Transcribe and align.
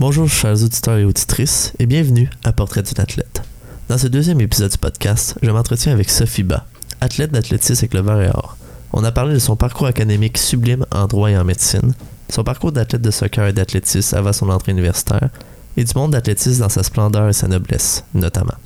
Bonjour 0.00 0.28
chers 0.28 0.64
auditeurs 0.64 0.98
et 0.98 1.04
auditrices 1.04 1.72
et 1.78 1.86
bienvenue 1.86 2.28
à 2.42 2.52
Portrait 2.52 2.82
d'une 2.82 3.00
athlète. 3.00 3.42
Dans 3.88 3.96
ce 3.96 4.08
deuxième 4.08 4.40
épisode 4.40 4.72
du 4.72 4.76
podcast, 4.76 5.38
je 5.40 5.48
m'entretiens 5.52 5.92
avec 5.92 6.10
Sophie 6.10 6.42
Ba, 6.42 6.66
athlète 7.00 7.30
d'athlétisme 7.30 7.84
avec 7.84 7.94
le 7.94 8.00
verre 8.00 8.20
et 8.22 8.28
or. 8.28 8.56
On 8.92 9.04
a 9.04 9.12
parlé 9.12 9.34
de 9.34 9.38
son 9.38 9.54
parcours 9.54 9.86
académique 9.86 10.36
sublime 10.36 10.84
en 10.90 11.06
droit 11.06 11.30
et 11.30 11.38
en 11.38 11.44
médecine, 11.44 11.94
son 12.28 12.42
parcours 12.42 12.72
d'athlète 12.72 13.02
de 13.02 13.12
soccer 13.12 13.46
et 13.46 13.52
d'athlétisme 13.52 14.16
avant 14.16 14.32
son 14.32 14.50
entrée 14.50 14.72
universitaire, 14.72 15.28
et 15.76 15.84
du 15.84 15.92
monde 15.94 16.10
d'athlétisme 16.10 16.62
dans 16.62 16.68
sa 16.68 16.82
splendeur 16.82 17.28
et 17.28 17.32
sa 17.32 17.46
noblesse, 17.46 18.02
notamment. 18.14 18.58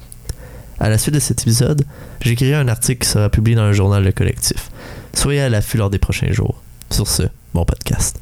À 0.81 0.89
la 0.89 0.97
suite 0.97 1.15
de 1.15 1.21
cet 1.21 1.43
épisode, 1.43 1.85
écrit 2.25 2.55
un 2.55 2.69
article 2.69 3.05
qui 3.05 3.09
sera 3.11 3.29
publié 3.29 3.55
dans 3.55 3.67
le 3.67 3.75
journal 3.75 4.03
Le 4.03 4.13
Collectif. 4.13 4.71
Soyez 5.13 5.43
à 5.43 5.51
l'affût 5.51 5.77
lors 5.77 5.91
des 5.91 5.99
prochains 5.99 6.33
jours. 6.33 6.63
Sur 6.91 7.07
ce, 7.07 7.25
bon 7.53 7.67
podcast. 7.67 8.19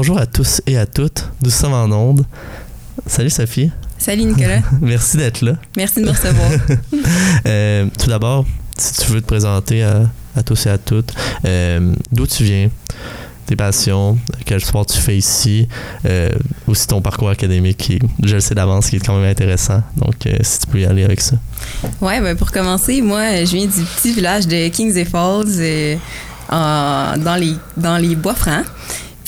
Bonjour 0.00 0.18
à 0.18 0.26
tous 0.26 0.62
et 0.68 0.78
à 0.78 0.86
toutes. 0.86 1.24
Nous 1.42 1.50
sommes 1.50 1.72
en 1.72 1.86
onde. 1.86 2.24
Salut 3.04 3.30
Sophie. 3.30 3.72
Salut 3.98 4.26
Nicolas. 4.26 4.60
Merci 4.80 5.16
d'être 5.16 5.42
là. 5.42 5.54
Merci 5.76 6.00
de 6.00 6.04
me 6.04 6.10
recevoir. 6.10 6.50
Euh, 7.46 7.86
tout 7.98 8.08
d'abord, 8.08 8.46
si 8.76 8.92
tu 9.00 9.10
veux 9.10 9.20
te 9.20 9.26
présenter 9.26 9.82
à, 9.82 10.02
à 10.36 10.44
tous 10.44 10.66
et 10.66 10.70
à 10.70 10.78
toutes, 10.78 11.12
euh, 11.44 11.92
d'où 12.12 12.28
tu 12.28 12.44
viens, 12.44 12.70
tes 13.46 13.56
passions, 13.56 14.16
quel 14.44 14.64
sport 14.64 14.86
tu 14.86 14.98
fais 14.98 15.16
ici, 15.18 15.66
euh, 16.06 16.30
aussi 16.68 16.86
ton 16.86 17.02
parcours 17.02 17.30
académique 17.30 17.78
qui, 17.78 17.98
je 18.22 18.34
le 18.34 18.40
sais 18.40 18.54
d'avance, 18.54 18.90
qui 18.90 18.96
est 18.96 19.04
quand 19.04 19.18
même 19.18 19.28
intéressant. 19.28 19.82
Donc, 19.96 20.26
euh, 20.26 20.36
si 20.42 20.60
tu 20.60 20.66
peux 20.68 20.78
y 20.78 20.84
aller 20.84 21.02
avec 21.02 21.20
ça. 21.20 21.34
ouais, 22.00 22.20
ben 22.20 22.36
pour 22.36 22.52
commencer, 22.52 23.02
moi, 23.02 23.44
je 23.44 23.50
viens 23.56 23.66
du 23.66 23.82
petit 23.96 24.12
village 24.12 24.46
de 24.46 24.68
Kings 24.68 24.96
et 24.96 25.04
Falls 25.04 25.48
euh, 25.58 25.96
dans, 26.48 27.36
les, 27.36 27.54
dans 27.76 27.96
les 27.96 28.14
bois 28.14 28.36
francs. 28.36 28.64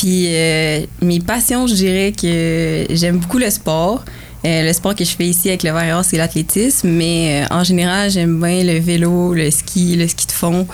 Puis 0.01 0.29
euh, 0.29 0.87
mes 1.03 1.21
passions, 1.21 1.67
je 1.67 1.75
dirais 1.75 2.13
que 2.19 2.87
j'aime 2.89 3.19
beaucoup 3.19 3.37
le 3.37 3.51
sport. 3.51 4.03
Euh, 4.47 4.67
le 4.67 4.73
sport 4.73 4.95
que 4.95 5.05
je 5.05 5.11
fais 5.11 5.27
ici 5.27 5.51
avec 5.51 5.63
le 5.63 5.73
verre 5.73 5.85
et 5.85 5.93
or, 5.93 6.03
c'est 6.03 6.17
l'athlétisme, 6.17 6.89
mais 6.89 7.45
euh, 7.45 7.55
en 7.55 7.65
général, 7.65 8.11
j'aime 8.11 8.41
bien 8.41 8.65
le 8.65 8.79
vélo, 8.79 9.35
le 9.35 9.51
ski, 9.51 9.97
le 9.97 10.09
ski 10.09 10.27
de 10.27 10.33
fond. 10.33 10.67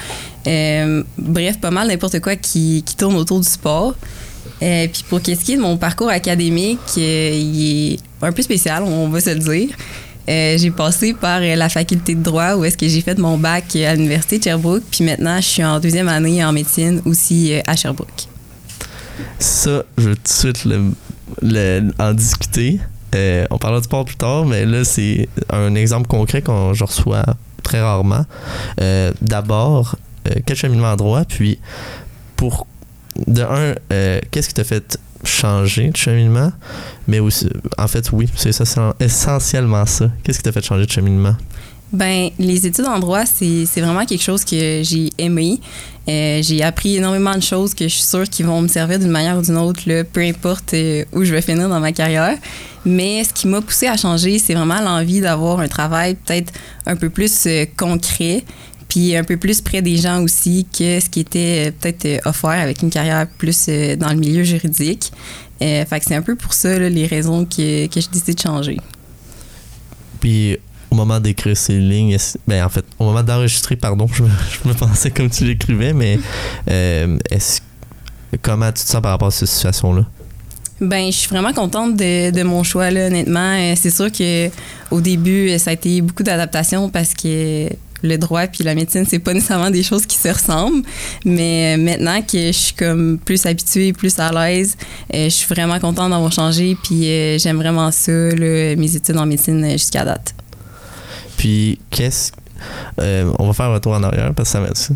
Bref, 1.19 1.59
pas 1.61 1.73
mal 1.73 1.89
n'importe 1.89 2.21
quoi 2.21 2.37
qui, 2.37 2.85
tourne 2.97 3.17
autour 3.17 3.41
du 3.41 3.49
sport. 3.49 3.97
Puis 4.61 5.05
pour 5.09 5.21
qu'est-ce 5.21 5.45
qui 5.45 5.55
est 5.55 5.57
de 5.57 5.61
mon 5.61 5.77
parcours 5.77 6.09
académique, 6.09 6.79
il 6.97 7.95
est 7.95 7.99
un 8.23 8.31
peu 8.31 8.43
spécial, 8.43 8.85
on 8.85 9.09
va 9.09 9.21
se 9.21 9.31
le 9.31 9.41
dire. 9.41 9.71
J'ai 10.29 10.71
passé 10.71 11.15
par 11.15 11.41
la 11.41 11.69
faculté 11.69 12.15
de 12.15 12.23
droit 12.23 12.55
où 12.55 12.65
est-ce 12.65 12.79
que 12.79 12.87
j'ai 12.87 13.01
fait 13.01 13.19
mon 13.19 13.39
bac 13.39 13.75
à 13.75 13.97
l'université 13.97 14.39
de 14.39 14.45
Sherbrooke, 14.45 14.85
puis 14.89 15.03
maintenant 15.03 15.39
je 15.41 15.49
suis 15.49 15.65
en 15.65 15.81
deuxième 15.81 16.07
année 16.07 16.45
en 16.45 16.53
médecine 16.53 17.03
aussi 17.05 17.55
à 17.67 17.75
Sherbrooke. 17.75 18.29
Ça, 19.39 19.83
je 19.99 20.09
veux 20.11 20.17
tout 20.17 20.23
de 20.23 20.29
suite 20.29 20.65
le- 20.65 20.93
le- 21.43 21.93
en 21.99 22.13
discuter. 22.13 22.81
Euh, 23.15 23.47
on 23.51 23.59
parlera 23.59 23.81
du 23.81 23.85
sport 23.85 24.05
plus 24.05 24.17
tard, 24.17 24.45
mais 24.45 24.67
là, 24.67 24.85
c'est 24.85 25.29
un 25.51 25.75
exemple 25.75 26.07
concret 26.09 26.43
qu'on 26.43 26.75
je 26.75 26.85
reçois 26.85 27.25
très 27.63 27.81
rarement. 27.81 28.25
Euh, 28.81 29.13
D'abord, 29.23 29.97
euh, 30.29 30.35
quel 30.45 30.57
cheminement 30.57 30.93
en 30.93 30.97
droit, 30.97 31.25
puis 31.25 31.59
pour 32.37 32.67
de 33.27 33.43
un, 33.43 33.75
qu'est-ce 34.31 34.49
qui 34.49 34.55
t'a 34.55 34.65
fait 34.65 34.99
changer 35.25 35.89
de 35.91 35.97
cheminement, 35.97 36.53
mais 37.09 37.19
aussi, 37.21 37.49
en 37.79 37.89
fait, 37.89 38.11
oui, 38.13 38.29
c'est 38.37 38.51
essentiellement 39.01 39.87
ça. 39.87 40.11
Qu'est-ce 40.23 40.39
qui 40.39 40.45
t'a 40.45 40.53
fait 40.53 40.65
changer 40.65 40.85
de 40.87 40.91
cheminement? 40.91 41.35
Ben, 41.93 42.31
les 42.39 42.67
études 42.67 42.87
en 42.87 42.99
droit, 42.99 43.25
c'est 43.27 43.65
vraiment 43.77 44.05
quelque 44.05 44.23
chose 44.23 44.45
que 44.45 44.83
j'ai 44.83 45.13
aimé. 45.19 45.61
Euh, 46.09 46.41
j'ai 46.43 46.63
appris 46.63 46.97
énormément 46.97 47.35
de 47.35 47.43
choses 47.43 47.75
que 47.75 47.85
je 47.85 47.95
suis 47.95 48.03
sûre 48.03 48.29
qui 48.29 48.43
vont 48.43 48.61
me 48.61 48.69
servir 48.69 48.99
d'une 48.99 49.11
manière 49.11 49.39
ou 49.39 49.43
d'une 49.43 49.57
autre, 49.57 49.81
là, 49.87 50.05
peu 50.05 50.21
importe 50.21 50.75
euh, 50.75 51.05
où 51.13 51.25
je 51.25 51.33
vais 51.33 51.43
finir 51.43 51.69
dans 51.69 51.81
ma 51.81 51.93
carrière. 51.93 52.39
Mais 52.85 53.25
ce 53.25 53.33
qui 53.33 53.49
m'a 53.49 53.61
poussé 53.61 53.87
à 53.87 53.97
changer, 53.97 54.39
c'est 54.39 54.55
vraiment 54.55 54.81
l'envie 54.81 55.21
d'avoir 55.21 55.61
un 55.61 55.69
travail 55.69 56.15
peut-être 56.15 56.53
un 56.87 56.97
peu 56.97 57.11
plus 57.11 57.47
euh, 57.47 57.65
concret, 57.77 58.45
puis 58.89 59.17
un 59.17 59.25
peu 59.25 59.37
plus 59.37 59.61
près 59.61 59.83
des 59.83 59.97
gens 59.97 60.23
aussi 60.23 60.67
que 60.77 61.01
ce 61.01 61.09
qui 61.09 61.21
était 61.21 61.73
peut-être 61.73 62.27
offert 62.27 62.51
avec 62.51 62.83
une 62.83 62.91
carrière 62.91 63.27
plus 63.27 63.69
dans 63.99 64.11
le 64.11 64.17
milieu 64.17 64.45
juridique. 64.45 65.13
Fait 65.59 65.87
que 65.91 66.05
c'est 66.05 66.15
un 66.15 66.23
peu 66.23 66.37
pour 66.37 66.55
ça 66.55 66.79
les 66.79 67.07
raisons 67.07 67.45
que, 67.45 67.87
que 67.87 68.01
je 68.01 68.09
décide 68.11 68.37
de 68.37 68.41
changer. 68.41 68.77
Puis 70.21 70.59
moment 70.97 71.21
d'écrire 71.21 71.57
ces 71.57 71.79
lignes, 71.79 72.17
ben 72.47 72.65
en 72.65 72.69
fait, 72.69 72.85
au 72.99 73.05
moment 73.05 73.23
d'enregistrer, 73.23 73.77
pardon, 73.77 74.07
je, 74.13 74.23
me- 74.69 74.75
pensais 74.75 75.11
comme 75.11 75.31
tu 75.31 75.45
l'écrivais, 75.45 75.93
mais 75.93 76.19
euh, 76.71 77.17
est-ce 77.31 77.61
comment 78.43 78.67
tu 78.73 78.83
te 78.85 78.89
sens 78.89 79.01
par 79.01 79.13
rapport 79.13 79.29
à 79.29 79.31
cette 79.31 79.49
situation-là? 79.49 80.05
Ben, 80.81 81.07
je 81.07 81.17
suis 81.17 81.29
vraiment 81.29 81.55
contente 81.55 81.97
de, 81.97 82.43
mon 82.43 82.63
choix, 82.63 82.91
là, 82.91 83.07
honnêtement. 83.07 83.55
Euh, 83.59 83.75
C'est 83.77 83.91
sûr 83.91 84.13
que 84.13 84.51
au 84.91 85.01
début, 85.01 85.49
euh, 85.51 85.59
ça 85.59 85.71
a 85.71 85.73
été 85.73 86.03
beaucoup 86.03 86.23
d'adaptation 86.23 86.91
parce 86.91 87.15
que 87.15 87.71
le 88.03 88.19
droit 88.19 88.47
puis 88.47 88.63
la 88.63 88.75
médecine, 88.75 89.07
c'est 89.09 89.19
pas 89.19 89.33
nécessairement 89.39 89.71
des 89.71 89.83
choses 89.83 90.05
qui 90.05 90.19
se 90.19 90.29
ressemblent. 90.29 90.83
Mais 91.25 91.77
euh, 91.79 91.83
maintenant 91.83 92.21
que 92.21 92.49
je 92.49 92.53
suis 92.53 92.75
comme 92.75 93.19
plus 93.25 93.47
habituée, 93.47 93.95
plus 93.95 94.19
à 94.19 94.31
l'aise, 94.33 94.77
je 95.11 95.31
suis 95.31 95.47
vraiment 95.49 95.79
contente 95.81 96.11
d'avoir 96.11 96.31
changé. 96.33 96.77
Puis 96.85 97.05
j'aime 97.39 97.57
vraiment 97.57 97.91
ça, 97.91 98.13
mes 98.13 98.97
études 98.97 99.17
en 99.17 99.25
médecine 99.25 99.71
jusqu'à 99.73 100.05
date. 100.05 100.35
Puis 101.47 101.79
qu'est-ce 101.91 102.33
euh, 103.01 103.31
on 103.39 103.47
va 103.47 103.53
faire 103.53 103.67
un 103.67 103.75
retour 103.75 103.93
en 103.93 104.03
arrière 104.03 104.33
parce 104.35 104.53
que 104.53 104.59
ça 104.75 104.93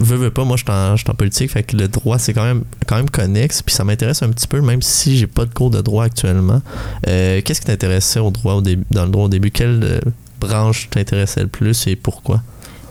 veux, 0.00 0.16
veux 0.16 0.30
pas 0.30 0.42
moi 0.42 0.56
je 0.56 0.64
suis 0.64 1.10
en, 1.10 1.14
politique 1.14 1.50
fait 1.50 1.62
que 1.62 1.76
le 1.76 1.86
droit 1.86 2.18
c'est 2.18 2.32
quand 2.32 2.42
même 2.42 2.64
quand 2.86 2.96
même 2.96 3.10
connexe 3.10 3.62
puis 3.62 3.74
ça 3.74 3.84
m'intéresse 3.84 4.22
un 4.22 4.30
petit 4.30 4.48
peu 4.48 4.60
même 4.60 4.82
si 4.82 5.18
j'ai 5.18 5.26
pas 5.26 5.44
de 5.44 5.52
cours 5.52 5.70
de 5.70 5.82
droit 5.82 6.04
actuellement 6.04 6.62
Euh, 7.06 7.42
qu'est-ce 7.44 7.60
qui 7.60 7.66
t'intéressait 7.66 8.18
au 8.18 8.30
droit 8.30 8.54
au 8.54 8.60
début 8.60 8.84
dans 8.90 9.04
le 9.04 9.10
droit 9.10 9.26
au 9.26 9.28
début? 9.28 9.52
Quelle 9.52 9.80
euh, 9.84 10.00
branche 10.40 10.88
t'intéressait 10.90 11.42
le 11.42 11.48
plus 11.48 11.86
et 11.86 11.94
pourquoi? 11.94 12.42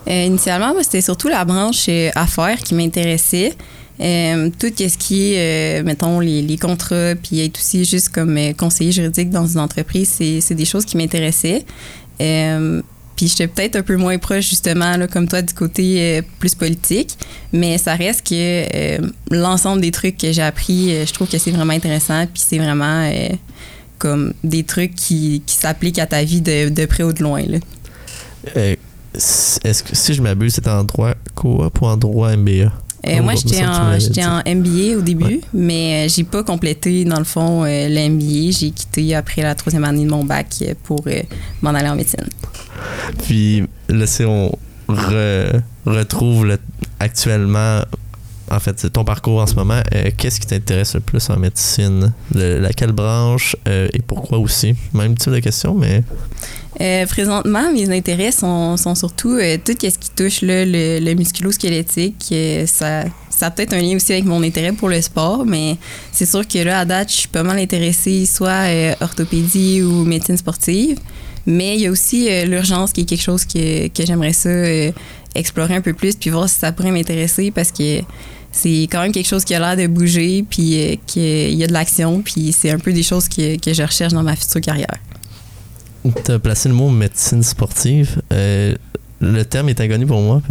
Initialement, 0.08 0.74
c'était 0.81 1.02
surtout 1.02 1.28
la 1.28 1.44
branche 1.44 1.90
affaires 2.16 2.59
qui 2.59 2.75
m'intéressait. 2.75 3.53
Tout 3.97 4.72
ce 4.78 4.97
qui 4.97 5.34
est, 5.34 5.81
mettons, 5.84 6.20
les, 6.20 6.58
contrats, 6.58 7.16
puis 7.16 7.40
être 7.40 7.58
aussi 7.58 7.85
juste 7.85 8.09
comme 8.09 8.38
conseiller 8.56 8.91
juridique 8.91 9.30
dans 9.30 9.47
une 9.47 9.59
entreprise, 9.59 10.09
c'est 10.41 10.56
des 10.56 10.66
choses 10.66 10.85
qui 10.85 10.97
m'intéressaient. 10.97 11.66
Puis 13.16 13.28
j'étais 13.28 13.47
peut-être 13.47 13.75
un 13.75 13.81
peu 13.84 13.96
moins 13.96 14.18
proche, 14.18 14.50
justement, 14.50 14.97
là, 14.97 15.07
comme 15.07 15.28
toi, 15.28 15.41
du 15.41 15.53
côté 15.53 16.19
euh, 16.19 16.22
plus 16.40 16.56
politique. 16.56 17.18
Mais 17.51 17.78
ça 17.78 17.96
reste 17.96 18.28
que 18.28 18.34
euh, 18.34 19.07
l'ensemble 19.29 19.81
des 19.81 19.91
trucs 19.91 20.18
que 20.18 20.31
j'ai 20.31 20.41
appris, 20.41 20.91
euh, 20.91 21.06
je 21.06 21.13
trouve 21.13 21.28
que 21.28 21.38
c'est 21.38 21.52
vraiment 21.52 21.73
intéressant. 21.73 22.25
Puis 22.25 22.44
c'est 22.47 22.57
vraiment 22.57 23.09
comme 23.99 24.34
des 24.43 24.64
trucs 24.64 24.96
qui, 24.96 25.43
qui 25.46 25.55
s'appliquent 25.55 25.99
à 25.99 26.08
ta 26.08 26.23
vie 26.23 26.41
de, 26.41 26.70
de 26.70 26.85
près 26.85 27.03
ou 27.03 27.14
de 27.14 27.23
loin. 27.23 27.41
Est-ce 28.55 29.84
que 29.84 29.96
si 29.96 30.14
je 30.14 30.22
m'abuse 30.22 30.55
c'était 30.55 30.72
en 30.72 30.84
droit 30.84 31.14
coop 31.35 31.82
ou 31.82 31.85
en 31.85 31.97
droit 31.97 32.35
MBA 32.35 32.72
Euh, 33.08 33.17
Oh, 33.20 33.23
moi, 33.23 33.34
j'étais 33.35 33.66
en, 33.66 34.38
en 34.38 34.55
MBA 34.55 34.97
au 34.97 35.02
début, 35.02 35.23
Ouais. 35.26 35.41
mais 35.53 36.05
euh, 36.05 36.09
j'ai 36.09 36.23
pas 36.23 36.41
complété, 36.44 37.03
dans 37.03 37.17
le 37.20 37.26
fond, 37.26 37.64
euh, 37.66 37.90
le 37.90 38.09
MBA. 38.09 38.52
J'ai 38.52 38.72
quitté 38.72 39.14
après 39.14 39.41
la 39.41 39.55
troisième 39.55 39.84
année 39.84 40.05
de 40.05 40.09
mon 40.09 40.23
bac 40.23 40.47
euh, 40.61 40.73
pour 40.84 41.02
euh, 41.08 41.22
m'en 41.61 41.72
aller 41.72 41.90
en 41.90 41.96
médecine. 41.96 42.28
Puis 43.26 43.64
là, 43.90 44.08
si 44.08 44.23
on 44.23 44.52
re- 44.88 45.61
retrouve 45.85 46.46
le- 46.46 46.59
actuellement, 47.00 47.82
en 48.51 48.59
fait, 48.59 48.91
ton 48.91 49.03
parcours 49.03 49.41
en 49.41 49.47
ce 49.47 49.55
moment, 49.55 49.81
euh, 49.93 50.09
qu'est-ce 50.17 50.40
qui 50.40 50.47
t'intéresse 50.47 50.93
le 50.95 50.99
plus 50.99 51.29
en 51.29 51.37
médecine? 51.37 52.13
Le- 52.34 52.59
laquelle 52.59 52.91
branche 52.91 53.55
euh, 53.67 53.87
et 53.93 54.01
pourquoi 54.01 54.37
aussi? 54.37 54.75
Même 54.93 55.16
type 55.16 55.31
de 55.34 55.40
question, 55.40 55.73
mais 55.75 56.03
Euh, 56.81 57.05
présentement, 57.05 57.72
mes 57.72 57.95
intérêts 57.95 58.31
sont, 58.31 58.78
surtout 58.95 59.37
tout 59.63 59.73
ce 59.79 59.97
qui 59.99 60.09
touche 60.16 60.41
le, 60.41 60.99
le 60.99 61.13
musculo-squelettique. 61.13 62.34
Ça, 62.66 63.03
ça 63.29 63.45
a 63.47 63.51
peut-être 63.51 63.73
un 63.73 63.81
lien 63.81 63.95
aussi 63.95 64.11
avec 64.11 64.25
mon 64.25 64.41
intérêt 64.41 64.72
pour 64.72 64.90
le 64.90 64.99
sport, 65.01 65.45
mais 65.45 65.78
c'est 66.11 66.25
sûr 66.25 66.47
que 66.47 66.57
là, 66.59 66.79
à 66.79 66.85
date, 66.85 67.11
je 67.11 67.17
suis 67.17 67.28
pas 67.28 67.43
mal 67.43 67.59
intéressée 67.59 68.25
soit 68.25 68.66
orthopédie 69.01 69.84
ou 69.84 70.03
médecine 70.03 70.35
sportive. 70.37 70.97
Mais 71.45 71.75
il 71.75 71.81
y 71.81 71.87
a 71.87 71.91
aussi 71.91 72.28
l'urgence 72.45 72.91
qui 72.93 73.01
est 73.01 73.05
quelque 73.05 73.22
chose 73.22 73.45
que, 73.45 73.87
que 73.90 74.05
j'aimerais 74.05 74.34
ça 74.34 74.49
explorer 75.35 75.76
un 75.76 75.82
peu 75.82 75.94
plus 75.94 76.16
puis 76.16 76.30
voir 76.30 76.50
si 76.50 76.59
ça 76.59 76.72
pourrait 76.72 76.91
m'intéresser 76.91 77.52
parce 77.52 77.72
que 77.72 78.02
c'est 78.52 78.84
quand 78.84 79.02
même 79.02 79.12
quelque 79.12 79.28
chose 79.28 79.44
qui 79.44 79.56
a 79.56 79.59
l'air 79.59 79.76
de 79.76 79.91
bouger 79.91 80.46
puis 80.47 81.00
qu'il 81.08 81.53
y 81.56 81.64
a 81.64 81.68
de 81.68 81.74
l'action 81.74 82.22
puis 82.22 82.53
c'est 82.53 82.70
un 82.70 82.80
peu 82.80 82.94
des 82.94 83.03
choses 83.03 83.28
que, 83.28 83.58
que 83.59 83.74
je 83.74 83.84
recherche 83.84 84.14
dans 84.14 84.24
ma 84.24 84.35
future 84.35 84.62
carrière. 84.62 84.96
Tu 86.26 86.32
as 86.32 86.40
placé 86.40 86.70
le 86.70 86.76
mot 86.76 86.90
médecine 86.90 87.44
sportive 87.44 88.22
le 89.24 89.44
terme 89.46 89.70
est 89.70 89.80
inconnu 89.80 90.06
pour 90.06 90.22
moi 90.22 90.41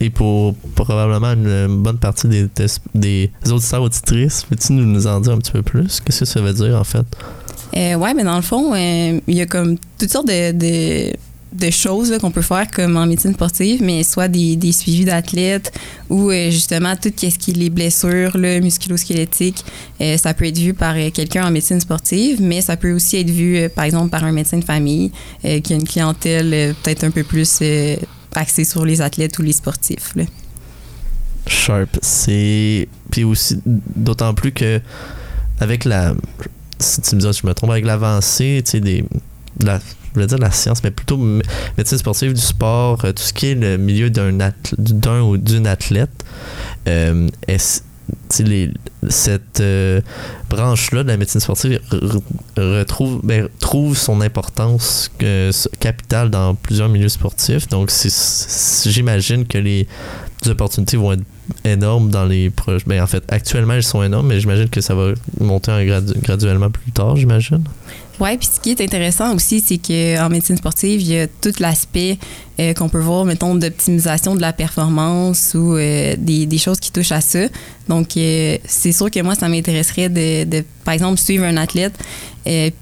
et 0.00 0.10
pour 0.10 0.54
probablement 0.74 1.32
une 1.32 1.82
bonne 1.82 1.98
partie 1.98 2.28
des, 2.28 2.48
des 2.94 3.30
auditeurs 3.50 3.82
auditrices. 3.82 4.44
Peux-tu 4.48 4.72
nous 4.72 5.06
en 5.06 5.20
dire 5.20 5.32
un 5.32 5.38
petit 5.38 5.52
peu 5.52 5.62
plus? 5.62 6.00
Qu'est-ce 6.00 6.20
que 6.20 6.24
ça 6.24 6.40
veut 6.40 6.52
dire 6.52 6.76
en 6.76 6.84
fait? 6.84 7.04
Euh, 7.76 7.94
oui, 7.94 8.10
mais 8.14 8.24
dans 8.24 8.36
le 8.36 8.42
fond, 8.42 8.74
euh, 8.74 9.20
il 9.26 9.34
y 9.34 9.40
a 9.40 9.46
comme 9.46 9.76
toutes 9.98 10.10
sortes 10.10 10.28
de 10.28 10.52
de 10.52 11.12
choses 11.70 12.16
qu'on 12.18 12.30
peut 12.30 12.42
faire 12.42 12.70
comme 12.70 12.96
en 12.96 13.06
médecine 13.06 13.34
sportive, 13.34 13.82
mais 13.82 14.02
soit 14.02 14.28
des, 14.28 14.72
suivis 14.72 15.04
d'athlètes 15.04 15.72
ou 16.08 16.30
euh, 16.30 16.50
justement 16.50 16.94
tout 16.96 17.12
ce 17.16 17.38
qui 17.38 17.52
les 17.52 17.70
blessures 17.70 18.36
musculo-squelettiques, 18.36 19.64
euh, 20.00 20.16
ça 20.16 20.34
peut 20.34 20.46
être 20.46 20.58
vu 20.58 20.74
par 20.74 20.94
euh, 20.96 21.10
quelqu'un 21.10 21.46
en 21.46 21.50
médecine 21.50 21.80
sportive, 21.80 22.40
mais 22.40 22.60
ça 22.60 22.76
peut 22.76 22.92
aussi 22.92 23.16
être 23.16 23.30
vu 23.30 23.68
par 23.74 23.84
exemple 23.84 24.10
par 24.10 24.24
un 24.24 24.32
médecin 24.32 24.58
de 24.58 24.64
famille 24.64 25.12
qui 25.42 25.72
a 25.72 25.76
une 25.76 25.86
clientèle 25.86 26.74
peut-être 26.82 27.04
un 27.04 27.10
peu 27.10 27.24
plus 27.24 27.62
axée 28.34 28.64
sur 28.64 28.84
les 28.84 29.00
athlètes 29.00 29.38
ou 29.38 29.42
les 29.42 29.52
sportifs. 29.52 30.14
Sharp, 31.46 31.98
c'est 32.00 32.88
puis 33.10 33.24
aussi 33.24 33.60
d'autant 33.64 34.32
plus 34.34 34.52
que 34.52 34.80
avec 35.60 35.84
la 35.84 36.14
si 36.78 37.00
tu 37.00 37.16
me 37.16 37.20
dis 37.20 37.38
je 37.38 37.46
me 37.46 37.52
trompe 37.54 37.70
avec 37.70 37.84
l'avancée, 37.84 38.62
tu 38.64 38.72
sais 38.72 38.80
des 38.80 39.04
la 39.60 39.80
je 40.12 40.20
voulais 40.20 40.26
dire 40.26 40.38
la 40.38 40.50
science, 40.50 40.84
mais 40.84 40.90
plutôt 40.90 41.16
médecine 41.78 41.98
sportive, 41.98 42.34
du 42.34 42.40
sport, 42.40 43.02
euh, 43.04 43.12
tout 43.12 43.22
ce 43.22 43.32
qui 43.32 43.46
est 43.46 43.54
le 43.54 43.78
milieu 43.78 44.10
d'un 44.10 44.32
d'un 44.78 45.22
ou 45.22 45.38
d'une 45.38 45.66
athlète. 45.66 46.10
Euh, 46.86 47.28
cette 49.08 49.60
euh, 49.60 50.00
branche-là 50.50 51.02
de 51.02 51.08
la 51.08 51.16
médecine 51.16 51.40
sportive 51.40 51.80
retrouve, 52.56 53.20
ben, 53.22 53.48
trouve 53.58 53.96
son 53.96 54.20
importance 54.20 55.10
capitale 55.80 56.28
dans 56.28 56.54
plusieurs 56.54 56.90
milieux 56.90 57.08
sportifs. 57.08 57.68
Donc, 57.68 57.90
j'imagine 58.84 59.46
que 59.46 59.58
les, 59.58 59.86
opportunités 60.46 60.96
vont 60.96 61.12
être 61.12 61.22
énormes 61.64 62.10
dans 62.10 62.24
les 62.24 62.50
projets. 62.50 62.84
Ben, 62.86 63.02
en 63.02 63.06
fait, 63.06 63.24
actuellement, 63.28 63.74
elles 63.74 63.82
sont 63.82 64.02
énormes, 64.02 64.26
mais 64.26 64.40
j'imagine 64.40 64.68
que 64.68 64.80
ça 64.80 64.94
va 64.94 65.12
monter 65.40 65.86
graduellement 66.22 66.70
plus 66.70 66.90
tard, 66.90 67.16
j'imagine. 67.16 67.62
Oui, 68.20 68.36
puis 68.36 68.48
ce 68.54 68.60
qui 68.60 68.70
est 68.70 68.80
intéressant 68.80 69.34
aussi, 69.34 69.60
c'est 69.66 69.78
qu'en 69.78 70.28
médecine 70.28 70.56
sportive, 70.56 71.00
il 71.00 71.08
y 71.08 71.18
a 71.18 71.26
tout 71.26 71.52
l'aspect 71.58 72.18
euh, 72.60 72.74
qu'on 72.74 72.90
peut 72.90 73.00
voir, 73.00 73.24
mettons, 73.24 73.54
d'optimisation 73.54 74.36
de 74.36 74.40
la 74.42 74.52
performance 74.52 75.54
ou 75.54 75.74
euh, 75.76 76.14
des, 76.18 76.58
choses 76.58 76.78
qui 76.78 76.92
touchent 76.92 77.12
à 77.12 77.22
ça. 77.22 77.46
Donc, 77.88 78.16
euh, 78.16 78.58
c'est 78.66 78.92
sûr 78.92 79.10
que 79.10 79.20
moi, 79.20 79.34
ça 79.34 79.48
m'intéresserait 79.48 80.10
de, 80.10 80.62
par 80.84 80.92
exemple, 80.92 81.18
suivre 81.18 81.44
un 81.44 81.56
athlète 81.56 81.94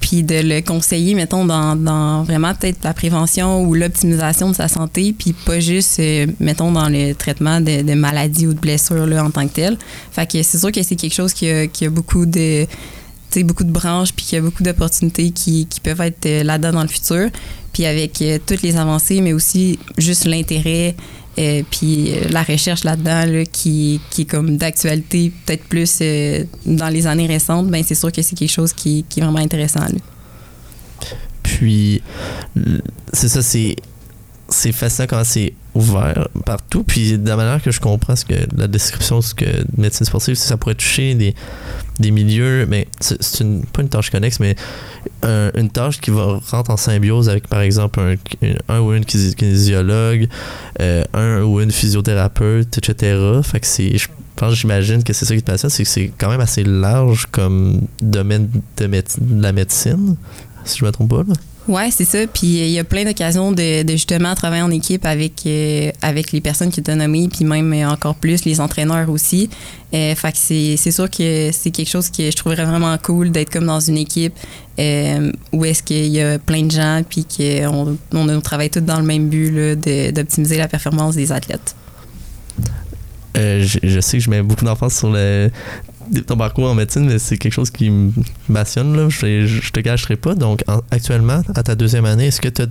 puis 0.00 0.22
de 0.22 0.40
le 0.42 0.62
conseiller, 0.62 1.14
mettons, 1.14 1.44
dans, 1.44 2.24
vraiment 2.24 2.54
peut-être 2.54 2.78
la 2.82 2.94
prévention 2.94 3.62
ou 3.62 3.74
l'optimisation 3.74 4.48
de 4.48 4.54
sa 4.54 4.68
santé, 4.68 5.14
puis 5.16 5.34
pas 5.34 5.60
juste, 5.60 6.00
mettons, 6.40 6.72
dans 6.72 6.88
le 6.88 7.12
traitement 7.12 7.60
de, 7.60 7.94
maladies 7.94 8.46
ou 8.46 8.54
de 8.54 8.58
blessures 8.58 9.06
là, 9.06 9.22
en 9.22 9.30
tant 9.30 9.46
que 9.46 9.52
tel. 9.52 9.76
Fait 10.12 10.26
que 10.26 10.42
c'est 10.42 10.58
sûr 10.58 10.72
que 10.72 10.82
c'est 10.82 10.96
quelque 10.96 11.14
chose 11.14 11.34
qui 11.34 11.50
a 11.50 11.90
beaucoup 11.90 12.24
de 12.24 12.66
beaucoup 13.38 13.64
de 13.64 13.70
branches, 13.70 14.12
puis 14.12 14.24
qu'il 14.24 14.36
y 14.36 14.38
a 14.38 14.42
beaucoup 14.42 14.62
d'opportunités 14.62 15.30
qui, 15.30 15.66
qui, 15.66 15.80
peuvent 15.80 16.00
être 16.00 16.26
euh, 16.26 16.42
là-dedans 16.42 16.72
dans 16.72 16.82
le 16.82 16.88
futur. 16.88 17.30
Puis 17.72 17.86
avec 17.86 18.20
euh, 18.22 18.38
toutes 18.44 18.62
les 18.62 18.76
avancées, 18.76 19.20
mais 19.20 19.32
aussi 19.32 19.78
juste 19.96 20.24
l'intérêt, 20.24 20.94
euh, 21.38 21.62
puis 21.70 22.12
la 22.30 22.42
recherche 22.42 22.84
là-dedans 22.84 23.44
qui, 23.50 24.00
qui 24.10 24.22
est 24.22 24.24
comme 24.24 24.56
d'actualité, 24.56 25.32
peut-être 25.46 25.64
plus 25.64 26.02
dans 26.66 26.88
les 26.88 27.06
années 27.06 27.26
récentes, 27.26 27.68
ben 27.68 27.82
c'est 27.86 27.94
sûr 27.94 28.10
que 28.10 28.20
c'est 28.20 28.36
quelque 28.36 28.50
chose 28.50 28.72
qui, 28.72 29.04
qui 29.08 29.20
est 29.20 29.22
vraiment 29.22 29.38
intéressant. 29.38 29.86
Puis, 31.42 32.02
c'est 33.12 33.28
ça, 33.28 33.42
c'est 33.42 33.76
c'est 34.48 34.72
fascinant 34.72 35.06
quand 35.08 35.22
c'est 35.24 35.54
ouvert 35.75 36.28
partout. 36.44 36.84
Puis 36.84 37.19
de 37.19 37.28
la 37.28 37.37
manière 37.37 37.62
que 37.62 37.70
je 37.70 37.81
comprends 37.81 38.17
ce 38.17 38.25
que 38.25 38.34
la 38.56 38.67
description, 38.67 39.20
ce 39.20 39.34
que 39.34 39.44
médecine 39.76 40.06
sportive, 40.06 40.34
ça 40.34 40.56
pourrait 40.56 40.75
toucher 40.75 41.14
des, 41.14 41.34
des 41.99 42.11
milieux, 42.11 42.67
mais 42.67 42.88
c'est 43.00 43.40
une, 43.40 43.64
pas 43.64 43.82
une 43.82 43.88
tâche 43.88 44.11
connexe, 44.11 44.40
mais 44.40 44.56
une 45.22 45.70
tâche 45.70 46.00
qui 46.00 46.11
va 46.11 46.40
rentrer 46.50 46.72
en 46.72 46.76
symbiose 46.76 47.28
avec 47.28 47.46
par 47.49 47.61
exemple 47.61 48.00
un, 48.00 48.17
un 48.69 48.81
ou 48.81 48.93
une 48.93 49.05
kinésiologue, 49.05 50.28
euh, 50.81 51.05
un 51.12 51.43
ou 51.43 51.61
une 51.61 51.70
physiothérapeute, 51.70 52.78
etc. 52.78 53.40
Fait 53.43 53.61
que 53.61 53.66
c'est. 53.66 53.96
Je 53.96 54.08
j'imagine 54.52 55.05
que 55.05 55.12
c'est 55.12 55.26
ça 55.26 55.34
qui 55.34 55.43
te 55.43 55.50
passe, 55.50 55.69
c'est 55.69 55.82
que 55.82 55.88
c'est 55.88 56.12
quand 56.16 56.31
même 56.31 56.40
assez 56.40 56.64
large 56.64 57.26
comme 57.31 57.82
domaine 58.00 58.49
de, 58.78 58.87
de 58.87 59.43
la 59.43 59.52
médecine, 59.52 60.16
si 60.64 60.78
je 60.78 60.84
me 60.87 60.90
trompe 60.93 61.11
pas. 61.11 61.25
Là. 61.28 61.34
Oui, 61.70 61.93
c'est 61.93 62.05
ça. 62.05 62.19
Puis 62.26 62.61
euh, 62.61 62.64
il 62.64 62.72
y 62.72 62.81
a 62.81 62.84
plein 62.84 63.05
d'occasions 63.05 63.52
de, 63.52 63.87
justement 63.90 64.34
travailler 64.34 64.62
en 64.62 64.72
équipe 64.72 65.06
avec, 65.06 65.46
euh, 65.46 65.93
avec 66.02 66.32
les 66.32 66.40
personnes 66.40 66.70
qui 66.70 66.82
t'ont 66.82 66.96
nommées, 66.96 67.28
puis 67.28 67.44
même 67.44 67.72
euh, 67.72 67.88
encore 67.88 68.17
plus 68.17 68.44
les 68.44 68.61
entraîneurs 68.61 69.08
aussi. 69.08 69.49
fait 69.93 70.17
que 70.32 70.37
c'est 70.37 70.90
sûr 70.90 71.08
que 71.08 71.50
c'est 71.52 71.70
quelque 71.70 71.88
chose 71.88 72.11
que 72.11 72.28
je 72.28 72.37
trouverais 72.37 72.64
vraiment 72.64 72.99
cool 72.99 73.31
d'être 73.31 73.50
comme 73.50 73.67
dans 73.67 73.78
une 73.78 73.99
équipe 73.99 74.34
où 75.52 75.64
est-ce 75.64 75.82
qu'il 75.82 76.06
y 76.06 76.20
a 76.20 76.40
plein 76.40 76.64
de 76.64 76.72
gens, 76.72 77.02
puis 77.08 77.25
qu'on 77.25 77.96
on, 78.14 78.40
travaille 78.40 78.70
tous 78.70 78.81
dans 78.81 78.99
le 78.99 79.05
même 79.05 79.28
but 79.28 79.76
d'optimiser 80.12 80.56
la 80.56 80.66
performance 80.66 81.14
des 81.14 81.31
athlètes. 81.31 81.76
je, 83.37 84.00
sais 84.00 84.19
que 84.19 84.25
je 84.25 84.31
mets 84.31 84.43
beaucoup 84.43 84.64
d'emphase 84.64 84.99
sur 84.99 85.11
le 85.11 85.50
ton 86.26 86.36
parcours 86.36 86.68
en 86.68 86.74
médecine, 86.74 87.06
mais 87.06 87.18
c'est 87.18 87.38
quelque 87.38 87.52
chose 87.52 87.70
qui 87.70 87.90
me 87.90 88.12
passionne. 88.52 88.96
Là. 88.96 89.08
Je, 89.08 89.46
je 89.46 89.70
te 89.70 89.80
cacherai 89.80 90.16
pas. 90.16 90.34
Donc, 90.34 90.62
actuellement, 90.90 91.42
à 91.54 91.62
ta 91.62 91.74
deuxième 91.74 92.04
année, 92.04 92.26
est-ce 92.26 92.40
que 92.40 92.48
tu 92.48 92.62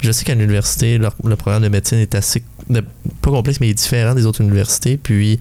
Je 0.00 0.12
sais 0.12 0.24
qu'à 0.24 0.34
l'université, 0.34 0.98
le, 0.98 1.36
programme 1.36 1.62
de 1.62 1.68
médecine 1.68 1.98
est 1.98 2.14
assez. 2.14 2.42
pas 2.70 3.30
complexe, 3.30 3.60
mais 3.60 3.68
il 3.68 3.70
est 3.70 3.74
différent 3.74 4.14
des 4.14 4.26
autres 4.26 4.40
universités. 4.40 4.96
Puis, 4.96 5.38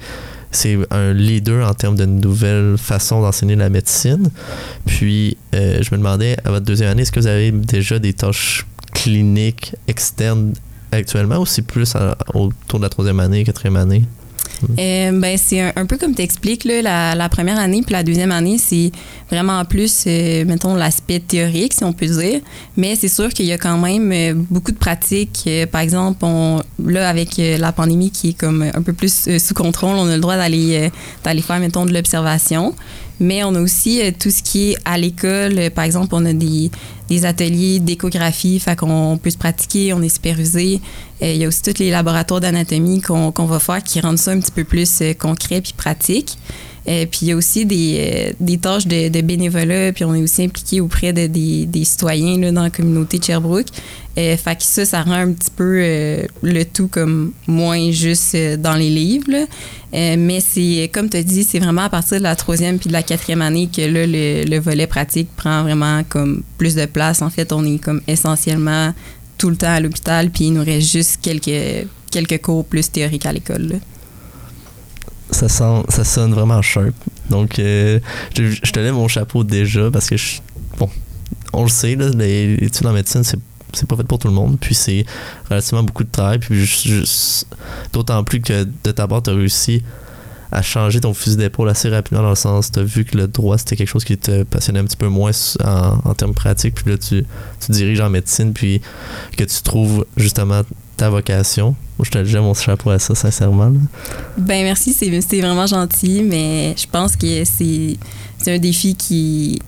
c'est 0.51 0.77
un 0.89 1.13
leader 1.13 1.67
en 1.67 1.73
termes 1.73 1.95
de 1.95 2.05
nouvelles 2.05 2.77
façons 2.77 3.21
d'enseigner 3.21 3.55
la 3.55 3.69
médecine. 3.69 4.29
Puis, 4.85 5.37
euh, 5.55 5.81
je 5.81 5.91
me 5.91 5.97
demandais, 5.97 6.37
à 6.43 6.51
votre 6.51 6.65
deuxième 6.65 6.89
année, 6.89 7.03
est-ce 7.03 7.11
que 7.11 7.19
vous 7.19 7.27
avez 7.27 7.51
déjà 7.51 7.99
des 7.99 8.13
tâches 8.13 8.65
cliniques 8.93 9.75
externes 9.87 10.53
actuellement 10.91 11.37
ou 11.37 11.45
c'est 11.45 11.61
plus 11.61 11.93
autour 12.33 12.79
de 12.79 12.83
la 12.83 12.89
troisième 12.89 13.21
année, 13.21 13.45
quatrième 13.45 13.77
année? 13.77 14.03
Euh, 14.79 15.11
ben, 15.19 15.37
c'est 15.37 15.73
un, 15.75 15.85
peu 15.85 15.97
comme 15.97 16.13
tu 16.13 16.21
expliques, 16.21 16.65
la, 16.65 17.15
la, 17.15 17.29
première 17.29 17.59
année 17.59 17.81
puis 17.81 17.93
la 17.93 18.03
deuxième 18.03 18.31
année, 18.31 18.57
c'est 18.57 18.91
vraiment 19.29 19.63
plus, 19.65 20.03
euh, 20.07 20.45
mettons, 20.45 20.75
l'aspect 20.75 21.19
théorique, 21.19 21.73
si 21.73 21.83
on 21.83 21.93
peut 21.93 22.07
dire. 22.07 22.41
Mais 22.77 22.95
c'est 22.95 23.07
sûr 23.07 23.29
qu'il 23.29 23.45
y 23.45 23.51
a 23.51 23.57
quand 23.57 23.77
même 23.77 24.11
euh, 24.11 24.33
beaucoup 24.49 24.71
de 24.71 24.77
pratiques. 24.77 25.49
par 25.71 25.81
exemple, 25.81 26.19
on, 26.23 26.61
là, 26.83 27.09
avec 27.09 27.37
la 27.37 27.71
pandémie 27.71 28.11
qui 28.11 28.29
est 28.29 28.33
comme 28.33 28.63
un 28.73 28.81
peu 28.81 28.93
plus 28.93 29.29
sous 29.39 29.53
contrôle, 29.53 29.95
on 29.95 30.07
a 30.07 30.15
le 30.15 30.21
droit 30.21 30.37
d'aller 30.37 30.89
d'aller 31.23 31.41
faire, 31.41 31.59
mettons, 31.59 31.85
de 31.85 31.93
l'observation. 31.93 32.73
Mais 33.21 33.43
on 33.43 33.53
a 33.53 33.61
aussi 33.61 34.01
tout 34.19 34.31
ce 34.31 34.41
qui 34.41 34.71
est 34.71 34.77
à 34.83 34.97
l'école. 34.97 35.69
Par 35.69 35.83
exemple, 35.83 36.15
on 36.15 36.25
a 36.25 36.33
des, 36.33 36.71
ateliers 37.23 37.79
d'échographie, 37.79 38.59
fait 38.59 38.75
qu'on 38.75 39.19
peut 39.21 39.29
se 39.29 39.37
pratiquer, 39.37 39.93
on 39.93 40.01
est 40.01 40.09
supervisé. 40.09 40.81
il 41.21 41.37
y 41.37 41.45
a 41.45 41.47
aussi 41.47 41.61
tous 41.61 41.77
les 41.77 41.91
laboratoires 41.91 42.41
d'anatomie 42.41 42.99
qu'on 42.99 43.45
va 43.45 43.59
faire 43.59 43.83
qui 43.83 44.01
rendent 44.01 44.17
ça 44.17 44.31
un 44.31 44.39
petit 44.39 44.51
peu 44.51 44.63
plus 44.63 45.03
concret 45.19 45.61
puis 45.61 45.73
pratique. 45.73 46.37
Euh, 46.87 47.05
puis 47.05 47.19
il 47.23 47.27
y 47.27 47.31
a 47.31 47.35
aussi 47.35 47.65
des, 47.65 47.97
euh, 47.99 48.33
des 48.39 48.57
tâches 48.57 48.87
de, 48.87 49.09
de, 49.09 49.21
bénévolat, 49.21 49.93
puis 49.93 50.03
on 50.03 50.15
est 50.15 50.23
aussi 50.23 50.43
impliqué 50.43 50.81
auprès 50.81 51.13
de, 51.13 51.27
des, 51.27 51.85
citoyens 51.85 52.39
là, 52.39 52.51
dans 52.51 52.63
la 52.63 52.69
communauté 52.71 53.19
de 53.19 53.23
Sherbrooke. 53.23 53.67
Euh, 54.17 54.35
fait 54.35 54.55
que 54.55 54.63
ça, 54.63 54.83
ça 54.83 55.03
rend 55.03 55.13
un 55.13 55.31
petit 55.31 55.51
peu 55.55 55.79
euh, 55.79 56.23
le 56.41 56.63
tout 56.63 56.87
comme 56.87 57.33
moins 57.45 57.91
juste 57.91 58.35
dans 58.57 58.73
les 58.75 58.89
livres. 58.89 59.47
mais 59.93 60.39
c'est, 60.41 60.89
comme 60.91 61.07
tu 61.09 61.17
as 61.17 61.23
dit, 61.23 61.43
c'est 61.43 61.59
vraiment 61.59 61.83
à 61.83 61.89
partir 61.89 62.17
de 62.17 62.23
la 62.23 62.35
troisième 62.35 62.79
puis 62.79 62.87
de 62.87 62.93
la 62.93 63.03
quatrième 63.03 63.43
année 63.43 63.69
que 63.73 63.81
là, 63.81 64.07
le, 64.07 64.43
le, 64.49 64.59
volet 64.59 64.87
pratique 64.87 65.29
prend 65.37 65.61
vraiment 65.61 66.03
comme 66.09 66.41
plus 66.57 66.73
de 66.73 66.85
place. 66.85 67.21
En 67.21 67.29
fait, 67.29 67.53
on 67.53 67.63
est 67.63 67.77
comme 67.77 68.01
essentiellement 68.07 68.93
tout 69.37 69.49
le 69.49 69.55
temps 69.55 69.71
à 69.71 69.79
l'hôpital, 69.79 70.31
puis 70.31 70.45
il 70.45 70.53
nous 70.53 70.63
reste 70.63 70.91
juste 70.91 71.19
quelques, 71.21 71.87
quelques 72.09 72.41
cours 72.41 72.65
plus 72.65 72.91
théoriques 72.91 73.25
à 73.27 73.33
l'école 73.33 73.79
ça, 75.31 75.49
sent, 75.49 75.83
ça 75.89 76.03
sonne 76.03 76.33
vraiment 76.33 76.61
sharp. 76.61 76.93
Donc, 77.29 77.59
euh, 77.59 77.99
je, 78.35 78.71
te 78.71 78.79
lève 78.79 78.93
mon 78.93 79.07
chapeau 79.07 79.43
déjà 79.43 79.89
parce 79.89 80.09
que, 80.09 80.15
bon, 80.77 80.89
on 81.53 81.63
le 81.63 81.69
sait, 81.69 81.95
là, 81.95 82.09
les 82.09 82.69
en 82.85 82.93
médecine, 82.93 83.23
c'est 83.23 83.39
c'est 83.73 83.87
pas 83.87 83.95
fait 83.95 84.03
pour 84.03 84.19
tout 84.19 84.27
le 84.27 84.33
monde. 84.33 84.57
Puis 84.59 84.75
c'est 84.75 85.05
relativement 85.49 85.83
beaucoup 85.83 86.03
de 86.03 86.11
travail. 86.11 86.39
Puis 86.39 86.69
d'autant 87.93 88.23
plus 88.23 88.41
que 88.41 88.67
de 88.83 88.91
ta 88.91 89.07
part, 89.07 89.23
tu 89.23 89.29
as 89.29 89.33
réussi 89.33 89.83
à 90.51 90.61
changer 90.61 90.99
ton 90.99 91.13
fusil 91.13 91.37
d'épaule 91.37 91.69
assez 91.69 91.89
rapidement 91.89 92.23
dans 92.23 92.29
le 92.31 92.35
sens, 92.35 92.71
tu 92.71 92.79
as 92.79 92.83
vu 92.83 93.05
que 93.05 93.17
le 93.17 93.27
droit 93.27 93.57
c'était 93.57 93.77
quelque 93.77 93.87
chose 93.87 94.03
qui 94.03 94.17
te 94.17 94.43
passionnait 94.43 94.79
un 94.79 94.83
petit 94.83 94.97
peu 94.97 95.07
moins 95.07 95.31
en, 95.63 96.13
termes 96.13 96.33
pratiques, 96.33 96.75
puis 96.75 96.91
là 96.91 96.97
tu, 96.97 97.25
tu 97.65 97.71
diriges 97.71 98.01
en 98.01 98.09
médecine, 98.09 98.51
puis 98.51 98.81
que 99.37 99.45
tu 99.45 99.61
trouves 99.61 100.05
justement 100.17 100.63
ta 101.01 101.09
vocation. 101.09 101.75
Moi, 101.97 102.05
je 102.05 102.11
te 102.11 102.17
déjà 102.19 102.41
mon 102.41 102.53
chapeau 102.53 102.91
à 102.91 102.99
ça, 102.99 103.15
sincèrement. 103.15 103.73
Ben 104.37 104.63
merci, 104.63 104.93
c'est 104.93 105.41
vraiment 105.41 105.65
gentil, 105.65 106.21
mais 106.21 106.75
je 106.77 106.85
pense 106.85 107.15
que 107.15 107.43
c'est 107.43 107.97
un 108.45 108.59
défi 108.59 108.93
qui, 108.93 109.59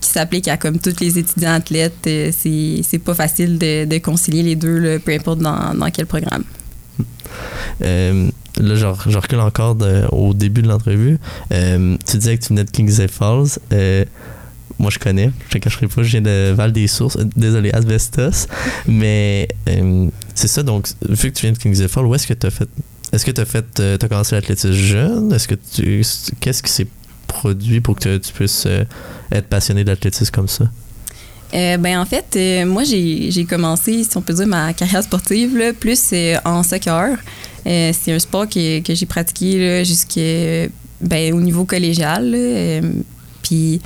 qui 0.00 0.08
s'applique 0.08 0.48
à 0.48 0.56
comme 0.56 0.78
tous 0.78 0.98
les 0.98 1.18
étudiants 1.18 1.52
athlètes. 1.52 2.06
Euh, 2.06 2.30
c'est 2.32 2.98
pas 3.04 3.12
facile 3.12 3.58
de, 3.58 3.84
de, 3.84 3.98
concilier 3.98 4.42
les 4.42 4.56
deux, 4.56 4.98
peu 5.04 5.12
importe 5.12 5.40
dans, 5.40 5.74
dans 5.74 5.90
quel 5.90 6.06
programme. 6.06 6.44
Euh, 7.82 8.30
là, 8.58 8.74
je, 8.74 8.86
recule 8.86 9.40
encore 9.40 9.76
au 10.10 10.32
début 10.32 10.62
de 10.62 10.68
l'entrevue. 10.68 11.18
Euh, 11.52 11.98
tu 12.08 12.16
disais 12.16 12.38
que 12.38 12.44
tu 12.44 12.48
venais 12.48 12.64
de 12.64 12.70
Kings 12.70 13.08
Falls. 13.08 13.58
Euh, 13.74 14.06
moi, 14.78 14.90
je 14.90 14.98
connais. 14.98 15.30
Je 15.50 15.58
ne 15.58 15.62
cacherai 15.62 15.86
pas. 15.86 16.02
Je 16.02 16.08
viens 16.08 16.22
de 16.22 16.52
Val 16.52 16.72
des 16.72 16.86
Sources. 16.86 17.18
Désolé, 17.36 17.70
Asbestos. 17.72 18.48
Mais 18.86 19.48
c'est 20.34 20.48
ça. 20.48 20.62
Donc, 20.62 20.88
vu 21.08 21.30
que 21.30 21.36
tu 21.36 21.42
viens 21.42 21.52
de 21.52 21.58
Kings 21.58 21.86
Falls, 21.88 22.06
où 22.06 22.14
est-ce 22.14 22.26
que 22.26 22.34
tu 22.34 22.46
as 22.46 22.50
fait. 22.50 22.68
Est-ce 23.12 23.24
que 23.24 23.30
tu 23.30 23.40
as 23.40 23.44
fait. 23.44 23.80
as 23.80 24.08
commencé 24.08 24.34
l'athlétisme 24.34 24.72
jeune? 24.72 25.32
Est-ce 25.32 25.48
que 25.48 25.54
tu. 25.54 26.02
Qu'est-ce 26.40 26.62
qui 26.62 26.70
s'est 26.70 26.86
produit 27.26 27.80
pour 27.80 27.96
que 27.96 28.16
tu 28.18 28.32
puisses 28.32 28.66
être 29.30 29.46
passionné 29.48 29.84
d'athlétisme 29.84 30.30
comme 30.32 30.48
ça? 30.48 30.66
Euh, 31.54 31.76
ben 31.76 31.98
en 31.98 32.06
fait, 32.06 32.34
euh, 32.36 32.64
moi 32.64 32.82
j'ai 32.84 33.46
commencé, 33.48 34.04
si 34.04 34.16
on 34.16 34.22
peut 34.22 34.32
dire, 34.32 34.46
ma 34.46 34.72
carrière 34.72 35.02
sportive 35.02 35.56
là, 35.56 35.72
plus 35.72 36.10
euh, 36.12 36.36
en 36.44 36.62
soccer. 36.62 37.18
c'est 37.64 38.12
un 38.12 38.18
sport 38.18 38.48
que, 38.48 38.80
que 38.80 38.94
j'ai 38.94 39.06
pratiqué 39.06 39.84
jusqu'au 39.84 40.70
ben, 41.00 41.38
niveau 41.40 41.64
collégial. 41.64 42.34
Puis 43.42 43.80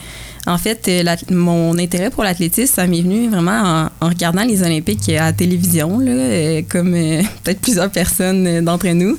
en 0.46 0.58
fait, 0.58 0.86
euh, 0.88 1.16
mon 1.30 1.76
intérêt 1.76 2.10
pour 2.10 2.22
l'athlétisme, 2.22 2.72
ça 2.72 2.86
m'est 2.86 3.02
venu 3.02 3.28
vraiment 3.28 3.90
en, 4.00 4.08
regardant 4.08 4.44
les 4.44 4.62
Olympiques 4.62 5.08
à 5.08 5.26
la 5.26 5.32
télévision, 5.32 5.98
euh, 6.00 6.62
comme 6.68 6.94
euh, 6.94 7.20
peut-être 7.42 7.60
plusieurs 7.60 7.90
personnes 7.90 8.64
d'entre 8.64 8.86
nous. 8.88 9.18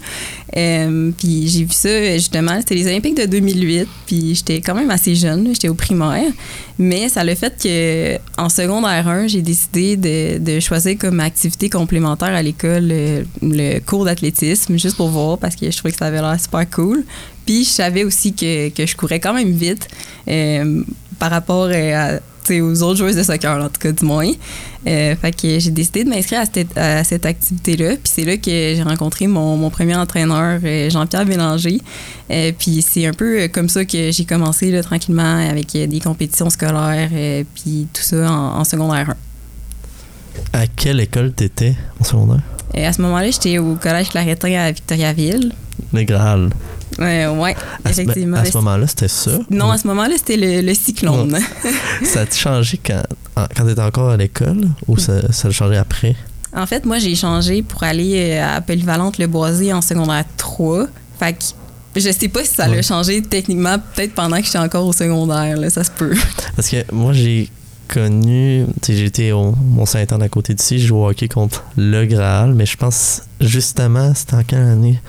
puis 1.17 1.48
j'ai 1.50 1.65
vu 1.65 1.74
ça, 1.74 2.13
justement, 2.13 2.57
c'était 2.60 2.75
les 2.75 2.88
Olympiques 2.88 3.17
de 3.17 3.25
2008, 3.25 3.88
puis 4.05 4.36
j'étais 4.36 4.62
quand 4.62 4.75
même 4.75 4.89
assez 4.89 5.15
jeune, 5.15 5.50
j'étais 5.51 5.67
au 5.67 5.74
primaire. 5.74 6.31
Mais 6.79 7.10
ça 7.10 7.24
le 7.24 7.36
fait 7.36 7.53
que 7.62 8.41
en 8.41 8.48
secondaire 8.48 9.07
1, 9.07 9.27
j'ai 9.27 9.41
décidé 9.41 9.98
de, 9.98 10.38
de, 10.38 10.60
choisir 10.60 10.98
comme 10.98 11.19
activité 11.19 11.69
complémentaire 11.69 12.29
à 12.29 12.41
l'école 12.41 12.93
le, 13.41 13.79
cours 13.79 14.05
d'athlétisme, 14.05 14.77
juste 14.77 14.96
pour 14.96 15.10
voir, 15.10 15.39
parce 15.39 15.55
que 15.55 15.69
je 15.69 15.75
trouvais 15.75 15.91
que 15.91 15.98
ça 15.98 16.05
avait 16.05 16.22
l'air 16.22 16.39
super 16.39 16.69
cool. 16.69 17.03
Puis 17.48 17.63
je 17.63 17.70
savais 17.70 18.04
aussi 18.04 18.34
que, 18.34 18.70
que 18.70 18.86
je 18.86 18.96
courais 18.96 19.20
quand 19.20 19.34
même 19.34 19.51
vite 19.51 19.88
par 21.20 21.32
rapport 21.32 21.68
euh, 21.72 22.20
à, 22.20 22.54
aux 22.54 22.84
autres 22.84 22.98
joueuses 22.98 23.16
de 23.16 23.24
soccer, 23.24 23.62
en 23.62 23.68
tout 23.68 23.80
cas 23.80 23.92
du 23.92 24.06
moins. 24.06 24.32
Euh, 24.88 25.16
fait 25.16 25.32
que 25.32 25.60
j'ai 25.60 25.72
décidé 25.72 26.06
de 26.06 26.10
m'inscrire 26.10 26.42
à 26.75 27.04
cette, 27.04 27.25
activité-là. 27.25 27.96
Puis 27.96 28.06
c'est 28.06 28.24
là 28.24 28.38
que 28.38 28.51
j'ai 28.51 28.84
rencontré 28.84 29.27
mon, 29.27 29.70
premier 29.70 29.96
entraîneur, 29.96 30.60
euh, 30.63 30.89
Jean-Pierre 30.89 31.25
Bélanger. 31.25 31.82
puis 32.58 32.82
c'est 32.88 33.06
un 33.06 33.13
peu 33.13 33.50
comme 33.50 33.68
ça 33.68 33.84
que 33.84 34.12
j'ai 34.12 34.25
commencé 34.25 34.72
là, 34.72 34.82
tranquillement 34.82 35.50
avec 35.50 35.74
des 35.74 36.00
compétitions 36.00 36.50
scolaires, 36.50 37.10
puis 37.54 37.88
tout 37.94 38.01
ça 38.01 38.32
en, 38.32 38.63
secondaire 38.63 39.13
1. 40.54 40.60
À 40.62 40.68
quelle 40.68 41.00
école 41.00 41.34
t'étais 41.34 41.75
en 42.00 42.04
secondaire? 42.04 42.42
à 42.74 42.94
ce 42.94 43.01
moment-là, 43.01 43.32
j'étais 43.32 43.58
au 43.58 43.75
Collège 43.75 44.10
Claretin 44.10 44.54
à 44.60 44.72
Victoriaville. 44.72 45.51
Le 45.94 46.04
Graal. 46.04 46.50
Ouais, 47.00 47.27
ouais, 47.27 47.56
effectivement. 47.88 48.38
À 48.38 48.46
ce, 48.46 48.58
moment-là, 48.58 48.88
c'était 48.88 49.08
ça? 49.08 49.32
Non, 49.50 49.72
à 49.72 49.77
ce 49.77 49.88
moment-là, 49.88 50.15
c'était 50.17 50.62
le, 50.62 50.74
cyclone. 50.74 51.38
ça 52.03 52.22
a 52.22 52.25
changé 52.32 52.79
quand, 52.84 53.03
quand 53.36 53.65
tu 53.65 53.72
étais 53.72 53.82
encore 53.82 54.10
à 54.10 54.17
l'école 54.17 54.67
ou 54.88 54.98
ça, 54.98 55.32
ça 55.32 55.50
a 55.50 55.51
changé 55.51 55.77
après? 55.77 56.15
En 56.56 56.65
fait, 56.65 56.86
moi, 56.86 56.98
j'ai 56.98 57.15
changé 57.15 57.62
pour 57.62 57.84
aller 57.84 58.32
euh, 58.32 58.58
à 58.58 58.62
Polyvalente 58.62 59.17
Le 59.17 59.27
Boisé 59.27 59.74
en 59.74 59.82
secondaire 59.82 60.25
3. 60.38 60.88
Fait 61.20 61.34
que 61.34 61.44
je 62.00 62.12
sais 62.12 62.27
pas 62.29 62.44
si 62.44 62.53
ça 62.53 62.67
l'a 62.67 62.82
changé 62.82 63.22
techniquement, 63.22 63.77
peut-être 63.96 64.13
pendant 64.13 64.38
que 64.38 64.46
j'étais 64.46 64.58
encore 64.58 64.86
au 64.86 64.94
secondaire, 64.94 65.58
là, 65.58 65.70
ça 65.70 65.84
se 65.84 65.91
peut. 65.91 66.15
Parce 66.56 66.70
que 66.70 66.77
moi, 66.91 67.13
j'ai 67.13 67.50
connu, 67.88 68.65
j'étais 68.88 69.32
au 69.32 69.53
Mont-Saint-Anne 69.53 70.22
à 70.22 70.29
côté 70.29 70.53
d'ici, 70.53 70.79
je 70.79 70.88
jouais 70.88 71.00
au 71.00 71.10
hockey 71.10 71.27
contre 71.27 71.63
le 71.77 72.06
Graal, 72.06 72.53
mais 72.53 72.65
je 72.65 72.77
pense 72.77 73.24
justement, 73.39 74.13
c'était 74.13 74.36
en 74.36 74.44
quelle 74.44 74.60
année? 74.60 75.00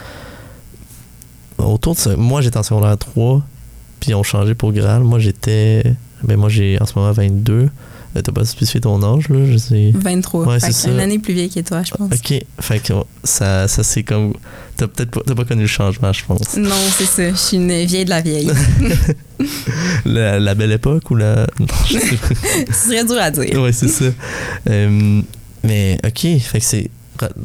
Autour 1.58 1.94
de 1.94 2.00
ça. 2.00 2.16
Moi, 2.16 2.40
j'étais 2.40 2.58
en 2.58 2.62
secondaire 2.62 2.96
3, 2.96 3.42
puis 4.00 4.14
on 4.14 4.22
changé 4.22 4.54
pour 4.54 4.72
Graal. 4.72 5.02
Moi, 5.02 5.18
j'étais. 5.18 5.82
Ben, 6.22 6.36
moi, 6.36 6.48
j'ai 6.48 6.80
en 6.80 6.86
ce 6.86 6.98
moment 6.98 7.12
22. 7.12 7.68
Euh, 8.16 8.22
t'as 8.22 8.32
pas 8.32 8.44
spécifié 8.44 8.80
ton 8.80 9.02
âge, 9.02 9.28
là? 9.28 9.44
Je 9.44 9.56
sais. 9.58 9.92
23. 9.94 10.46
Ouais, 10.46 10.60
c'est 10.60 10.72
ça. 10.72 10.90
Une 10.90 10.98
année 10.98 11.18
plus 11.18 11.34
vieille 11.34 11.50
que 11.50 11.60
toi, 11.60 11.82
je 11.82 11.92
pense. 11.92 12.10
OK. 12.10 12.34
Fait 12.60 12.78
que 12.78 12.92
ça, 13.22 13.68
ça 13.68 13.82
c'est 13.82 14.02
comme. 14.02 14.32
T'as 14.76 14.86
peut-être 14.86 15.10
pas, 15.10 15.34
pas 15.34 15.44
connu 15.44 15.62
le 15.62 15.66
changement, 15.66 16.12
je 16.12 16.24
pense. 16.24 16.56
Non, 16.56 16.74
c'est 16.96 17.04
ça. 17.04 17.30
Je 17.30 17.36
suis 17.36 17.56
une 17.56 17.84
vieille 17.84 18.04
de 18.04 18.10
la 18.10 18.22
vieille. 18.22 18.50
la, 20.06 20.54
belle 20.54 20.72
époque 20.72 21.10
ou 21.10 21.16
la. 21.16 21.46
Non, 21.60 21.66
je 21.86 21.98
sais 21.98 22.16
pas. 22.16 22.72
Ce 22.72 22.88
serait 22.88 23.04
dur 23.04 23.18
à 23.20 23.30
dire. 23.30 23.60
Ouais, 23.60 23.72
c'est 23.72 23.88
ça. 23.88 24.06
Euh, 24.70 25.20
mais, 25.62 25.98
OK. 26.04 26.40
Fait 26.40 26.60
que 26.60 26.64
c'est. 26.64 26.90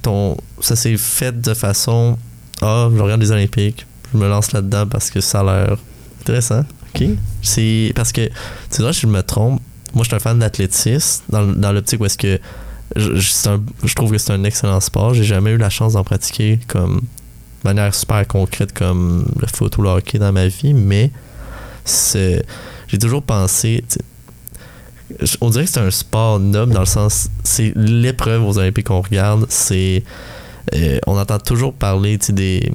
Ton, 0.02 0.38
ça 0.62 0.76
s'est 0.76 0.98
fait 0.98 1.42
de 1.42 1.54
façon. 1.54 2.18
Ah, 2.62 2.90
je 2.96 3.02
regarde 3.02 3.22
les 3.22 3.32
Olympiques 3.32 3.86
je 4.14 4.18
me 4.18 4.28
lance 4.28 4.52
là-dedans 4.52 4.88
parce 4.88 5.10
que 5.10 5.22
ça 5.22 5.42
a 5.42 5.44
l'air 5.44 5.78
intéressant. 6.22 6.64
OK? 6.96 7.08
C'est 7.42 7.92
parce 7.96 8.12
que, 8.12 8.30
tu 8.72 8.82
vois, 8.82 8.94
si 8.94 9.02
je 9.02 9.08
me 9.08 9.22
trompe, 9.22 9.62
moi, 9.94 10.04
je 10.04 10.10
suis 10.10 10.16
un 10.16 10.20
fan 10.20 10.40
d'athlétisme 10.40 11.24
dans, 11.30 11.46
dans 11.46 11.72
l'optique 11.72 12.02
où 12.02 12.06
est-ce 12.06 12.18
que 12.18 12.40
je, 12.96 13.16
je, 13.16 13.96
trouve 13.96 14.12
que 14.12 14.18
c'est 14.18 14.34
un 14.34 14.44
excellent 14.44 14.80
sport. 14.80 15.14
J'ai 15.14 15.24
jamais 15.24 15.52
eu 15.52 15.58
la 15.58 15.70
chance 15.70 15.94
d'en 15.94 16.04
pratiquer 16.04 16.60
comme 16.68 16.98
de 16.98 17.70
manière 17.70 17.94
super 17.96 18.28
concrète 18.28 18.74
comme 18.74 19.26
le 19.40 19.48
foot 19.48 19.78
ou 19.78 19.82
le 19.82 19.90
hockey 19.90 20.20
dans 20.20 20.32
ma 20.32 20.48
vie, 20.48 20.74
mais 20.74 21.12
c'est 21.86 22.46
j'ai 22.88 22.98
toujours 22.98 23.24
pensé 23.24 23.84
on 25.42 25.50
dirait 25.50 25.66
que 25.66 25.72
c'est 25.72 25.80
un 25.80 25.92
sport 25.92 26.40
noble 26.40 26.74
dans 26.74 26.80
le 26.80 26.86
sens 26.86 27.30
c'est 27.44 27.74
l'épreuve 27.76 28.44
aux 28.46 28.58
Olympiques 28.58 28.88
qu'on 28.88 29.02
regarde 29.02 29.46
c'est 29.50 30.04
euh, 30.74 30.98
on 31.08 31.18
entend 31.18 31.40
toujours 31.40 31.74
parler 31.74 32.18
des 32.18 32.72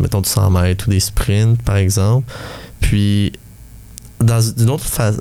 mettons 0.00 0.20
du 0.20 0.28
100 0.28 0.50
mètres 0.50 0.86
ou 0.88 0.90
des 0.90 1.00
sprints, 1.00 1.60
par 1.62 1.76
exemple. 1.76 2.30
Puis, 2.80 3.32
dans 4.20 4.40
une 4.40 4.70
autre 4.70 4.84
phase. 4.84 5.20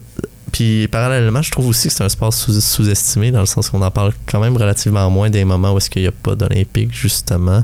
Puis, 0.51 0.87
parallèlement, 0.87 1.41
je 1.41 1.51
trouve 1.51 1.67
aussi 1.67 1.89
que 1.89 1.93
c'est 1.93 2.03
un 2.03 2.09
sport 2.09 2.33
sous-estimé, 2.33 3.31
dans 3.31 3.41
le 3.41 3.45
sens 3.45 3.69
qu'on 3.69 3.81
en 3.81 3.91
parle 3.91 4.13
quand 4.25 4.39
même 4.39 4.55
relativement 4.55 5.09
moins 5.09 5.29
des 5.29 5.43
moments 5.43 5.73
où 5.73 5.77
est-ce 5.77 5.89
qu'il 5.89 6.01
n'y 6.01 6.07
a 6.07 6.11
pas 6.11 6.35
d'Olympique, 6.35 6.93
justement. 6.93 7.63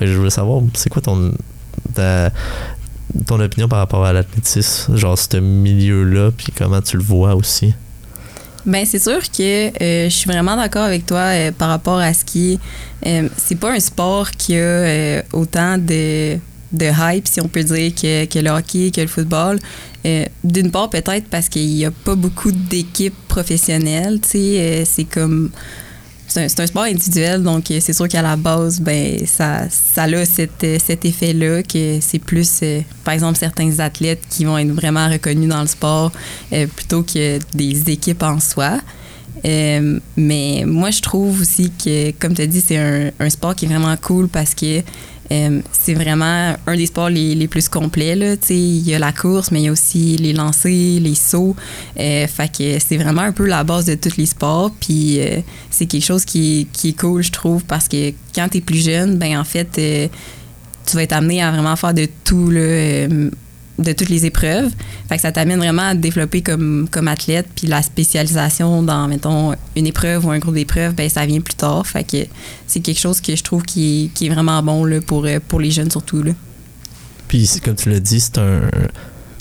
je 0.00 0.12
veux 0.12 0.30
savoir, 0.30 0.62
c'est 0.74 0.90
quoi 0.90 1.00
ton, 1.00 1.32
ton 3.26 3.40
opinion 3.40 3.68
par 3.68 3.78
rapport 3.78 4.04
à 4.04 4.12
l'athlétisme, 4.12 4.96
genre 4.96 5.16
ce 5.16 5.36
milieu-là, 5.36 6.32
puis 6.36 6.52
comment 6.56 6.80
tu 6.82 6.96
le 6.96 7.02
vois 7.02 7.34
aussi? 7.34 7.74
Ben 8.66 8.86
c'est 8.86 8.98
sûr 8.98 9.20
que 9.30 9.82
euh, 9.82 10.08
je 10.08 10.14
suis 10.14 10.30
vraiment 10.30 10.56
d'accord 10.56 10.84
avec 10.84 11.04
toi 11.04 11.18
euh, 11.18 11.52
par 11.52 11.68
rapport 11.68 11.98
à 11.98 12.14
ce 12.14 12.24
qui. 12.24 12.58
Euh, 13.04 13.28
c'est 13.36 13.56
pas 13.56 13.72
un 13.72 13.80
sport 13.80 14.30
qui 14.30 14.56
a 14.56 15.22
autant 15.32 15.76
de 15.76 16.38
de 16.74 16.86
hype, 16.86 17.26
si 17.28 17.40
on 17.40 17.48
peut 17.48 17.64
dire, 17.64 17.94
que, 17.94 18.24
que 18.26 18.38
le 18.38 18.50
hockey, 18.50 18.90
que 18.90 19.00
le 19.00 19.06
football. 19.06 19.58
Euh, 20.06 20.26
d'une 20.42 20.70
part, 20.70 20.90
peut-être 20.90 21.26
parce 21.30 21.48
qu'il 21.48 21.68
n'y 21.68 21.84
a 21.84 21.90
pas 21.90 22.14
beaucoup 22.14 22.52
d'équipes 22.52 23.16
professionnelles. 23.28 24.20
Euh, 24.34 24.84
c'est 24.84 25.04
comme. 25.04 25.50
C'est 26.26 26.58
un, 26.58 26.66
sport 26.66 26.84
individuel, 26.84 27.42
donc 27.44 27.70
euh, 27.70 27.78
c'est 27.80 27.92
sûr 27.92 28.08
qu'à 28.08 28.22
la 28.22 28.34
base, 28.34 28.80
ben, 28.80 29.24
ça, 29.24 29.68
ça 29.70 30.04
a 30.04 30.24
cet, 30.24 30.66
cet 30.84 31.04
effet-là, 31.04 31.62
que 31.62 31.98
c'est 32.00 32.18
plus, 32.18 32.64
par 33.04 33.14
exemple, 33.14 33.38
certains 33.38 33.78
athlètes 33.78 34.22
qui 34.30 34.44
vont 34.44 34.58
être 34.58 34.72
vraiment 34.72 35.08
reconnus 35.08 35.48
dans 35.48 35.60
le 35.60 35.68
sport 35.68 36.10
plutôt 36.74 37.04
que 37.04 37.38
des 37.54 37.88
équipes 37.90 38.22
en 38.24 38.40
soi. 38.40 38.80
mais 39.44 40.64
moi, 40.66 40.90
je 40.90 41.02
trouve 41.02 41.42
aussi 41.42 41.70
que, 41.70 42.10
comme 42.12 42.34
tu 42.34 42.42
as 42.42 42.46
dit, 42.46 42.62
c'est 42.66 42.78
un, 42.78 43.30
sport 43.30 43.54
qui 43.54 43.66
est 43.66 43.68
vraiment 43.68 43.94
cool 43.98 44.26
parce 44.26 44.54
que 44.54 44.82
euh, 45.32 45.60
c'est 45.72 45.94
vraiment 45.94 46.54
un 46.66 46.76
des 46.76 46.86
sports 46.86 47.08
les, 47.08 47.48
plus 47.48 47.68
complets. 47.68 48.16
Là. 48.16 48.34
Il 48.50 48.88
y 48.88 48.94
a 48.94 48.98
la 48.98 49.12
course, 49.12 49.50
mais 49.50 49.60
il 49.60 49.64
y 49.64 49.68
a 49.68 49.72
aussi 49.72 50.16
les 50.16 50.32
lancers, 50.32 51.00
les 51.00 51.14
sauts. 51.14 51.56
Euh, 51.98 52.26
fait 52.26 52.50
que 52.56 52.78
c'est 52.78 52.96
vraiment 52.96 53.22
un 53.22 53.32
peu 53.32 53.46
la 53.46 53.64
base 53.64 53.86
de 53.86 53.94
tous 53.94 54.16
les 54.16 54.26
sports. 54.26 54.70
Puis 54.80 55.20
euh, 55.20 55.40
c'est 55.70 55.86
quelque 55.86 56.04
chose 56.04 56.24
qui, 56.24 56.68
qui, 56.72 56.90
est 56.90 56.98
cool, 56.98 57.22
je 57.22 57.32
trouve, 57.32 57.64
parce 57.64 57.88
que 57.88 58.12
quand 58.34 58.48
tu 58.48 58.58
es 58.58 58.60
plus 58.60 58.84
jeune, 58.84 59.16
ben 59.16 59.38
en 59.38 59.44
fait, 59.44 59.68
tu 60.86 60.96
vas 60.96 61.02
être 61.02 61.12
amené 61.12 61.42
à 61.42 61.50
vraiment 61.50 61.76
faire 61.76 61.94
de 61.94 62.08
tout. 62.24 62.50
Là, 62.50 63.08
de 63.78 63.92
toutes 63.92 64.08
les 64.08 64.24
épreuves. 64.26 64.70
Fait 65.08 65.16
que 65.16 65.22
ça 65.22 65.32
t'amène 65.32 65.58
vraiment 65.58 65.82
à 65.82 65.94
te 65.94 66.00
développer 66.00 66.42
comme, 66.42 66.88
comme 66.90 67.08
athlète. 67.08 67.46
Puis 67.54 67.66
la 67.66 67.82
spécialisation 67.82 68.82
dans, 68.82 69.08
mettons, 69.08 69.54
une 69.76 69.86
épreuve 69.86 70.24
ou 70.26 70.30
un 70.30 70.38
groupe 70.38 70.54
d'épreuves, 70.54 70.94
ben 70.94 71.08
ça 71.08 71.26
vient 71.26 71.40
plus 71.40 71.54
tard. 71.54 71.86
Fait 71.86 72.04
que 72.04 72.26
c'est 72.66 72.80
quelque 72.80 73.00
chose 73.00 73.20
que 73.20 73.34
je 73.34 73.42
trouve 73.42 73.62
qui 73.62 74.04
est, 74.04 74.08
qui 74.14 74.26
est 74.26 74.30
vraiment 74.30 74.62
bon 74.62 74.84
là, 74.84 75.00
pour, 75.00 75.24
euh, 75.24 75.38
pour 75.46 75.60
les 75.60 75.70
jeunes 75.70 75.90
surtout. 75.90 76.22
Là. 76.22 76.32
Puis, 77.28 77.48
comme 77.64 77.74
tu 77.74 77.90
l'as 77.90 78.00
dit, 78.00 78.20
c'est 78.20 78.38
un. 78.38 78.62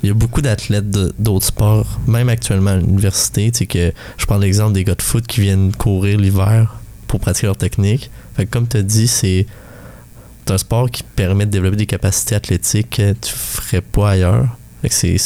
Il 0.01 0.07
y 0.07 0.09
a 0.09 0.13
beaucoup 0.13 0.41
d'athlètes 0.41 0.89
d'autres 0.89 1.45
sports, 1.45 1.99
même 2.07 2.27
actuellement 2.27 2.71
à 2.71 2.77
l'université. 2.77 3.51
Que 3.51 3.93
je 4.17 4.25
prends 4.25 4.37
l'exemple 4.37 4.73
des 4.73 4.83
gars 4.83 4.95
de 4.95 5.01
foot 5.01 5.25
qui 5.25 5.39
viennent 5.39 5.71
courir 5.71 6.19
l'hiver 6.19 6.75
pour 7.07 7.21
pratiquer 7.21 7.47
leur 7.47 7.55
technique. 7.55 8.11
Fait 8.35 8.45
que, 8.45 8.51
comme 8.51 8.67
tu 8.67 8.77
as 8.77 8.81
dit, 8.81 9.07
c'est 9.07 9.45
un 10.51 10.57
sport 10.57 10.89
qui 10.89 11.03
permet 11.03 11.45
de 11.45 11.51
développer 11.51 11.77
des 11.77 11.85
capacités 11.85 12.35
athlétiques 12.35 12.91
que 12.91 13.13
tu 13.13 13.31
ferais 13.31 13.81
pas 13.81 14.11
ailleurs? 14.11 14.57
C'est. 14.89 15.17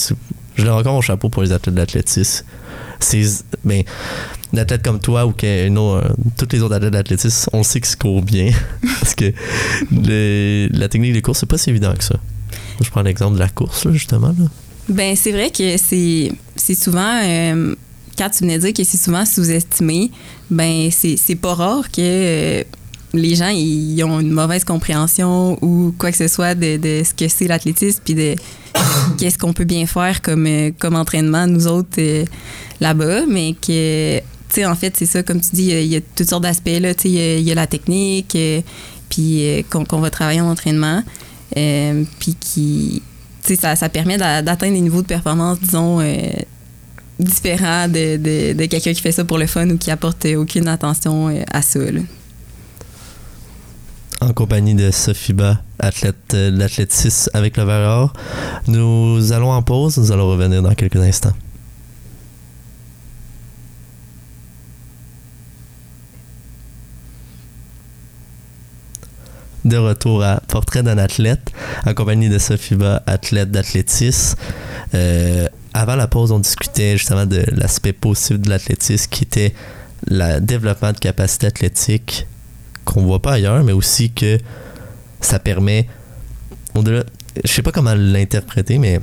Je 0.55 0.63
l'ai 0.63 0.69
encore 0.69 0.95
au 0.95 1.01
chapeau 1.01 1.29
pour 1.29 1.43
les 1.43 1.51
athlètes 1.51 1.75
d'athlétisme. 1.75 2.45
C'est. 2.99 3.23
Ben, 3.63 3.83
un 4.53 4.57
athlète 4.59 4.83
comme 4.83 4.99
toi 4.99 5.25
ou 5.25 5.31
que 5.31 5.67
non, 5.67 6.01
toutes 6.37 6.53
les 6.53 6.61
autres 6.61 6.75
athlètes 6.75 6.93
d'athlétisme, 6.93 7.49
on 7.53 7.63
sait 7.63 7.81
qu'ils 7.81 7.89
se 7.89 7.97
courent 7.97 8.21
bien. 8.21 8.51
parce 9.01 9.13
que 9.13 9.33
la 9.91 10.87
technique 10.87 11.13
des 11.13 11.21
courses, 11.21 11.39
c'est 11.39 11.49
pas 11.49 11.57
si 11.57 11.69
évident 11.69 11.93
que 11.93 12.03
ça. 12.03 12.15
Je 12.81 12.89
prends 12.89 13.01
l'exemple 13.01 13.35
de 13.35 13.39
la 13.39 13.49
course, 13.49 13.85
là, 13.85 13.91
justement. 13.91 14.33
Là. 14.37 14.45
Ben, 14.89 15.15
c'est 15.15 15.31
vrai 15.31 15.51
que 15.51 15.77
c'est, 15.77 16.31
c'est 16.55 16.75
souvent. 16.75 17.21
Euh, 17.23 17.75
quand 18.17 18.29
tu 18.29 18.39
venais 18.39 18.57
dire 18.57 18.73
que 18.73 18.83
c'est 18.83 18.97
souvent 18.97 19.25
sous-estimé, 19.25 20.11
ben, 20.49 20.89
c'est, 20.91 21.17
c'est 21.17 21.35
pas 21.35 21.53
rare 21.53 21.91
que. 21.91 22.01
Euh, 22.01 22.63
les 23.13 23.35
gens 23.35 23.49
ils 23.49 24.03
ont 24.03 24.19
une 24.19 24.31
mauvaise 24.31 24.63
compréhension 24.63 25.57
ou 25.63 25.93
quoi 25.97 26.11
que 26.11 26.17
ce 26.17 26.27
soit 26.27 26.55
de, 26.55 26.77
de 26.77 27.03
ce 27.03 27.13
que 27.13 27.27
c'est 27.27 27.47
l'athlétisme 27.47 28.01
puis 28.03 28.15
de 28.15 28.35
qu'est-ce 29.17 29.37
qu'on 29.37 29.53
peut 29.53 29.63
bien 29.63 29.85
faire 29.87 30.21
comme, 30.21 30.45
euh, 30.45 30.71
comme 30.77 30.95
entraînement 30.95 31.47
nous 31.47 31.67
autres 31.67 32.01
là-bas 32.81 33.25
mais 33.27 33.53
que 33.53 34.17
tu 34.19 34.23
sais 34.49 34.65
en 34.65 34.75
fait 34.75 34.95
c'est 34.97 35.05
ça 35.05 35.23
comme 35.23 35.41
tu 35.41 35.49
dis 35.53 35.69
il 35.69 35.87
y 35.87 35.95
a 35.95 36.01
toutes 36.01 36.29
sortes 36.29 36.43
d'aspects 36.43 36.79
là 36.79 36.93
tu 36.93 37.03
sais 37.03 37.39
il 37.39 37.47
y, 37.47 37.51
a 37.51 37.55
la 37.55 37.67
technique 37.67 38.37
puis 39.09 39.65
qu'on, 39.69 39.99
va 39.99 40.09
travailler 40.09 40.41
en 40.41 40.49
entraînement 40.49 41.03
puis 41.53 42.35
qui 42.39 43.01
ça, 43.55 43.75
ça 43.75 43.89
permet 43.89 44.17
d'atteindre 44.17 44.73
des 44.73 44.81
niveaux 44.81 45.01
de 45.01 45.07
performance, 45.07 45.59
disons, 45.61 45.99
euh, 46.01 46.31
différents 47.19 47.87
de, 47.87 48.17
de, 48.53 48.65
quelqu'un 48.65 48.93
qui 48.93 49.01
fait 49.01 49.11
ça 49.11 49.23
pour 49.23 49.37
le 49.37 49.47
fun 49.47 49.69
ou 49.69 49.77
qui 49.77 49.89
apporte 49.91 50.25
aucune 50.35 50.67
attention 50.67 51.29
euh, 51.29 51.43
à 51.51 51.61
ça. 51.61 51.79
En 54.19 54.33
compagnie 54.33 54.73
de 54.73 54.89
Sophie 54.91 55.33
Ba, 55.33 55.61
athlète 55.79 56.33
euh, 56.33 56.51
de 56.51 56.57
l'athlétisme 56.57 57.29
avec 57.33 57.55
le 57.57 57.63
verre 57.63 58.13
nous 58.67 59.31
allons 59.31 59.51
en 59.51 59.61
pause, 59.61 59.97
nous 59.97 60.11
allons 60.11 60.27
revenir 60.27 60.61
dans 60.61 60.73
quelques 60.73 60.97
instants. 60.97 61.33
de 69.67 69.77
retour 69.77 70.23
à 70.23 70.41
Portrait 70.47 70.81
d'un 70.81 70.97
athlète, 70.97 71.51
en 71.85 71.93
compagnie 71.93 72.29
de 72.29 72.39
Sofiba, 72.39 73.03
athlète 73.05 73.51
d'athlétisme. 73.51 74.37
Euh, 74.93 75.47
avant 75.73 75.95
la 75.95 76.07
pause, 76.07 76.31
on 76.31 76.39
discutait 76.39 76.97
justement 76.97 77.25
de 77.25 77.43
l'aspect 77.51 77.93
possible 77.93 78.39
de 78.39 78.49
l'athlétisme 78.49 79.09
qui 79.09 79.23
était 79.23 79.53
le 80.07 80.39
développement 80.39 80.93
de 80.93 80.97
capacités 80.97 81.47
athlétiques 81.47 82.27
qu'on 82.87 83.03
voit 83.03 83.21
pas 83.21 83.33
ailleurs, 83.33 83.63
mais 83.63 83.73
aussi 83.73 84.11
que 84.11 84.37
ça 85.21 85.39
permet, 85.39 85.87
je 86.75 87.03
sais 87.45 87.61
pas 87.61 87.71
comment 87.71 87.93
l'interpréter, 87.95 88.77
mais 88.77 88.99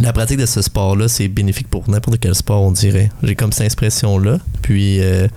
la 0.00 0.12
pratique 0.12 0.38
de 0.38 0.46
ce 0.46 0.62
sport-là, 0.62 1.08
c'est 1.08 1.28
bénéfique 1.28 1.68
pour 1.68 1.88
n'importe 1.88 2.18
quel 2.20 2.34
sport, 2.34 2.62
on 2.62 2.72
dirait. 2.72 3.10
J'ai 3.22 3.34
comme 3.34 3.52
cette 3.52 3.72
impression-là. 3.72 4.38
Puis, 4.62 5.00
euh, 5.00 5.28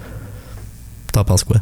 t'en 1.13 1.23
penses 1.23 1.43
quoi? 1.43 1.61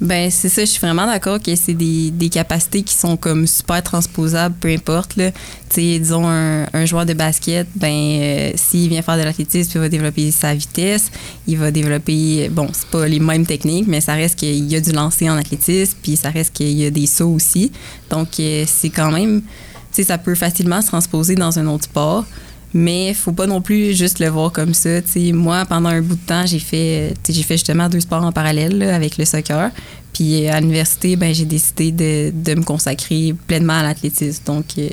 Ben 0.00 0.30
c'est 0.30 0.48
ça, 0.48 0.60
je 0.60 0.70
suis 0.70 0.80
vraiment 0.80 1.06
d'accord 1.06 1.42
que 1.42 1.56
c'est 1.56 1.74
des, 1.74 2.12
des, 2.12 2.28
capacités 2.28 2.82
qui 2.82 2.94
sont 2.94 3.16
comme 3.16 3.48
super 3.48 3.82
transposables, 3.82 4.54
peu 4.60 4.68
importe. 4.68 5.16
Là. 5.16 5.32
sais, 5.70 5.98
disons, 5.98 6.24
un, 6.28 6.66
un, 6.72 6.86
joueur 6.86 7.04
de 7.04 7.14
basket, 7.14 7.66
ben 7.74 7.90
euh, 7.90 8.52
s'il 8.54 8.88
vient 8.90 9.02
faire 9.02 9.18
de 9.18 9.22
l'athlétisme, 9.22 9.72
il 9.74 9.80
va 9.80 9.88
développer 9.88 10.30
sa 10.30 10.54
vitesse, 10.54 11.10
il 11.48 11.58
va 11.58 11.72
développer, 11.72 12.48
bon, 12.48 12.68
c'est 12.72 12.86
pas 12.86 13.08
les 13.08 13.18
mêmes 13.18 13.44
techniques, 13.44 13.88
mais 13.88 14.00
ça 14.00 14.14
reste 14.14 14.38
qu'il 14.38 14.70
y 14.70 14.76
a 14.76 14.80
du 14.80 14.92
lancer 14.92 15.28
en 15.28 15.36
athlétisme, 15.36 15.98
puis 16.00 16.14
ça 16.14 16.30
reste 16.30 16.54
qu'il 16.54 16.78
y 16.78 16.86
a 16.86 16.90
des 16.90 17.06
sauts 17.06 17.32
aussi. 17.32 17.72
Donc, 18.08 18.38
euh, 18.38 18.64
c'est 18.68 18.90
quand 18.90 19.10
même, 19.10 19.40
tu 19.40 19.48
sais, 19.90 20.04
ça 20.04 20.16
peut 20.16 20.36
facilement 20.36 20.80
se 20.80 20.86
transposer 20.86 21.34
dans 21.34 21.58
un 21.58 21.66
autre 21.66 21.84
sport. 21.84 22.24
Mais 22.74 23.14
faut 23.14 23.32
pas 23.32 23.46
non 23.46 23.62
plus 23.62 23.96
juste 23.96 24.18
le 24.18 24.28
voir 24.28 24.52
comme 24.52 24.74
ça. 24.74 25.00
moi, 25.32 25.64
pendant 25.66 25.88
un 25.88 26.02
bout 26.02 26.16
de 26.16 26.26
temps, 26.26 26.44
j'ai 26.44 26.58
fait, 26.58 27.14
j'ai 27.28 27.42
fait 27.42 27.54
justement 27.54 27.88
deux 27.88 28.00
sports 28.00 28.24
en 28.24 28.32
parallèle 28.32 28.82
avec 28.82 29.16
le 29.16 29.24
soccer. 29.24 29.70
Puis 30.12 30.48
à 30.48 30.60
l'université, 30.60 31.16
ben, 31.16 31.34
j'ai 31.34 31.44
décidé 31.44 31.92
de, 31.92 32.32
de, 32.34 32.54
me 32.54 32.64
consacrer 32.64 33.34
pleinement 33.46 33.74
à 33.74 33.82
l'athlétisme. 33.82 34.42
Donc, 34.46 34.64
euh, 34.78 34.88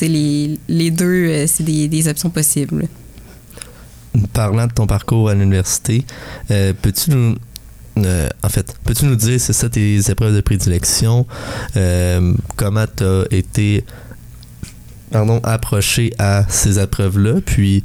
les, 0.00 0.58
les, 0.68 0.90
deux, 0.90 1.28
euh, 1.28 1.46
c'est 1.46 1.64
des, 1.64 1.86
des, 1.86 2.08
options 2.08 2.30
possibles. 2.30 2.86
Parlant 4.32 4.66
de 4.66 4.72
ton 4.72 4.86
parcours 4.86 5.28
à 5.28 5.34
l'université, 5.34 6.04
euh, 6.50 6.72
peux-tu 6.80 7.10
nous 7.10 7.36
en 7.96 8.48
fait, 8.48 8.74
peux-tu 8.82 9.04
nous 9.04 9.14
dire, 9.14 9.40
c'est 9.40 9.52
ça 9.52 9.68
tes 9.68 9.98
épreuves 10.10 10.34
de 10.34 10.40
prédilection? 10.40 11.28
comment 12.56 12.86
tu 12.96 13.04
as 13.04 13.24
été 13.30 13.84
pardon, 15.14 15.38
approcher 15.44 16.12
à 16.18 16.44
ces 16.48 16.80
épreuves-là? 16.80 17.34
Puis, 17.46 17.84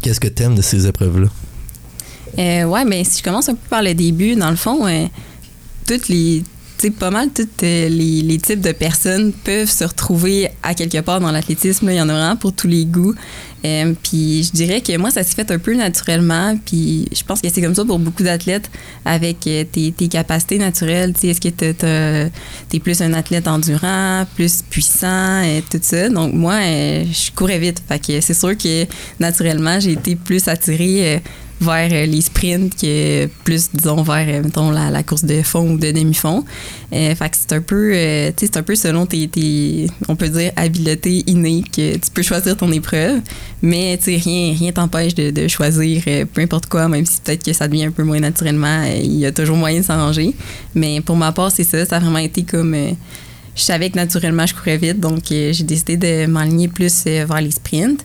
qu'est-ce 0.00 0.18
que 0.18 0.28
tu 0.28 0.44
aimes 0.44 0.54
de 0.54 0.62
ces 0.62 0.86
épreuves-là? 0.86 1.28
Euh, 2.38 2.64
ouais, 2.64 2.86
mais 2.86 3.04
si 3.04 3.18
je 3.18 3.22
commence 3.22 3.50
un 3.50 3.54
peu 3.54 3.68
par 3.68 3.82
le 3.82 3.92
début, 3.92 4.34
dans 4.34 4.48
le 4.48 4.56
fond, 4.56 4.86
euh, 4.86 5.04
toutes 5.86 6.08
les 6.08 6.42
pas 6.90 7.10
mal 7.10 7.30
tous 7.34 7.46
euh, 7.62 7.88
les, 7.88 8.38
types 8.38 8.60
de 8.60 8.72
personnes 8.72 9.32
peuvent 9.32 9.70
se 9.70 9.84
retrouver 9.84 10.48
à 10.62 10.74
quelque 10.74 11.00
part 11.00 11.20
dans 11.20 11.30
l'athlétisme. 11.30 11.88
Il 11.90 11.96
y 11.96 12.00
en 12.00 12.08
a 12.08 12.12
vraiment 12.12 12.36
pour 12.36 12.52
tous 12.52 12.66
les 12.66 12.84
goûts. 12.84 13.14
Euh, 13.64 13.94
puis 14.02 14.44
je 14.44 14.52
dirais 14.52 14.80
que 14.80 14.96
moi, 14.96 15.10
ça 15.10 15.22
s'est 15.22 15.34
fait 15.34 15.50
un 15.50 15.58
peu 15.58 15.74
naturellement. 15.74 16.56
Puis 16.64 17.08
je 17.12 17.22
pense 17.24 17.40
que 17.40 17.48
c'est 17.52 17.62
comme 17.62 17.74
ça 17.74 17.84
pour 17.84 17.98
beaucoup 17.98 18.22
d'athlètes 18.22 18.70
avec 19.04 19.46
euh, 19.46 19.64
tes, 19.64 19.92
tes, 19.92 20.08
capacités 20.08 20.58
naturelles. 20.58 21.14
Est-ce 21.22 21.40
que 21.40 21.48
tu 21.48 22.76
es 22.76 22.80
plus 22.80 23.00
un 23.00 23.12
athlète 23.14 23.48
endurant, 23.48 24.26
plus 24.34 24.62
puissant 24.68 25.42
et 25.42 25.62
tout 25.68 25.80
ça? 25.82 26.08
Donc 26.08 26.34
moi, 26.34 26.60
je 26.60 27.30
courais 27.34 27.58
vite. 27.58 27.82
Fait 27.88 27.98
que 27.98 28.20
c'est 28.20 28.34
sûr 28.34 28.56
que 28.56 28.86
naturellement, 29.18 29.80
j'ai 29.80 29.92
été 29.92 30.14
plus 30.14 30.46
attirée 30.46 31.22
vers 31.60 31.88
euh, 31.90 32.06
les 32.06 32.20
sprints 32.20 32.76
que 32.76 33.26
plus, 33.44 33.70
disons, 33.72 34.02
vers, 34.02 34.26
euh, 34.28 34.42
mettons, 34.42 34.70
la, 34.70 35.02
course 35.02 35.24
de 35.24 35.42
fond 35.42 35.72
ou 35.72 35.78
de 35.78 35.90
demi-fond. 35.90 36.44
Euh, 36.92 37.14
fait 37.14 37.30
que 37.30 37.36
c'est 37.36 37.52
un 37.52 37.60
peu, 37.60 37.92
euh, 37.94 38.30
c'est 38.36 38.56
un 38.56 38.62
peu 38.62 38.74
selon 38.74 39.06
tes, 39.06 39.86
on 40.08 40.16
peut 40.16 40.28
dire, 40.28 40.52
habiletés 40.56 41.24
innées 41.26 41.64
que 41.64 41.94
tu 41.94 42.10
peux 42.12 42.22
choisir 42.22 42.56
ton 42.56 42.70
épreuve, 42.72 43.20
mais 43.62 43.98
tu 44.02 44.10
rien, 44.10 44.54
rien 44.54 44.72
t'empêche 44.72 45.14
de, 45.14 45.48
choisir 45.48 46.02
peu 46.32 46.42
importe 46.42 46.66
quoi, 46.66 46.88
même 46.88 47.06
si 47.06 47.20
peut-être 47.20 47.44
que 47.44 47.52
ça 47.52 47.68
devient 47.68 47.84
un 47.84 47.90
peu 47.90 48.02
moins 48.02 48.20
naturellement, 48.20 48.82
il 48.84 49.16
y 49.16 49.26
a 49.26 49.32
toujours 49.32 49.56
moyen 49.56 49.80
de 49.80 49.84
s'arranger. 49.84 50.34
Mais 50.74 51.00
pour 51.00 51.16
ma 51.16 51.32
part, 51.32 51.50
c'est 51.50 51.64
ça, 51.64 51.84
ça 51.86 51.96
a 51.96 52.00
vraiment 52.00 52.18
été 52.18 52.42
comme 52.42 52.74
je 53.54 53.62
savais 53.62 53.90
que 53.90 53.96
naturellement 53.96 54.44
je 54.44 54.54
courais 54.54 54.76
vite, 54.76 55.00
donc 55.00 55.24
j'ai 55.28 55.64
décidé 55.64 55.96
de 55.96 56.26
m'aligner 56.26 56.68
plus 56.68 57.04
vers 57.04 57.40
les 57.40 57.52
sprints. 57.52 58.04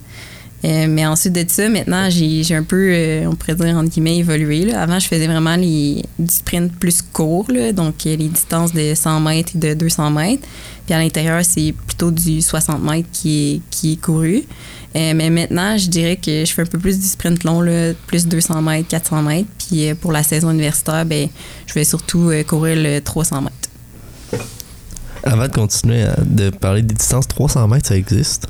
Euh, 0.64 0.86
mais 0.88 1.06
ensuite 1.08 1.34
de 1.34 1.44
ça, 1.48 1.68
maintenant, 1.70 2.10
j'ai 2.10 2.56
un 2.56 2.64
peu, 2.64 2.92
euh, 2.94 3.26
on 3.28 3.36
pourrait 3.36 3.56
dire, 3.56 3.76
entre 3.76 3.90
guillemets, 3.90 4.18
évolué. 4.18 4.66
Là. 4.66 4.82
Avant, 4.82 5.00
je 5.00 5.08
faisais 5.08 5.26
vraiment 5.26 5.56
les, 5.56 6.04
du 6.20 6.34
sprint 6.34 6.72
plus 6.74 7.02
court, 7.02 7.48
donc 7.74 8.06
euh, 8.06 8.16
les 8.16 8.28
distances 8.28 8.72
de 8.72 8.94
100 8.94 9.20
mètres 9.22 9.52
et 9.56 9.58
de 9.58 9.74
200 9.74 10.12
mètres. 10.12 10.48
Puis 10.86 10.94
à 10.94 11.00
l'intérieur, 11.00 11.44
c'est 11.44 11.74
plutôt 11.88 12.12
du 12.12 12.42
60 12.42 12.84
mètres 12.84 13.08
qui 13.12 13.56
est, 13.56 13.62
qui 13.72 13.94
est 13.94 13.96
couru. 13.96 14.44
mais 14.94 15.30
maintenant, 15.30 15.78
je 15.78 15.88
dirais 15.88 16.18
que 16.18 16.44
je 16.46 16.54
fais 16.54 16.64
un 16.64 16.66
peu 16.66 16.80
plus 16.80 17.00
du 17.00 17.06
sprint 17.06 17.44
long, 17.44 17.62
là, 17.62 17.94
plus 18.08 18.28
200 18.28 18.62
mètres, 18.62 18.88
400 18.88 19.24
mètres. 19.24 19.50
Puis 19.58 19.94
pour 19.96 20.12
la 20.12 20.24
saison 20.24 20.52
universitaire, 20.52 21.06
ben, 21.06 21.28
je 21.66 21.74
vais 21.74 21.84
surtout 21.84 22.32
courir 22.48 22.78
le 22.78 23.00
300 23.00 23.42
mètres. 23.42 24.46
Avant 25.24 25.48
de 25.48 25.54
continuer 25.54 26.06
de 26.26 26.50
parler 26.50 26.82
des 26.82 26.96
distances, 26.96 27.28
300 27.28 27.68
mètres, 27.68 27.88
ça 27.88 27.96
existe? 27.96 28.48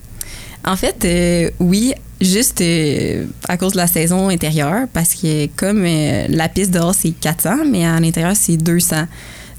En 0.63 0.75
fait, 0.75 1.05
euh, 1.05 1.49
oui, 1.59 1.93
juste 2.19 2.61
euh, 2.61 3.25
à 3.47 3.57
cause 3.57 3.73
de 3.73 3.77
la 3.77 3.87
saison 3.87 4.29
intérieure, 4.29 4.87
parce 4.93 5.15
que 5.15 5.47
comme 5.55 5.83
euh, 5.85 6.27
la 6.29 6.49
piste 6.49 6.71
dehors, 6.71 6.93
c'est 6.93 7.11
400, 7.11 7.65
mais 7.69 7.85
à 7.85 7.99
l'intérieur, 7.99 8.35
c'est 8.35 8.57
200. 8.57 9.07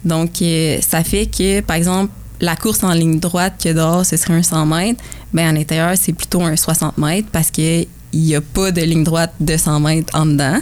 Donc, 0.04 0.42
ça 0.80 1.04
fait 1.04 1.26
que, 1.26 1.60
par 1.60 1.76
exemple, 1.76 2.12
la 2.40 2.56
course 2.56 2.82
en 2.82 2.92
ligne 2.92 3.20
droite 3.20 3.54
que 3.62 3.72
dehors, 3.72 4.04
ce 4.04 4.16
serait 4.16 4.34
un 4.34 4.42
100 4.42 4.66
mètres, 4.66 5.02
bien 5.32 5.50
à 5.50 5.52
l'intérieur, 5.52 5.92
c'est 5.96 6.12
plutôt 6.12 6.42
un 6.42 6.56
60 6.56 6.98
mètres 6.98 7.28
parce 7.30 7.52
qu'il 7.52 7.86
n'y 8.12 8.34
a 8.34 8.40
pas 8.40 8.72
de 8.72 8.80
ligne 8.80 9.04
droite 9.04 9.32
de 9.38 9.56
100 9.56 9.78
mètres 9.78 10.18
en 10.18 10.26
dedans. 10.26 10.58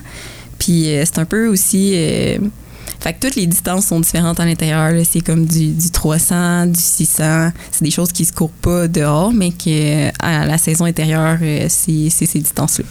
Puis 0.58 0.88
c'est 1.06 1.18
un 1.18 1.24
peu 1.24 1.46
aussi 1.46 1.94
fait 3.00 3.14
que 3.14 3.26
toutes 3.26 3.36
les 3.36 3.46
distances 3.46 3.86
sont 3.86 4.00
différentes 4.00 4.40
à 4.40 4.44
l'intérieur. 4.44 4.92
C'est 5.10 5.20
comme 5.20 5.46
du, 5.46 5.74
300, 5.90 6.66
du 6.66 6.80
600. 6.80 7.50
C'est 7.70 7.84
des 7.84 7.90
choses 7.90 8.12
qui 8.12 8.24
se 8.24 8.32
courent 8.32 8.50
pas 8.50 8.88
dehors, 8.88 9.32
mais 9.32 9.50
que 9.50 10.08
à 10.22 10.46
la 10.46 10.58
saison 10.58 10.84
intérieure, 10.84 11.38
euh, 11.40 11.66
c'est 11.68 12.10
ces 12.10 12.38
distances-là. 12.38 12.84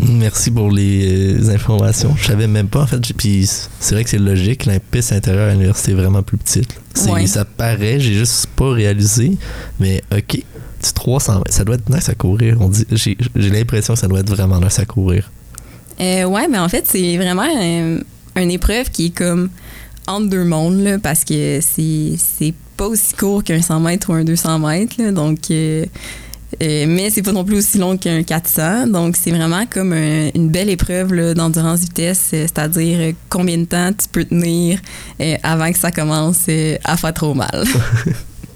Merci 0.00 0.50
pour 0.50 0.70
les 0.70 1.36
euh, 1.40 1.54
informations. 1.54 2.14
Je 2.16 2.26
savais 2.26 2.48
même 2.48 2.66
pas, 2.66 2.82
en 2.82 2.86
fait. 2.86 3.00
Puis 3.16 3.48
c'est 3.78 3.94
vrai 3.94 4.02
que 4.02 4.10
c'est 4.10 4.18
logique. 4.18 4.66
La 4.66 4.80
piste 4.80 5.12
intérieure 5.12 5.48
à 5.48 5.52
l'université 5.52 5.92
est 5.92 5.94
vraiment 5.94 6.22
plus 6.22 6.38
petite. 6.38 6.74
Ça 6.94 7.44
paraît, 7.44 8.00
j'ai 8.00 8.14
juste 8.14 8.46
pas 8.56 8.70
réalisé. 8.72 9.36
Mais 9.78 10.02
OK, 10.12 10.42
c'est 10.80 10.94
300 10.94 11.34
mètres. 11.38 11.52
Ça 11.52 11.64
doit 11.64 11.76
être 11.76 11.88
nice 11.88 12.08
à 12.08 12.14
courir. 12.14 12.56
On 12.60 12.68
dit, 12.68 12.84
j'ai, 12.90 13.16
l'impression 13.36 13.94
que 13.94 14.00
ça 14.00 14.08
doit 14.08 14.20
être 14.20 14.30
vraiment 14.30 14.58
nice 14.58 14.80
à 14.80 14.84
courir. 14.84 15.30
Euh, 16.00 16.24
ouais, 16.24 16.48
mais 16.48 16.58
en 16.58 16.68
fait, 16.68 16.84
c'est 16.88 17.16
vraiment 17.16 17.46
une 18.36 18.50
épreuve 18.50 18.90
qui 18.90 19.06
est 19.06 19.10
comme 19.16 19.50
entre 20.06 20.28
deux 20.28 20.44
mondes, 20.44 20.80
là, 20.80 20.98
parce 20.98 21.24
que 21.24 21.60
c'est, 21.60 22.14
c'est 22.16 22.54
pas 22.76 22.86
aussi 22.86 23.14
court 23.14 23.44
qu'un 23.44 23.62
100 23.62 23.80
mètres 23.80 24.10
ou 24.10 24.14
un 24.14 24.24
200 24.24 24.58
mètres. 24.58 25.10
donc, 25.12 25.50
euh, 25.50 25.86
euh, 26.62 26.84
mais 26.86 27.10
c'est 27.10 27.22
pas 27.22 27.32
non 27.32 27.44
plus 27.44 27.56
aussi 27.58 27.78
long 27.78 27.96
qu'un 27.96 28.22
400. 28.22 28.88
Donc, 28.88 29.16
c'est 29.16 29.30
vraiment 29.30 29.64
comme 29.66 29.92
une 29.92 30.50
belle 30.50 30.70
épreuve 30.70 31.34
d'endurance 31.34 31.80
vitesse, 31.80 32.30
euh, 32.34 32.42
c'est-à-dire 32.42 33.14
combien 33.28 33.58
de 33.58 33.64
temps 33.64 33.90
tu 33.92 34.08
peux 34.08 34.24
tenir 34.24 34.80
avant 35.42 35.72
que 35.72 35.78
ça 35.78 35.90
commence 35.90 36.48
à 36.84 36.96
faire 36.96 37.14
trop 37.14 37.34
mal. 37.34 37.64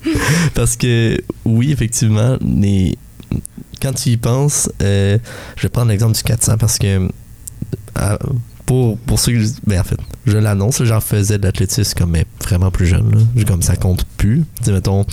parce 0.55 0.77
que, 0.77 1.21
oui, 1.45 1.73
effectivement, 1.73 2.37
les... 2.41 2.97
quand 3.83 3.93
tu 3.93 4.11
y 4.11 4.17
penses, 4.17 4.71
je 4.81 5.19
vais 5.63 5.69
prendre 5.69 5.89
l'exemple 5.89 6.15
du 6.15 6.23
400 6.23 6.59
parce 6.59 6.79
que 6.79 7.09
pour, 8.67 8.99
pour 8.99 9.19
ceux 9.19 9.33
que. 9.33 9.45
Ben, 9.67 9.81
en 9.81 9.85
fait, 9.85 9.97
je 10.27 10.37
l'annonce, 10.37 10.83
j'en 10.83 11.01
faisais 11.01 11.39
de 11.39 11.45
l'athlétisme 11.45 11.97
comme 11.97 12.11
mais 12.11 12.27
vraiment 12.43 12.71
plus 12.71 12.87
jeune. 12.87 13.11
Là. 13.15 13.45
Comme 13.45 13.63
ça 13.63 13.77
compte 13.77 14.05
plus. 14.17 14.45
Tu 14.65 14.73
mettons, 14.73 15.07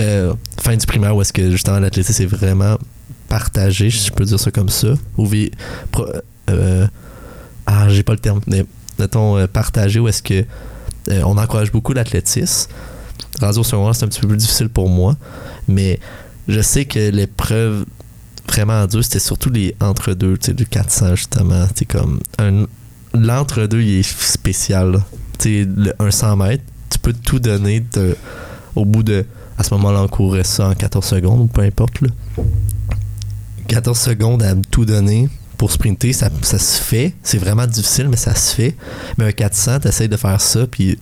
euh, 0.00 0.34
fin 0.60 0.76
du 0.76 0.84
primaire 0.86 1.14
où 1.16 1.22
est-ce 1.22 1.32
que 1.32 1.50
justement 1.50 1.78
l'athlétisme 1.78 2.24
est 2.24 2.26
vraiment 2.26 2.76
partagé, 3.28 3.90
si 3.90 4.08
je 4.08 4.12
peux 4.12 4.24
dire 4.24 4.40
ça 4.40 4.50
comme 4.50 4.68
ça. 4.68 4.88
Ou 5.16 5.28
euh, 6.50 6.86
ah, 7.66 7.88
j'ai 7.88 8.02
pas 8.02 8.12
le 8.12 8.18
terme, 8.18 8.40
mais 8.48 8.66
mettons 8.98 9.38
euh, 9.38 9.46
partagé 9.46 10.00
où 10.00 10.08
est-ce 10.08 10.22
que 10.22 10.44
on 11.24 11.38
encourage 11.38 11.72
beaucoup 11.72 11.92
l'athlétisme. 11.92 12.70
Radio 13.40 13.64
secondaire, 13.64 13.94
c'est 13.94 14.04
un 14.04 14.08
petit 14.08 14.20
peu 14.20 14.28
plus 14.28 14.36
difficile 14.36 14.68
pour 14.68 14.88
moi, 14.88 15.16
mais 15.66 15.98
je 16.46 16.60
sais 16.60 16.84
que 16.84 17.10
l'épreuve 17.10 17.84
vraiment 18.50 18.86
dure, 18.86 19.02
c'était 19.02 19.18
surtout 19.18 19.50
les 19.50 19.74
entre-deux, 19.80 20.36
tu 20.36 20.46
sais, 20.46 20.52
du 20.52 20.66
400 20.66 21.16
justement. 21.16 21.66
C'est 21.74 21.84
comme 21.84 22.20
un, 22.38 22.66
l'entre-deux, 23.14 23.82
il 23.82 24.00
est 24.00 24.02
spécial. 24.02 25.02
Tu 25.38 25.64
sais, 25.64 25.68
un 25.98 26.10
100 26.10 26.36
mètres, 26.36 26.64
tu 26.90 26.98
peux 26.98 27.12
tout 27.12 27.38
donner 27.40 27.84
au 28.74 28.84
bout 28.84 29.02
de. 29.02 29.24
À 29.58 29.62
ce 29.62 29.74
moment-là, 29.74 30.02
on 30.02 30.08
courait 30.08 30.44
ça 30.44 30.68
en 30.68 30.74
14 30.74 31.04
secondes, 31.04 31.40
ou 31.40 31.46
peu 31.46 31.62
importe. 31.62 32.00
Là. 32.00 32.08
14 33.68 33.98
secondes 33.98 34.42
à 34.42 34.54
tout 34.70 34.84
donner 34.84 35.28
pour 35.58 35.70
sprinter, 35.70 36.14
ça, 36.14 36.30
ça 36.40 36.58
se 36.58 36.80
fait. 36.80 37.14
C'est 37.22 37.36
vraiment 37.38 37.66
difficile, 37.66 38.08
mais 38.08 38.16
ça 38.16 38.34
se 38.34 38.54
fait. 38.54 38.74
Mais 39.18 39.26
un 39.26 39.32
400, 39.32 39.80
t'essayes 39.80 40.08
de 40.08 40.16
faire 40.16 40.40
ça, 40.40 40.66
puis 40.66 40.98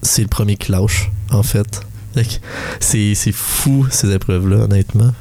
c'est 0.00 0.22
le 0.22 0.28
premier 0.28 0.56
qui 0.56 0.72
en 0.74 1.42
fait. 1.42 1.80
C'est 2.80 3.32
fou, 3.32 3.86
ces 3.90 4.10
épreuves-là, 4.10 4.64
honnêtement. 4.64 5.12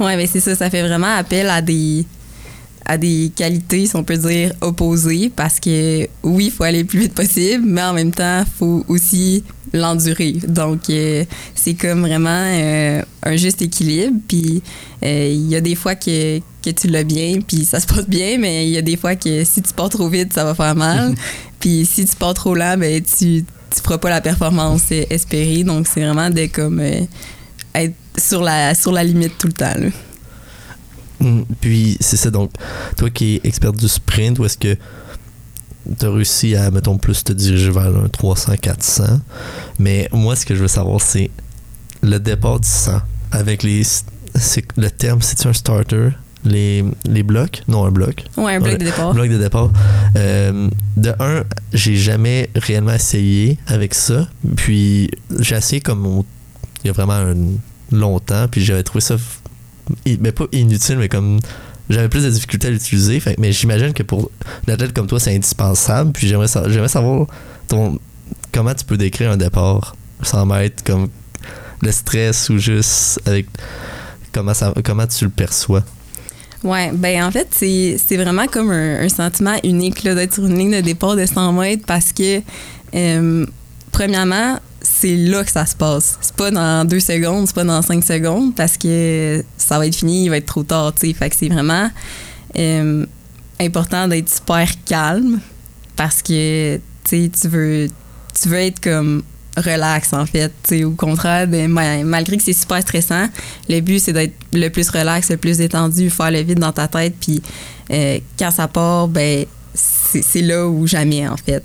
Ouais, 0.00 0.16
mais 0.16 0.26
c'est 0.26 0.40
ça, 0.40 0.54
ça 0.56 0.68
fait 0.68 0.82
vraiment 0.82 1.16
appel 1.16 1.48
à 1.48 1.62
des 1.62 2.04
à 2.86 2.96
des 2.96 3.32
qualités, 3.34 3.86
si 3.86 3.96
on 3.96 4.04
peut 4.04 4.16
dire, 4.16 4.52
opposées, 4.60 5.30
parce 5.34 5.58
que 5.58 6.06
oui, 6.22 6.46
il 6.46 6.50
faut 6.50 6.62
aller 6.62 6.80
le 6.80 6.84
plus 6.86 7.00
vite 7.00 7.14
possible, 7.14 7.64
mais 7.66 7.82
en 7.82 7.92
même 7.92 8.12
temps, 8.12 8.44
il 8.46 8.58
faut 8.58 8.84
aussi 8.88 9.42
l'endurer. 9.72 10.36
Donc, 10.46 10.88
euh, 10.88 11.24
c'est 11.54 11.74
comme 11.74 12.02
vraiment 12.02 12.28
euh, 12.30 13.02
un 13.24 13.36
juste 13.36 13.60
équilibre. 13.60 14.16
Puis, 14.28 14.62
euh, 15.04 15.30
il 15.32 15.48
y 15.48 15.56
a 15.56 15.60
des 15.60 15.74
fois 15.74 15.96
que, 15.96 16.38
que 16.38 16.70
tu 16.70 16.86
l'as 16.86 17.02
bien, 17.02 17.40
puis 17.46 17.64
ça 17.64 17.80
se 17.80 17.86
passe 17.86 18.08
bien, 18.08 18.38
mais 18.38 18.68
il 18.68 18.72
y 18.72 18.78
a 18.78 18.82
des 18.82 18.96
fois 18.96 19.16
que 19.16 19.42
si 19.44 19.62
tu 19.62 19.72
pars 19.74 19.88
trop 19.88 20.08
vite, 20.08 20.32
ça 20.32 20.44
va 20.44 20.54
faire 20.54 20.76
mal. 20.76 21.14
puis, 21.60 21.84
si 21.86 22.04
tu 22.04 22.14
pars 22.14 22.34
trop 22.34 22.54
lent, 22.54 22.76
ben, 22.78 23.02
tu 23.02 23.24
ne 23.24 23.82
feras 23.82 23.98
pas 23.98 24.10
la 24.10 24.20
performance 24.20 24.92
espérée. 24.92 25.64
Donc, 25.64 25.88
c'est 25.92 26.00
vraiment 26.02 26.30
de 26.30 26.46
comme 26.46 26.80
être 26.80 27.94
sur 28.16 28.42
la, 28.42 28.74
sur 28.76 28.92
la 28.92 29.02
limite 29.02 29.36
tout 29.38 29.48
le 29.48 29.52
temps. 29.52 29.74
Puis, 31.60 31.96
c'est 32.00 32.16
ça. 32.16 32.30
Donc, 32.30 32.50
toi 32.96 33.10
qui 33.10 33.36
es 33.36 33.48
expert 33.48 33.72
du 33.72 33.88
sprint, 33.88 34.38
où 34.38 34.44
est-ce 34.44 34.58
que 34.58 34.76
tu 35.98 36.06
as 36.06 36.10
réussi 36.10 36.56
à, 36.56 36.70
mettons, 36.70 36.98
plus 36.98 37.24
te 37.24 37.32
diriger 37.32 37.70
vers 37.70 37.86
un 37.86 38.06
300-400? 38.06 39.20
Mais 39.78 40.08
moi, 40.12 40.36
ce 40.36 40.44
que 40.44 40.54
je 40.54 40.62
veux 40.62 40.68
savoir, 40.68 41.00
c'est 41.00 41.30
le 42.02 42.18
départ 42.18 42.60
du 42.60 42.68
100. 42.68 43.00
Avec 43.32 43.62
les. 43.62 43.82
Le 44.76 44.90
terme, 44.90 45.22
c'est-tu 45.22 45.48
un 45.48 45.52
starter? 45.52 46.10
Les, 46.44 46.84
les, 47.06 47.22
blocs? 47.22 47.62
Non, 47.66 47.86
un 47.86 47.90
bloc. 47.90 48.24
Ouais, 48.36 48.54
un 48.54 48.60
bloc 48.60 48.78
de 48.78 48.84
départ. 48.84 49.14
bloc 49.14 49.28
de 49.30 49.38
départ. 49.38 49.70
Euh, 50.16 50.68
de 50.96 51.12
un, 51.18 51.42
j'ai 51.72 51.96
jamais 51.96 52.50
réellement 52.54 52.92
essayé 52.92 53.58
avec 53.66 53.94
ça. 53.94 54.28
Puis 54.54 55.10
j'ai 55.40 55.56
essayé 55.56 55.80
comme 55.80 56.22
il 56.84 56.88
y 56.88 56.90
a 56.90 56.92
vraiment 56.92 57.14
un, 57.14 57.34
longtemps, 57.92 58.46
puis 58.50 58.64
j'avais 58.64 58.82
trouvé 58.82 59.00
ça 59.00 59.16
mais 60.20 60.32
pas 60.32 60.46
inutile, 60.52 60.98
mais 60.98 61.08
comme 61.08 61.40
j'avais 61.88 62.08
plus 62.08 62.24
de 62.24 62.30
difficultés 62.30 62.68
à 62.68 62.70
l'utiliser. 62.70 63.22
Mais 63.38 63.52
j'imagine 63.52 63.92
que 63.92 64.02
pour 64.02 64.30
l'athlète 64.66 64.92
comme 64.92 65.06
toi, 65.06 65.20
c'est 65.20 65.34
indispensable. 65.34 66.12
Puis 66.12 66.28
j'aimerais, 66.28 66.48
savoir 66.48 67.26
comment 68.52 68.74
tu 68.74 68.84
peux 68.84 68.96
décrire 68.96 69.30
un 69.30 69.36
départ 69.36 69.96
sans 70.22 70.46
mètres, 70.46 70.82
comme 70.84 71.08
le 71.82 71.92
stress 71.92 72.48
ou 72.48 72.58
juste 72.58 73.20
comment, 74.32 74.52
comment 74.84 75.06
tu 75.06 75.24
le 75.24 75.30
perçois? 75.30 75.82
Ouais, 76.64 76.90
ben 76.92 77.24
en 77.24 77.30
fait, 77.30 77.48
c'est, 77.50 78.16
vraiment 78.16 78.46
comme 78.46 78.70
un, 78.70 79.08
sentiment 79.08 79.56
unique 79.62 80.02
d'être 80.02 80.34
sur 80.34 80.46
une 80.46 80.58
ligne 80.58 80.76
de 80.76 80.80
départ 80.80 81.14
de 81.14 81.24
100 81.24 81.52
mètres 81.52 81.84
parce 81.86 82.12
que, 82.12 82.40
euh, 82.94 83.46
premièrement, 83.92 84.58
c'est 84.98 85.16
là 85.16 85.44
que 85.44 85.50
ça 85.50 85.66
se 85.66 85.76
passe. 85.76 86.18
C'est 86.20 86.34
pas 86.36 86.50
dans 86.50 86.86
deux 86.86 87.00
secondes, 87.00 87.46
c'est 87.46 87.54
pas 87.54 87.64
dans 87.64 87.82
cinq 87.82 88.02
secondes 88.02 88.54
parce 88.54 88.78
que 88.78 89.44
ça 89.56 89.78
va 89.78 89.86
être 89.86 89.96
fini, 89.96 90.24
il 90.24 90.28
va 90.30 90.38
être 90.38 90.46
trop 90.46 90.62
tard, 90.62 90.94
tu 90.94 91.06
sais. 91.06 91.12
Fait 91.12 91.28
que 91.28 91.36
c'est 91.36 91.48
vraiment 91.48 91.90
euh, 92.58 93.04
important 93.60 94.08
d'être 94.08 94.30
super 94.30 94.66
calme 94.86 95.40
parce 95.96 96.22
que, 96.22 96.80
tu 97.04 97.30
tu 97.30 97.48
veux, 97.48 97.88
tu 98.40 98.48
veux 98.48 98.58
être 98.58 98.80
comme 98.80 99.22
relax 99.56 100.12
en 100.12 100.26
fait. 100.26 100.52
sais 100.64 100.84
au 100.84 100.92
contraire, 100.92 101.46
ben, 101.46 101.68
malgré 101.68 102.36
que 102.36 102.42
c'est 102.42 102.52
super 102.52 102.80
stressant, 102.80 103.28
le 103.68 103.80
but 103.80 103.98
c'est 103.98 104.12
d'être 104.12 104.34
le 104.52 104.68
plus 104.68 104.88
relax, 104.88 105.30
le 105.30 105.36
plus 105.36 105.58
détendu, 105.58 106.08
faire 106.10 106.30
le 106.30 106.40
vide 106.40 106.58
dans 106.58 106.72
ta 106.72 106.88
tête. 106.88 107.14
Puis 107.20 107.42
euh, 107.90 108.18
quand 108.38 108.50
ça 108.50 108.68
part, 108.68 109.08
ben 109.08 109.44
c'est 109.74 110.42
là 110.42 110.66
où 110.66 110.86
jamais 110.86 111.28
en 111.28 111.36
fait. 111.36 111.62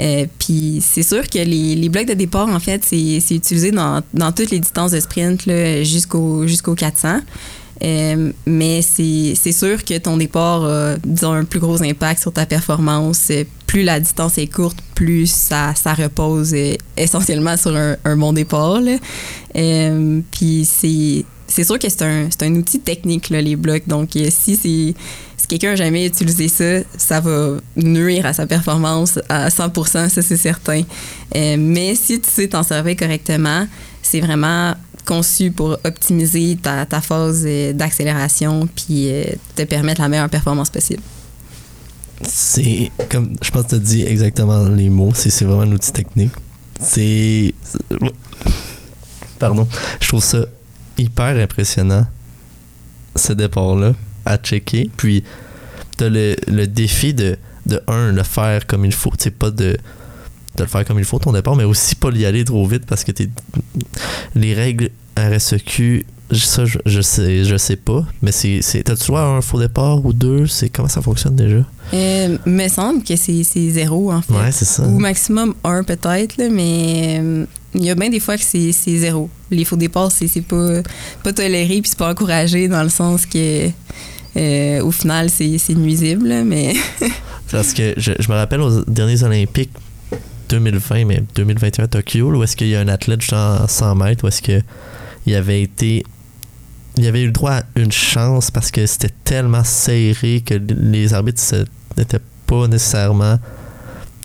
Euh, 0.00 0.26
puis 0.38 0.82
c'est 0.82 1.02
sûr 1.02 1.28
que 1.28 1.38
les, 1.38 1.74
les, 1.76 1.88
blocs 1.88 2.06
de 2.06 2.14
départ, 2.14 2.48
en 2.48 2.60
fait, 2.60 2.82
c'est 2.84 3.18
utilisé 3.30 3.70
dans, 3.70 4.02
dans, 4.14 4.32
toutes 4.32 4.50
les 4.50 4.60
distances 4.60 4.92
de 4.92 5.00
sprint 5.00 5.44
jusqu'au 5.82 6.46
jusqu'au 6.46 6.74
400. 6.74 7.20
Euh, 7.82 8.32
mais 8.46 8.82
c'est 8.82 9.52
sûr 9.52 9.84
que 9.84 9.96
ton 9.98 10.16
départ 10.16 10.64
a, 10.64 10.96
disons, 10.98 11.32
un 11.32 11.44
plus 11.44 11.60
gros 11.60 11.82
impact 11.82 12.20
sur 12.20 12.32
ta 12.32 12.46
performance. 12.46 13.30
Plus 13.66 13.82
la 13.82 14.00
distance 14.00 14.38
est 14.38 14.48
courte, 14.48 14.78
plus 14.94 15.30
ça, 15.30 15.74
ça 15.74 15.94
repose 15.94 16.54
essentiellement 16.96 17.56
sur 17.56 17.76
un, 17.76 18.16
bon 18.16 18.32
départ. 18.32 18.80
Euh, 19.56 20.20
puis 20.30 20.64
c'est 20.66 21.64
sûr 21.64 21.78
que 21.78 21.88
c'est 21.88 22.02
un, 22.02 22.28
un, 22.40 22.54
outil 22.54 22.80
technique, 22.80 23.28
les 23.30 23.56
blocs. 23.56 23.86
Donc, 23.86 24.10
si 24.12 24.56
c'est 24.56 24.94
quelqu'un 25.50 25.70
n'a 25.70 25.76
jamais 25.76 26.06
utilisé 26.06 26.46
ça, 26.46 26.86
ça 26.96 27.20
va 27.20 27.56
nuire 27.74 28.24
à 28.24 28.32
sa 28.32 28.46
performance 28.46 29.18
à 29.28 29.48
100%, 29.48 30.08
ça 30.08 30.22
c'est 30.22 30.36
certain. 30.36 30.82
Euh, 31.34 31.56
mais 31.58 31.96
si 31.96 32.20
tu 32.20 32.30
sais 32.30 32.46
t'en 32.46 32.62
servir 32.62 32.94
correctement, 32.96 33.66
c'est 34.00 34.20
vraiment 34.20 34.74
conçu 35.04 35.50
pour 35.50 35.76
optimiser 35.84 36.56
ta, 36.62 36.86
ta 36.86 37.00
phase 37.00 37.42
euh, 37.44 37.72
d'accélération 37.72 38.68
puis 38.76 39.10
euh, 39.10 39.24
te 39.56 39.62
permettre 39.62 40.02
la 40.02 40.08
meilleure 40.08 40.28
performance 40.28 40.70
possible. 40.70 41.02
C'est 42.22 42.92
comme 43.08 43.34
je 43.42 43.50
pense 43.50 43.64
que 43.64 43.68
tu 43.70 43.74
as 43.74 43.78
dit 43.78 44.02
exactement 44.02 44.68
les 44.68 44.88
mots, 44.88 45.12
c'est 45.14 45.44
vraiment 45.44 45.62
un 45.62 45.72
outil 45.72 45.92
technique. 45.92 46.32
C'est 46.80 47.54
pardon, 49.40 49.66
je 50.00 50.06
trouve 50.06 50.22
ça 50.22 50.44
hyper 50.96 51.36
impressionnant 51.42 52.06
ce 53.16 53.32
départ 53.32 53.74
là 53.74 53.94
à 54.24 54.36
checker. 54.36 54.90
Puis, 54.96 55.24
tu 55.98 56.04
as 56.04 56.08
le, 56.08 56.36
le, 56.48 56.66
défi 56.66 57.14
de, 57.14 57.36
de, 57.66 57.80
un, 57.88 58.12
le 58.12 58.22
faire 58.22 58.66
comme 58.66 58.84
il 58.84 58.92
faut. 58.92 59.12
Tu 59.18 59.30
pas 59.30 59.50
de, 59.50 59.76
de 60.56 60.62
le 60.62 60.66
faire 60.66 60.84
comme 60.84 60.98
il 60.98 61.04
faut 61.04 61.18
ton 61.18 61.32
départ, 61.32 61.56
mais 61.56 61.64
aussi 61.64 61.94
pas 61.94 62.10
y 62.10 62.26
aller 62.26 62.44
trop 62.44 62.66
vite 62.66 62.86
parce 62.86 63.04
que 63.04 63.12
t'es, 63.12 63.28
les 64.34 64.54
règles 64.54 64.90
RSEQ, 65.16 66.06
ça, 66.32 66.64
je, 66.64 66.78
je, 66.86 67.00
sais, 67.00 67.44
je 67.44 67.56
sais 67.56 67.76
pas. 67.76 68.04
Mais 68.22 68.32
c'est, 68.32 68.60
c'est 68.62 68.82
t'as-tu 68.82 69.06
droit 69.08 69.22
un 69.22 69.40
faux 69.40 69.58
départ 69.58 70.04
ou 70.04 70.12
deux? 70.12 70.46
C'est, 70.46 70.68
comment 70.68 70.88
ça 70.88 71.02
fonctionne 71.02 71.36
déjà? 71.36 71.64
Euh, 71.92 72.38
me 72.46 72.68
semble 72.68 73.02
que 73.02 73.16
c'est, 73.16 73.42
c'est 73.42 73.70
zéro, 73.70 74.12
en 74.12 74.22
fait. 74.22 74.32
Ouais, 74.32 74.52
c'est 74.52 74.64
ça. 74.64 74.86
Ou 74.86 74.98
maximum 74.98 75.54
un, 75.64 75.82
peut-être, 75.82 76.36
là, 76.36 76.48
mais 76.50 77.18
euh, 77.20 77.46
il 77.74 77.84
y 77.84 77.90
a 77.90 77.94
bien 77.94 78.08
des 78.08 78.20
fois 78.20 78.36
que 78.36 78.42
c'est, 78.42 78.72
zéro. 78.72 79.30
Les 79.50 79.64
faux 79.64 79.76
départs, 79.76 80.10
c'est, 80.12 80.28
pas, 80.42 81.32
toléré 81.32 81.80
puis 81.80 81.90
c'est 81.90 81.98
pas 81.98 82.10
encouragé 82.10 82.68
dans 82.68 82.82
le 82.82 82.88
sens 82.88 83.26
que 83.26 83.68
euh, 84.36 84.82
au 84.82 84.90
final, 84.90 85.28
c'est 85.30 85.74
nuisible, 85.74 86.42
mais 86.44 86.74
Parce 87.50 87.72
que 87.72 87.94
je, 87.96 88.12
me 88.12 88.34
rappelle 88.34 88.60
aux 88.60 88.84
derniers 88.84 89.22
Olympiques 89.24 89.72
2020, 90.50 91.04
mais 91.04 91.22
2021 91.34 91.84
à 91.84 91.88
Tokyo, 91.88 92.32
où 92.32 92.42
est-ce 92.42 92.56
qu'il 92.56 92.68
y 92.68 92.76
a 92.76 92.80
un 92.80 92.88
athlète 92.88 93.22
genre 93.22 93.62
en 93.62 93.68
100 93.68 93.94
mètres, 93.96 94.24
où 94.24 94.28
est-ce 94.28 94.42
que 94.42 94.62
il 95.26 95.34
avait 95.34 95.62
été. 95.62 96.04
Il 96.96 97.06
avait 97.06 97.22
eu 97.22 97.26
le 97.26 97.32
droit 97.32 97.52
à 97.52 97.62
une 97.76 97.92
chance 97.92 98.50
parce 98.50 98.70
que 98.70 98.84
c'était 98.86 99.14
tellement 99.24 99.64
serré 99.64 100.42
que 100.44 100.54
les 100.54 101.14
arbitres 101.14 101.42
n'étaient 101.96 102.20
pas 102.46 102.66
nécessairement 102.68 103.38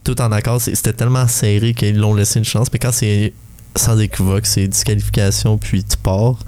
tout 0.06 0.22
en 0.22 0.32
accord. 0.32 0.62
C'était 0.62 0.94
tellement 0.94 1.28
serré 1.28 1.74
qu'ils 1.74 1.98
l'ont 1.98 2.14
laissé 2.14 2.40
une 2.40 2.46
chance. 2.46 2.70
Mais 2.72 2.80
quand 2.80 2.94
c'est 2.94 3.34
sans 3.76 4.00
équivoque, 4.00 4.46
c'est 4.46 4.70
disqualification, 4.70 5.58
puis 5.58 5.84
tu 5.84 5.98
pars, 5.98 6.40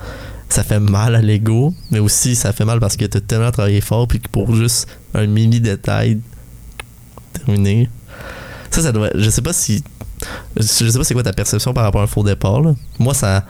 ça 0.47 0.63
fait 0.63 0.79
mal 0.79 1.15
à 1.15 1.21
l'ego. 1.21 1.73
Mais 1.91 1.99
aussi, 1.99 2.35
ça 2.35 2.53
fait 2.53 2.63
mal 2.63 2.79
parce 2.79 2.95
que 2.95 3.03
tu 3.03 3.17
as 3.17 3.21
tellement 3.21 3.51
travaillé 3.51 3.81
fort, 3.81 4.07
puis 4.07 4.21
que 4.21 4.29
pour 4.29 4.55
juste 4.55 4.87
un 5.13 5.25
mini 5.25 5.59
détail 5.59 6.19
terminé. 7.33 7.89
Ça, 8.71 8.81
ça 8.81 8.91
doit. 8.93 9.09
Je 9.15 9.29
sais 9.29 9.41
pas 9.41 9.53
si. 9.53 9.83
Je 10.55 10.63
sais 10.63 10.97
pas 10.97 11.03
c'est 11.03 11.13
quoi 11.13 11.23
ta 11.23 11.33
perception 11.33 11.73
par 11.73 11.83
rapport 11.83 12.01
à 12.01 12.05
un 12.05 12.07
faux 12.07 12.23
départ. 12.23 12.61
là. 12.61 12.73
Moi, 12.99 13.13
ça. 13.13 13.45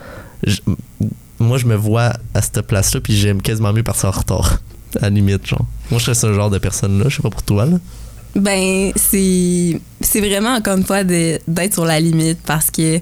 moi, 1.38 1.58
je 1.58 1.66
me 1.66 1.76
vois 1.76 2.14
à 2.34 2.42
cette 2.42 2.62
place-là, 2.62 3.00
puis 3.00 3.16
j'aime 3.16 3.42
quasiment 3.42 3.72
mieux 3.72 3.82
partir 3.84 4.08
en 4.08 4.12
retard. 4.12 4.58
À 4.96 5.02
la 5.02 5.10
limite, 5.10 5.46
genre. 5.46 5.66
Moi, 5.90 5.98
je 5.98 6.06
serais 6.06 6.14
ce 6.14 6.32
genre 6.32 6.50
de 6.50 6.58
personne-là. 6.58 7.08
Je 7.08 7.16
sais 7.16 7.22
pas 7.22 7.30
pour 7.30 7.42
toi, 7.42 7.66
là. 7.66 7.76
Ben, 8.38 8.92
c'est 8.96 9.80
c'est 10.00 10.20
vraiment, 10.20 10.54
encore 10.54 10.76
une 10.76 10.84
fois, 10.84 11.04
de- 11.04 11.38
d'être 11.48 11.74
sur 11.74 11.84
la 11.84 11.98
limite 12.00 12.38
parce 12.46 12.70
que 12.70 13.00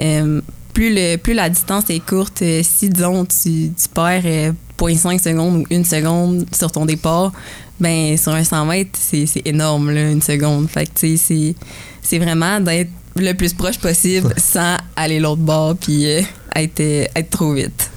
euh, 0.00 0.40
plus, 0.72 0.94
le, 0.94 1.16
plus 1.16 1.34
la 1.34 1.48
distance 1.50 1.84
est 1.90 2.00
courte, 2.04 2.42
euh, 2.42 2.62
si, 2.62 2.88
disons, 2.90 3.24
tu, 3.24 3.70
tu 3.70 3.88
perds 3.92 4.22
euh, 4.26 4.52
0.5 4.78 5.22
secondes 5.22 5.56
ou 5.62 5.64
une 5.70 5.84
seconde 5.84 6.46
sur 6.54 6.70
ton 6.70 6.84
départ, 6.86 7.32
ben, 7.80 8.16
sur 8.16 8.32
un 8.32 8.44
100 8.44 8.64
mètres, 8.66 8.90
c'est 9.00 9.26
c'est 9.26 9.42
énorme, 9.46 9.90
là, 9.90 10.10
une 10.10 10.22
seconde. 10.22 10.68
Fait 10.68 10.84
que, 10.86 10.92
tu 11.00 11.16
sais, 11.16 11.22
c'est- 11.26 11.54
c'est 12.02 12.18
vraiment 12.18 12.60
d'être 12.60 12.90
le 13.16 13.32
plus 13.32 13.54
proche 13.54 13.78
possible 13.78 14.34
sans 14.36 14.76
aller 14.94 15.18
l'autre 15.18 15.40
bord 15.42 15.74
puis 15.76 16.06
euh, 16.06 16.20
être, 16.54 16.80
euh, 16.80 17.06
être 17.16 17.30
trop 17.30 17.52
vite. 17.54 17.90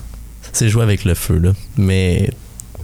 C'est 0.54 0.70
jouer 0.70 0.84
avec 0.84 1.04
le 1.06 1.14
feu, 1.14 1.38
là. 1.38 1.52
Mais 1.78 2.30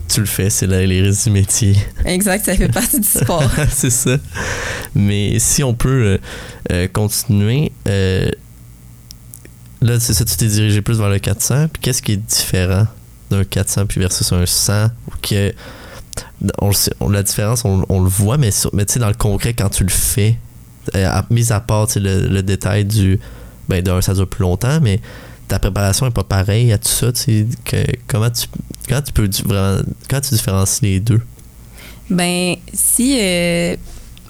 tu 0.08 0.20
le 0.20 0.26
fais, 0.26 0.50
c'est 0.50 0.68
les 0.68 1.02
risques 1.02 1.26
du 1.26 1.32
métier. 1.32 1.76
Exact, 2.06 2.46
ça 2.46 2.56
fait 2.56 2.68
partie 2.70 3.00
du 3.00 3.08
sport. 3.08 3.44
c'est 3.72 3.90
ça. 3.90 4.18
Mais 4.94 5.40
si 5.40 5.64
on 5.64 5.74
peut 5.74 5.90
euh, 6.06 6.18
euh, 6.72 6.88
continuer, 6.92 7.72
euh, 7.88 8.30
là, 9.82 10.00
c'est 10.00 10.14
ça, 10.14 10.26
tu 10.26 10.36
t'es 10.36 10.48
dirigé 10.48 10.82
plus 10.82 10.98
vers 10.98 11.10
le 11.10 11.20
400. 11.20 11.68
Puis 11.74 11.82
qu'est-ce 11.82 12.02
qui 12.02 12.14
est 12.14 12.18
différent 12.18 12.88
d'un 13.30 13.44
400 13.44 13.88
puis 13.88 14.00
versus 14.00 14.32
un 14.32 14.46
100 14.46 14.86
ou 15.08 15.12
que 15.22 15.54
on 17.00 17.10
la 17.10 17.24
différence, 17.24 17.66
on, 17.66 17.86
on 17.90 18.02
le 18.02 18.10
voit, 18.10 18.38
mais, 18.38 18.52
mais 18.74 18.86
tu 18.86 18.94
sais, 18.94 19.00
dans 19.00 19.08
le 19.10 19.16
concret, 19.16 19.54
quand 19.54 19.70
tu 19.70 19.84
le 19.84 19.90
fais, 19.90 20.38
à- 20.94 21.26
mis 21.30 21.52
à 21.52 21.60
part 21.60 21.88
le, 21.96 22.28
le 22.28 22.44
détail 22.44 22.86
du. 22.86 23.20
Ben, 23.68 23.82
d'un, 23.82 24.00
ça 24.00 24.14
dure 24.14 24.28
plus 24.30 24.44
longtemps, 24.44 24.80
mais 24.80 25.02
ta 25.48 25.60
préparation 25.60 26.08
est 26.08 26.12
pas 26.12 26.24
pareille 26.24 26.72
à 26.72 26.78
tout 26.78 26.90
ça. 26.90 27.12
Tu 27.12 27.48
que, 27.64 27.78
comment 28.08 28.30
tu. 28.30 28.48
Quand 28.90 29.02
tu 29.02 29.12
peux. 29.14 29.30
Quand 30.10 30.22
tu 30.22 30.36
différencies 30.36 30.82
les 30.84 31.00
deux? 31.00 31.22
Ben, 32.10 32.56
si. 32.74 33.18
euh, 33.20 33.76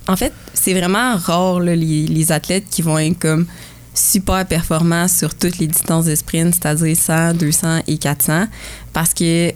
en 0.07 0.15
fait, 0.15 0.33
c'est 0.53 0.73
vraiment 0.73 1.15
rare, 1.17 1.59
les, 1.59 1.75
les 1.75 2.31
athlètes 2.31 2.65
qui 2.69 2.81
vont 2.81 2.99
être 2.99 3.17
comme 3.17 3.47
super 3.93 4.45
performants 4.45 5.07
sur 5.07 5.33
toutes 5.33 5.57
les 5.57 5.67
distances 5.67 6.05
de 6.05 6.15
sprint, 6.15 6.53
c'est-à-dire 6.53 6.95
100, 6.95 7.33
200 7.35 7.81
et 7.87 7.97
400, 7.97 8.45
parce 8.93 9.13
que 9.13 9.51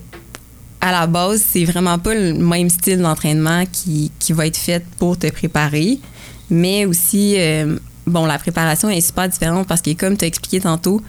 à 0.82 0.92
la 0.92 1.08
base, 1.08 1.44
c'est 1.46 1.66
vraiment 1.66 2.00
pas 2.00 2.16
le 2.16 2.34
même 2.34 2.70
style 2.70 3.00
d'entraînement 3.00 3.66
qui, 3.72 4.12
qui 4.18 4.32
va 4.32 4.48
être 4.48 4.58
fait 4.58 4.84
pour 4.98 5.18
te 5.18 5.30
préparer, 5.30 6.00
mais 6.50 6.86
aussi, 6.86 7.36
euh, 7.38 7.78
bon, 8.08 8.26
la 8.26 8.40
préparation 8.40 8.90
est 8.90 9.02
super 9.02 9.28
différente 9.28 9.68
parce 9.68 9.82
que, 9.82 9.92
comme 9.94 10.16
tu 10.18 10.24
as 10.24 10.28
expliqué 10.28 10.62
tantôt, 10.62 11.02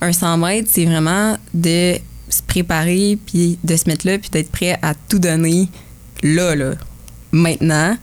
un 0.00 0.12
100 0.12 0.38
mètres, 0.38 0.68
c'est 0.70 0.84
vraiment 0.84 1.36
de 1.54 1.96
se 2.28 2.42
préparer, 2.42 3.18
puis 3.26 3.58
de 3.64 3.76
se 3.76 3.88
mettre 3.88 4.06
là, 4.06 4.18
puis 4.18 4.30
d'être 4.30 4.50
prêt 4.50 4.78
à 4.82 4.94
tout 4.94 5.18
donner 5.18 5.68
là, 6.22 6.54
là, 6.54 6.74
maintenant. 7.32 7.96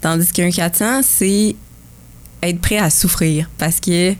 Tandis 0.00 0.32
qu'un 0.32 0.50
400, 0.50 1.02
c'est 1.02 1.54
être 2.42 2.60
prêt 2.60 2.78
à 2.78 2.90
souffrir. 2.90 3.50
Parce 3.58 3.80
que 3.80 4.14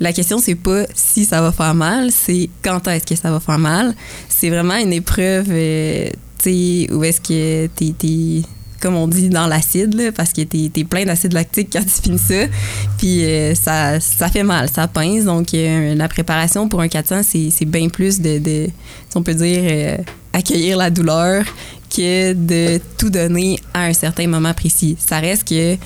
la 0.00 0.12
question, 0.12 0.38
c'est 0.38 0.54
pas 0.54 0.84
si 0.94 1.24
ça 1.24 1.40
va 1.40 1.52
faire 1.52 1.74
mal, 1.74 2.10
c'est 2.10 2.50
quand 2.62 2.86
est-ce 2.88 3.06
que 3.06 3.16
ça 3.16 3.30
va 3.30 3.40
faire 3.40 3.58
mal. 3.58 3.94
C'est 4.28 4.50
vraiment 4.50 4.76
une 4.76 4.92
épreuve, 4.92 5.46
euh, 5.50 6.08
tu 6.38 6.86
sais, 6.86 6.92
où 6.92 7.02
est-ce 7.04 7.20
que 7.20 7.66
t'es, 7.68 8.42
comme 8.80 8.94
on 8.94 9.08
dit, 9.08 9.28
dans 9.28 9.46
l'acide, 9.46 10.12
parce 10.14 10.32
que 10.32 10.42
t'es, 10.42 10.70
t'es 10.72 10.84
plein 10.84 11.04
d'acide 11.04 11.32
lactique 11.32 11.68
quand 11.72 11.82
tu 11.82 12.02
finis 12.02 12.18
ça. 12.18 12.46
Puis 12.98 13.24
euh, 13.24 13.54
ça, 13.54 14.00
ça 14.00 14.28
fait 14.28 14.42
mal, 14.42 14.68
ça 14.68 14.86
pince. 14.86 15.24
Donc, 15.24 15.54
euh, 15.54 15.94
la 15.94 16.08
préparation 16.08 16.68
pour 16.68 16.80
un 16.80 16.88
400, 16.88 17.22
c'est, 17.22 17.64
bien 17.64 17.88
plus 17.88 18.20
de, 18.20 18.40
si 19.08 19.16
on 19.16 19.22
peut 19.22 19.34
dire, 19.34 19.62
euh, 19.62 19.96
accueillir 20.32 20.76
la 20.76 20.90
douleur 20.90 21.44
que 21.94 22.32
de 22.32 22.80
tout 22.98 23.10
donner 23.10 23.58
à 23.72 23.84
un 23.84 23.92
certain 23.92 24.26
moment 24.26 24.52
précis. 24.52 24.96
Ça 24.98 25.20
reste 25.20 25.48
que, 25.48 25.76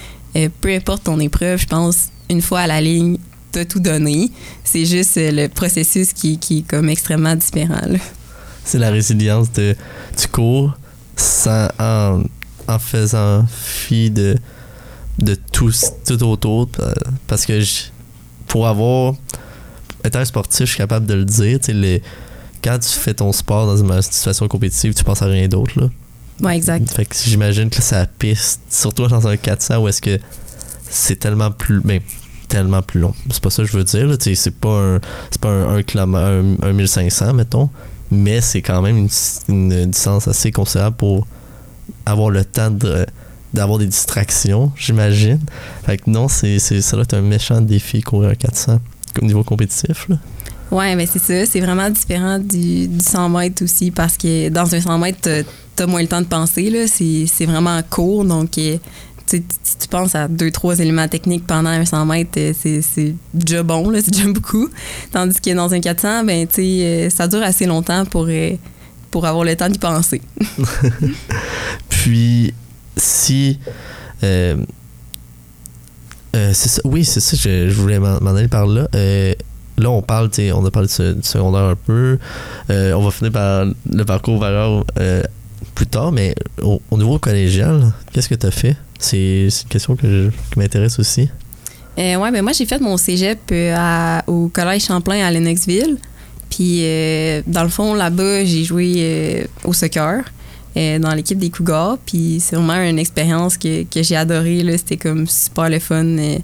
peu 0.61 0.75
importe 0.75 1.05
ton 1.05 1.21
épreuve, 1.21 1.59
je 1.61 1.67
pense, 1.67 2.09
une 2.29 2.43
fois 2.43 2.61
à 2.61 2.67
la 2.67 2.81
ligne, 2.81 3.19
t'as 3.53 3.65
tout 3.65 3.81
donné. 3.81 4.31
C'est 4.65 4.85
juste 4.85 5.13
le 5.17 5.49
processus 5.49 6.13
qui, 6.13 6.39
est 6.51 6.69
comme 6.69 6.89
extrêmement 6.89 7.35
différent. 7.35 7.81
c'est 8.65 8.79
la 8.79 8.91
résilience 8.91 9.53
de 9.53 9.77
tu 10.17 10.29
cours 10.29 10.77
sans 11.17 11.69
en 12.71 12.79
faisant 12.79 13.45
fi 13.51 14.11
de 14.11 14.37
de 15.19 15.35
tout 15.53 15.73
tout 16.07 16.23
autour 16.25 16.69
euh, 16.81 16.93
parce 17.27 17.45
que 17.45 17.61
je- 17.61 17.85
pour 18.47 18.67
avoir 18.67 19.15
étant 20.05 20.21
un 20.21 20.25
sportif 20.25 20.61
je 20.67 20.71
suis 20.71 20.79
capable 20.79 21.05
de 21.07 21.15
le 21.15 21.25
dire 21.25 21.59
tu 21.59 21.67
sais, 21.67 21.73
les- 21.75 22.03
quand 22.65 22.79
tu 22.79 22.89
fais 22.89 23.15
ton 23.15 23.33
sport 23.33 23.67
dans 23.67 23.77
une 23.77 24.03
situation 24.03 24.49
compétitive 24.49 24.95
tu 24.95 25.05
penses 25.05 25.23
à 25.23 25.27
rien 25.27 25.49
d'autre 25.49 25.79
là 25.81 25.89
Ouais, 26.41 26.57
exact. 26.57 26.89
fait 26.91 27.05
que 27.05 27.15
j'imagine 27.23 27.69
que 27.69 27.83
ça 27.83 28.07
piste 28.07 28.61
surtout 28.71 29.07
dans 29.09 29.29
un 29.29 29.37
400 29.37 29.79
où 29.83 29.89
est-ce 29.89 30.01
que 30.01 30.19
c'est 30.89 31.17
tellement 31.17 31.51
plus 31.51 31.81
ben, 31.81 32.01
tellement 32.49 32.81
plus 32.83 32.99
long 33.01 33.15
c'est 33.31 33.43
pas 33.43 33.51
ça 33.51 33.63
que 33.63 33.69
je 33.69 33.77
veux 33.77 33.85
dire 33.85 34.07
là, 34.07 34.17
c'est 34.19 34.51
pas 34.59 34.71
un 34.71 35.01
c'est 35.31 35.41
pas 35.41 35.51
un, 35.51 35.77
un, 35.77 35.83
kilomètre- 35.83 36.25
un- 36.63 36.67
un 36.69 36.73
1500 36.73 37.35
mettons 37.35 37.69
mais 38.11 38.41
c'est 38.41 38.63
quand 38.63 38.81
même 38.83 38.97
une, 38.97 39.09
une 39.49 39.91
distance 39.91 40.27
assez 40.29 40.51
considérable 40.51 40.97
pour 40.97 41.27
avoir 42.07 42.31
le 42.31 42.45
temps 42.45 42.71
de 42.71 43.07
d'avoir 43.53 43.79
des 43.81 43.87
distractions, 43.87 44.71
j'imagine. 44.77 45.41
Fait 45.85 45.97
que 45.97 46.09
non, 46.09 46.29
c'est, 46.29 46.61
c'est, 46.61 46.81
ça 46.81 46.93
doit 46.97 47.03
être 47.03 47.15
un 47.15 47.21
méchant 47.21 47.61
défi 47.61 48.01
courir 48.01 48.31
un 48.31 48.35
400 48.37 48.79
au 49.21 49.25
niveau 49.25 49.43
compétitif. 49.43 50.09
Là. 50.09 50.19
Ouais, 50.71 50.95
mais 50.95 51.07
c'est 51.07 51.19
ça. 51.19 51.45
C'est 51.51 51.59
vraiment 51.59 51.91
différent 51.91 52.39
du, 52.39 52.87
du 52.87 53.01
100 53.01 53.29
mètres 53.29 53.65
aussi 53.65 53.91
parce 53.91 54.17
que 54.17 54.51
dans 54.51 54.73
un 54.73 54.81
100 54.81 54.99
mètres, 54.99 55.19
t'as- 55.23 55.43
t'as 55.75 55.87
moins 55.87 56.01
le 56.01 56.07
temps 56.07 56.21
de 56.21 56.27
penser. 56.27 56.71
Là. 56.71 56.87
C'est, 56.87 57.25
c'est 57.27 57.45
vraiment 57.45 57.81
court. 57.91 58.25
Donc, 58.25 58.57
euh, 58.59 58.77
si 59.27 59.43
tu 59.81 59.89
penses 59.89 60.15
à 60.15 60.29
deux, 60.29 60.53
trois 60.53 60.79
éléments 60.79 61.09
techniques 61.09 61.45
pendant 61.45 61.71
un 61.71 61.85
100 61.85 62.07
mètres, 62.07 62.31
euh, 62.39 62.53
c'est, 62.57 62.83
c'est 62.83 63.17
déjà 63.35 63.65
bon, 63.65 63.91
là, 63.91 63.99
c'est 64.05 64.13
déjà 64.13 64.29
beaucoup. 64.29 64.69
Tandis 65.11 65.41
que 65.41 65.53
dans 65.53 65.75
un 65.75 65.81
400, 65.81 66.23
ben, 66.23 66.47
euh, 66.57 67.11
ça 67.11 67.27
dure 67.27 67.43
assez 67.43 67.67
longtemps 67.67 68.05
pour, 68.05 68.27
euh, 68.29 68.53
pour 69.11 69.27
avoir 69.27 69.45
le 69.45 69.57
temps 69.57 69.69
d'y 69.69 69.79
penser. 69.81 70.23
Puis, 72.01 72.55
si. 72.97 73.59
euh, 74.25 74.57
euh, 76.35 76.51
c'est 76.55 76.69
ça, 76.71 76.81
oui, 76.85 77.05
c'est 77.05 77.21
ça, 77.21 77.37
je, 77.37 77.71
voulais 77.75 77.99
m'en, 77.99 78.17
aller 78.17 78.49
par 78.49 78.67
là. 78.67 78.89
Euh, 78.95 79.35
là, 79.77 79.91
on 79.91 80.01
parle, 80.01 80.31
on 80.55 80.65
a 80.65 80.71
parlé 80.71 80.89
du 80.89 81.23
secondaire 81.23 81.65
un 81.65 81.75
peu. 81.75 82.19
On 82.71 83.03
va 83.03 83.11
finir 83.11 83.33
par 83.33 83.67
le 83.67 84.05
parcours 84.07 84.39
valeur 84.39 84.87
plus 85.75 85.87
tard, 85.87 86.11
mais 86.11 86.35
au, 86.63 86.81
au 86.91 86.97
niveau 86.97 87.19
collégial, 87.19 87.93
qu'est-ce 88.13 88.31
que 88.31 88.35
tu 88.35 88.47
as 88.47 88.51
fait? 88.51 88.77
C'est, 88.99 89.49
une 89.49 89.69
question 89.69 89.95
que 89.95 90.31
qui 90.31 90.59
m'intéresse 90.59 90.99
aussi. 90.99 91.29
Ouais, 91.99 92.31
ben 92.31 92.41
moi, 92.41 92.53
j'ai 92.53 92.65
fait 92.65 92.81
mon 92.81 92.97
cégep 92.97 93.53
au 94.27 94.49
Collège 94.49 94.87
Champlain 94.87 95.23
à 95.23 95.31
Lennoxville. 95.31 95.99
Puis, 96.49 96.81
dans 97.47 97.63
le 97.63 97.69
fond, 97.69 97.93
là-bas, 97.93 98.47
j'ai 98.47 98.65
joué 98.65 99.47
au 99.65 99.75
soccer 99.75 100.23
dans 100.75 101.15
l'équipe 101.15 101.39
des 101.39 101.51
Cougars. 101.51 101.99
Puis, 102.07 102.39
c'est 102.41 102.57
vraiment 102.57 102.83
une 102.83 102.99
expérience 102.99 103.57
que, 103.57 103.85
que 103.85 104.03
j'ai 104.03 104.17
adorée. 104.17 104.65
C'était 104.77 104.97
comme 104.97 105.27
super 105.27 105.69
le 105.69 105.79
fun. 105.79 106.05
euh, 106.05 106.39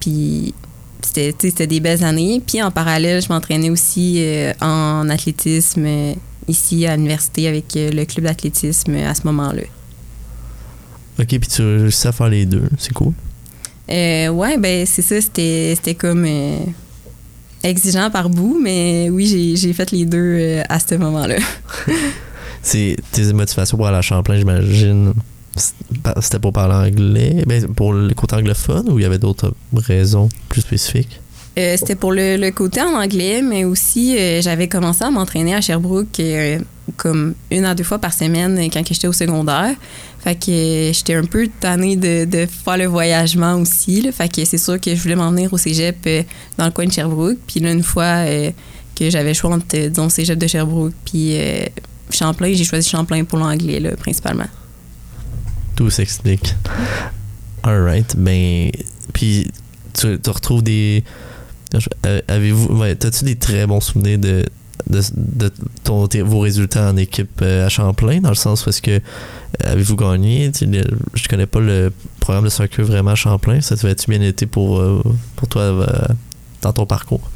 puis, 0.00 0.54
c'était 1.02 1.66
des 1.66 1.80
belles 1.80 2.04
années. 2.04 2.42
Puis, 2.44 2.62
en 2.62 2.70
parallèle, 2.70 3.22
je 3.22 3.28
m'entraînais 3.28 3.70
aussi 3.70 4.16
euh, 4.18 4.52
en 4.60 5.08
athlétisme 5.08 5.84
euh, 5.86 6.14
ici 6.48 6.86
à 6.86 6.96
l'université 6.96 7.48
avec 7.48 7.76
euh, 7.76 7.90
le 7.90 8.04
club 8.04 8.24
d'athlétisme 8.24 8.94
euh, 8.94 9.10
à 9.10 9.14
ce 9.14 9.22
moment-là. 9.24 9.62
Ok, 11.20 11.26
puis 11.26 11.40
tu 11.40 11.62
réussis 11.62 12.06
à 12.06 12.12
faire 12.12 12.28
les 12.28 12.46
deux, 12.46 12.68
c'est 12.78 12.92
cool? 12.92 13.12
Euh, 13.90 14.28
ouais, 14.28 14.56
ben 14.56 14.86
c'est 14.86 15.02
ça, 15.02 15.20
c'était, 15.20 15.94
comme 15.98 16.24
euh, 16.24 16.58
exigeant 17.64 18.10
par 18.10 18.28
bout, 18.30 18.58
mais 18.62 19.08
oui, 19.10 19.26
j'ai, 19.26 19.56
j'ai 19.56 19.72
fait 19.72 19.90
les 19.90 20.04
deux 20.04 20.36
euh, 20.38 20.62
à 20.68 20.78
ce 20.78 20.94
moment-là. 20.94 21.36
c'est 22.62 22.96
tes 23.12 23.32
motivations 23.32 23.76
pour 23.76 23.86
aller 23.86 23.98
à 23.98 24.02
Champlain, 24.02 24.36
j'imagine. 24.36 25.14
C'était 26.20 26.38
pour 26.38 26.52
parler 26.52 26.90
anglais, 26.90 27.44
ben, 27.46 27.66
pour 27.74 27.92
le 27.92 28.12
côté 28.14 28.36
anglophone 28.36 28.88
ou 28.90 28.98
il 28.98 29.02
y 29.02 29.04
avait 29.04 29.18
d'autres 29.18 29.54
raisons 29.74 30.28
plus 30.48 30.60
spécifiques? 30.60 31.20
Euh, 31.58 31.74
c'était 31.76 31.96
pour 31.96 32.12
le, 32.12 32.50
côté 32.50 32.80
en 32.80 32.94
anglais, 32.94 33.42
mais 33.42 33.64
aussi 33.64 34.16
euh, 34.16 34.40
j'avais 34.40 34.68
commencé 34.68 35.02
à 35.02 35.10
m'entraîner 35.10 35.56
à 35.56 35.60
Sherbrooke 35.60 36.20
euh, 36.20 36.60
comme 36.96 37.34
une 37.50 37.64
à 37.64 37.74
deux 37.74 37.82
fois 37.82 37.98
par 37.98 38.12
semaine 38.12 38.56
quand 38.72 38.86
j'étais 38.86 39.08
au 39.08 39.12
secondaire. 39.12 39.74
Fait 40.20 40.36
que 40.36 40.92
j'étais 40.92 41.14
un 41.14 41.24
peu 41.24 41.48
tannée 41.60 41.96
de, 41.96 42.24
de, 42.26 42.46
faire 42.46 42.76
le 42.76 42.86
voyagement 42.86 43.54
aussi. 43.54 44.08
Fait 44.12 44.32
que 44.32 44.44
c'est 44.44 44.58
sûr 44.58 44.80
que 44.80 44.94
je 44.94 45.02
voulais 45.02 45.16
m'en 45.16 45.32
venir 45.32 45.52
au 45.52 45.58
cégep 45.58 46.08
dans 46.56 46.66
le 46.66 46.70
coin 46.70 46.86
de 46.86 46.92
Sherbrooke. 46.92 47.38
Puis 47.48 47.58
là, 47.58 47.72
une 47.72 47.82
fois 47.82 48.24
que 48.94 49.10
j'avais 49.10 49.30
le 49.30 49.34
choix 49.34 49.54
entre, 49.54 49.88
disons, 49.88 50.08
cégep 50.08 50.38
de 50.38 50.46
Sherbrooke 50.46 50.94
puis 51.04 51.36
Champlain, 52.10 52.52
j'ai 52.54 52.64
choisi 52.64 52.88
Champlain 52.88 53.24
pour 53.24 53.38
l'anglais, 53.38 53.80
principalement. 53.96 54.48
Tout 55.76 55.90
s'explique. 55.90 56.54
Alright. 57.62 58.16
Ben, 58.16 58.70
puis 59.12 59.50
tu, 59.94 60.18
tu 60.20 60.30
retrouves 60.30 60.62
des 60.62 61.04
euh, 62.06 62.20
avez-vous, 62.28 62.78
ouais, 62.78 62.96
as-tu 63.04 63.24
des 63.24 63.36
très 63.36 63.66
bons 63.66 63.80
souvenirs 63.80 64.18
de, 64.18 64.44
de, 64.88 65.02
de 65.14 65.52
ton, 65.84 66.08
vos 66.24 66.40
résultats 66.40 66.90
en 66.90 66.96
équipe 66.96 67.40
euh, 67.42 67.66
à 67.66 67.68
Champlain, 67.68 68.20
dans 68.20 68.30
le 68.30 68.34
sens 68.34 68.64
où 68.64 68.70
est-ce 68.70 68.80
que 68.80 68.92
euh, 68.92 69.00
avez-vous 69.60 69.96
gagné? 69.96 70.50
Je 70.60 71.28
connais 71.28 71.46
pas 71.46 71.60
le 71.60 71.92
programme 72.20 72.44
de 72.44 72.48
soccer 72.48 72.84
vraiment 72.84 73.10
à 73.10 73.16
Champlain. 73.16 73.60
Ça 73.60 73.76
tu 73.76 74.10
bien 74.10 74.22
été 74.22 74.46
pour, 74.46 74.82
pour 75.36 75.48
toi 75.48 75.86
dans 76.62 76.72
ton 76.72 76.86
parcours? 76.86 77.30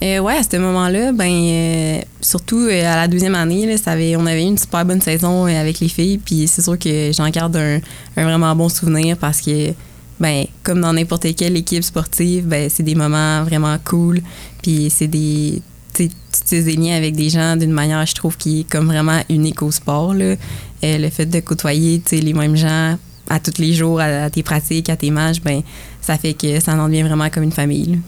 Euh, 0.00 0.20
ouais, 0.20 0.36
à 0.36 0.42
ce 0.42 0.56
moment-là, 0.56 1.10
ben 1.12 2.00
surtout 2.20 2.68
à 2.70 2.96
la 2.96 3.08
deuxième 3.08 3.34
année, 3.34 3.66
là, 3.66 3.74
on 4.18 4.26
avait 4.26 4.44
eu 4.44 4.46
une 4.46 4.58
super 4.58 4.84
bonne 4.84 5.00
saison 5.00 5.46
avec 5.46 5.80
les 5.80 5.88
filles, 5.88 6.18
puis 6.18 6.46
c'est 6.46 6.62
sûr 6.62 6.78
que 6.78 7.10
j'en 7.12 7.28
garde 7.30 7.56
un, 7.56 7.80
vraiment 8.16 8.54
bon 8.54 8.68
souvenir 8.68 9.16
parce 9.16 9.40
que 9.40 9.72
ben 10.20 10.44
comme 10.62 10.80
dans 10.80 10.92
n'importe 10.92 11.34
quelle 11.34 11.56
équipe 11.56 11.82
sportive, 11.82 12.46
ben 12.46 12.70
c'est 12.70 12.84
des 12.84 12.94
moments 12.94 13.42
vraiment 13.42 13.76
cool. 13.84 14.20
Puis 14.62 14.88
c'est 14.90 15.08
des 15.08 15.62
tu 15.94 16.08
t'es 16.48 16.60
liens 16.60 16.96
avec 16.96 17.16
des 17.16 17.28
gens 17.28 17.56
d'une 17.56 17.72
manière, 17.72 18.04
je 18.06 18.14
trouve, 18.14 18.36
qui 18.36 18.60
est 18.60 18.64
comme 18.64 18.86
vraiment 18.86 19.20
unique 19.28 19.62
au 19.62 19.72
sport. 19.72 20.14
Là. 20.14 20.36
Euh, 20.84 20.98
le 20.98 21.10
fait 21.10 21.26
de 21.26 21.40
côtoyer 21.40 22.00
les 22.12 22.32
mêmes 22.32 22.56
gens 22.56 22.96
à 23.28 23.40
tous 23.40 23.58
les 23.60 23.72
jours, 23.72 24.00
à, 24.00 24.30
tes 24.30 24.42
pratiques, 24.42 24.88
à 24.90 24.96
tes 24.96 25.10
matchs, 25.10 25.40
ben 25.40 25.62
ça 26.00 26.16
fait 26.16 26.34
que 26.34 26.60
ça 26.60 26.74
en 26.74 26.88
devient 26.88 27.02
vraiment 27.02 27.28
comme 27.30 27.42
une 27.42 27.52
famille. 27.52 27.98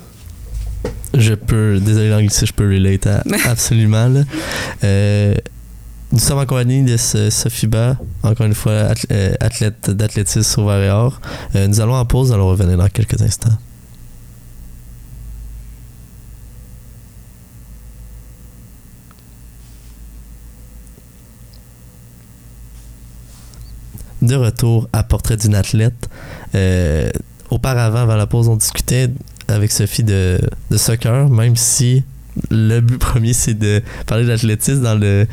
Je 1.15 1.35
peux, 1.35 1.81
désolé 1.81 2.11
l'anglais, 2.11 2.29
je 2.31 2.53
peux 2.53 2.69
relate 2.69 3.07
absolument. 3.47 4.09
Là. 4.09 4.21
Euh, 4.85 5.35
nous 6.13 6.19
sommes 6.19 6.39
en 6.39 6.47
compagnie 6.47 6.83
de 6.83 6.97
Sofiba, 6.97 7.97
encore 8.25 8.47
une 8.47 8.55
fois 8.55 8.95
euh, 9.13 9.35
athlète 9.39 9.91
d'athlétisme 9.91 10.43
sur 10.43 10.65
Varéor. 10.65 11.21
Euh, 11.55 11.69
nous 11.69 11.81
allons 11.81 11.95
en 11.95 12.05
pause, 12.05 12.29
nous 12.29 12.35
allons 12.35 12.49
revenir 12.49 12.77
dans 12.77 12.89
quelques 12.89 13.23
instants. 13.23 13.57
De 24.21 24.35
retour 24.35 24.89
à 24.93 25.05
Portrait 25.05 25.37
d'une 25.37 25.55
athlète. 25.55 26.09
Euh, 26.57 27.09
auparavant, 27.51 28.01
avant 28.01 28.17
la 28.17 28.27
pause, 28.27 28.49
on 28.49 28.57
discutait 28.57 29.11
avec 29.51 29.73
Sophie 29.73 30.05
de, 30.05 30.41
de 30.71 30.77
soccer, 30.77 31.29
même 31.29 31.57
si 31.57 32.05
le 32.51 32.81
but 32.81 32.99
premier, 32.99 33.33
c'est 33.33 33.55
de 33.55 33.83
parler 34.07 34.27
d'athlétisme 34.27 34.83
dans 34.83 34.95
le, 34.95 35.27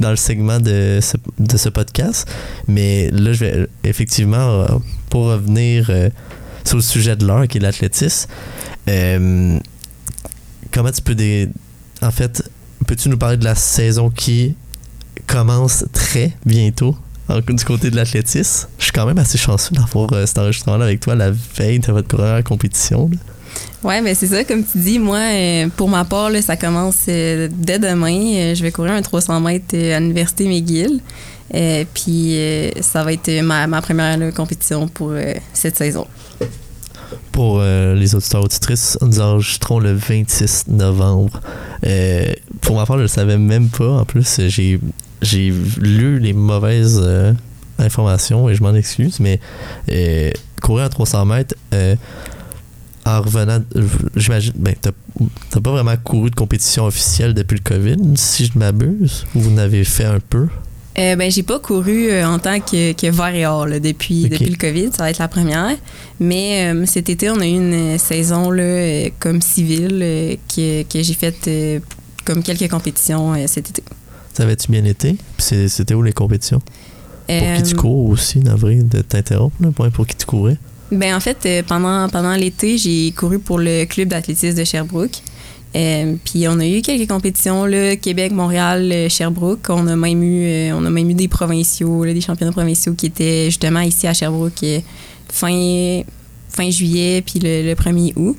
dans 0.00 0.10
le 0.10 0.16
segment 0.16 0.60
de 0.60 0.98
ce, 1.00 1.16
de 1.38 1.56
ce 1.56 1.68
podcast. 1.68 2.28
Mais 2.68 3.10
là, 3.10 3.32
je 3.32 3.44
vais 3.44 3.66
effectivement, 3.84 4.36
euh, 4.62 4.66
pour 5.10 5.26
revenir 5.26 5.86
euh, 5.90 6.10
sur 6.64 6.76
le 6.76 6.82
sujet 6.82 7.16
de 7.16 7.26
l'heure, 7.26 7.46
qui 7.48 7.58
est 7.58 7.60
l'athlétisme, 7.60 8.28
euh, 8.88 9.58
comment 10.70 10.90
tu 10.90 11.02
peux. 11.02 11.14
Des, 11.14 11.48
en 12.00 12.10
fait, 12.10 12.42
peux-tu 12.86 13.08
nous 13.08 13.18
parler 13.18 13.36
de 13.36 13.44
la 13.44 13.54
saison 13.54 14.10
qui 14.10 14.54
commence 15.26 15.84
très 15.92 16.32
bientôt 16.44 16.96
du 17.48 17.64
côté 17.64 17.90
de 17.90 17.96
l'athlétisme? 17.96 18.68
Je 18.78 18.84
suis 18.84 18.92
quand 18.92 19.06
même 19.06 19.18
assez 19.18 19.38
chanceux 19.38 19.74
d'avoir 19.74 20.10
cet 20.26 20.38
enregistrement-là 20.38 20.84
avec 20.86 21.00
toi 21.00 21.14
la 21.14 21.30
veille 21.30 21.78
de 21.78 21.92
votre 21.92 22.08
première 22.08 22.42
compétition. 22.44 23.08
Oui, 23.84 23.94
mais 23.94 24.02
ben, 24.10 24.14
c'est 24.14 24.28
ça, 24.28 24.44
comme 24.44 24.64
tu 24.64 24.78
dis, 24.78 25.00
moi, 25.00 25.18
euh, 25.18 25.66
pour 25.76 25.88
ma 25.88 26.04
part, 26.04 26.30
ça 26.40 26.56
commence 26.56 27.06
euh, 27.08 27.48
dès 27.50 27.80
demain. 27.80 28.16
Euh, 28.16 28.54
je 28.54 28.62
vais 28.62 28.70
courir 28.70 28.92
un 28.92 29.02
300 29.02 29.40
mètres 29.40 29.76
à 29.76 29.98
l'Université 29.98 30.46
McGill. 30.46 31.00
puis 31.92 32.38
ça 32.80 33.02
va 33.02 33.12
être 33.12 33.42
ma, 33.42 33.82
première 33.82 34.32
compétition 34.34 34.86
pour 34.86 35.12
cette 35.52 35.76
saison. 35.76 36.06
Pour 37.32 37.60
les 37.60 38.14
auditeurs 38.14 38.44
auditrices, 38.44 38.96
nous 39.00 39.20
enregistrons 39.20 39.80
le 39.80 39.94
26 39.94 40.66
novembre. 40.68 41.40
pour 42.60 42.76
ma 42.76 42.86
part, 42.86 42.96
je 42.96 43.02
ne 43.02 43.02
le 43.02 43.08
savais 43.08 43.38
même 43.38 43.68
pas. 43.68 43.88
En 43.88 44.04
plus, 44.04 44.40
j'ai, 44.46 44.78
j'ai 45.22 45.52
lu 45.80 46.20
les 46.20 46.32
mauvaises 46.32 47.02
informations 47.78 48.48
et 48.48 48.54
je 48.54 48.62
m'en 48.62 48.74
excuse, 48.74 49.18
mais 49.18 49.40
courir 50.62 50.84
à 50.84 50.88
300 50.88 51.24
mètres 51.26 51.56
en 53.04 53.20
revenant, 53.20 53.62
j'imagine, 54.16 54.52
ben, 54.56 54.74
t'as 54.80 55.60
pas 55.60 55.70
vraiment 55.70 55.96
couru 56.02 56.30
de 56.30 56.34
compétition 56.34 56.86
officielle 56.86 57.34
depuis 57.34 57.56
le 57.56 57.62
COVID, 57.62 58.16
si 58.16 58.46
je 58.46 58.58
m'abuse, 58.58 59.26
ou 59.34 59.40
vous 59.40 59.50
n'avez 59.50 59.84
fait 59.84 60.04
un 60.04 60.20
peu? 60.20 60.48
Euh, 60.98 61.16
ben, 61.16 61.30
j'ai 61.30 61.42
pas 61.42 61.58
couru 61.58 62.10
euh, 62.10 62.26
en 62.26 62.38
tant 62.38 62.60
que, 62.60 62.92
que 62.92 63.10
var 63.10 63.32
depuis, 63.80 64.28
depuis 64.28 64.50
le 64.50 64.56
COVID. 64.56 64.90
Ça 64.92 65.04
va 65.04 65.10
être 65.10 65.18
la 65.18 65.28
première. 65.28 65.76
Mais 66.20 66.70
euh, 66.70 66.84
cet 66.84 67.08
été, 67.08 67.30
on 67.30 67.40
a 67.40 67.46
eu 67.46 67.56
une 67.56 67.98
saison 67.98 68.50
là, 68.50 69.08
comme 69.18 69.40
civile 69.40 70.38
que, 70.54 70.82
que 70.82 71.02
j'ai 71.02 71.14
faite 71.14 71.48
comme 72.26 72.42
quelques 72.42 72.70
compétitions 72.70 73.34
cet 73.46 73.70
été. 73.70 73.82
Ça 74.34 74.42
avait-tu 74.42 74.70
bien 74.70 74.84
été? 74.84 75.16
C'était 75.38 75.94
où 75.94 76.02
les 76.02 76.12
compétitions? 76.12 76.60
Pour 77.26 77.54
qui 77.56 77.62
tu 77.62 77.74
cours 77.74 78.10
aussi, 78.10 78.40
d'avril, 78.40 78.86
de 78.86 79.00
t'interrompre, 79.00 79.56
pour 79.90 80.06
qui 80.06 80.16
tu 80.16 80.26
courais? 80.26 80.58
Ben 80.92 81.14
en 81.16 81.20
fait, 81.20 81.38
euh, 81.46 81.62
pendant, 81.66 82.06
pendant 82.10 82.34
l'été, 82.34 82.76
j'ai 82.76 83.10
couru 83.12 83.38
pour 83.38 83.58
le 83.58 83.86
club 83.86 84.08
d'athlétisme 84.08 84.58
de 84.58 84.62
Sherbrooke. 84.62 85.22
Euh, 85.74 86.16
puis 86.22 86.46
on 86.48 86.60
a 86.60 86.66
eu 86.66 86.82
quelques 86.82 87.08
compétitions, 87.08 87.64
là, 87.64 87.96
Québec, 87.96 88.30
Montréal, 88.30 88.90
euh, 88.92 89.08
Sherbrooke. 89.08 89.70
On 89.70 89.86
a 89.86 89.96
même 89.96 90.22
eu, 90.22 90.70
on 90.74 90.84
a 90.84 90.90
même 90.90 91.08
eu 91.08 91.14
des 91.14 91.28
provinciaux, 91.28 92.04
des 92.04 92.20
championnats 92.20 92.52
provinciaux 92.52 92.92
qui 92.92 93.06
étaient 93.06 93.46
justement 93.46 93.80
ici 93.80 94.06
à 94.06 94.12
Sherbrooke 94.12 94.66
fin, 95.30 96.02
fin 96.50 96.70
juillet, 96.70 97.22
puis 97.22 97.40
le, 97.42 97.72
1er 97.72 98.12
août. 98.16 98.36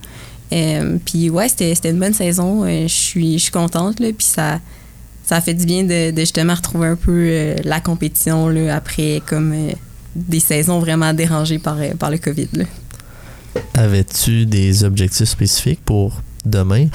puis 1.06 1.32
ouais, 1.32 1.50
c'était 1.50 1.90
une 1.90 2.00
bonne 2.00 2.14
saison. 2.14 2.68
Je 2.68 2.88
suis 2.88 3.52
contente, 3.52 4.00
là, 4.00 4.10
puis 4.16 4.28
ça, 4.28 4.60
ça 5.24 5.38
a 5.38 5.42
fait 5.42 5.56
du 5.56 5.66
bien 5.66 5.86
de, 5.86 6.14
justement 6.16 6.54
retrouver 6.54 6.90
un 6.90 6.98
peu 6.98 7.56
la 7.64 7.80
compétition 7.80 8.48
là, 8.48 8.76
après 8.76 9.24
comme 9.26 9.56
des 10.16 10.40
saisons 10.40 10.80
vraiment 10.80 11.14
dérangées 11.14 11.60
par, 11.60 11.78
euh, 11.80 11.94
par 11.98 12.12
le 12.12 12.18
COVID. 12.18 12.50
Avais-tu 13.76 14.46
des 14.46 14.84
objectifs 14.84 15.30
spécifiques 15.30 15.82
pour 15.84 16.22
demain, 16.46 16.88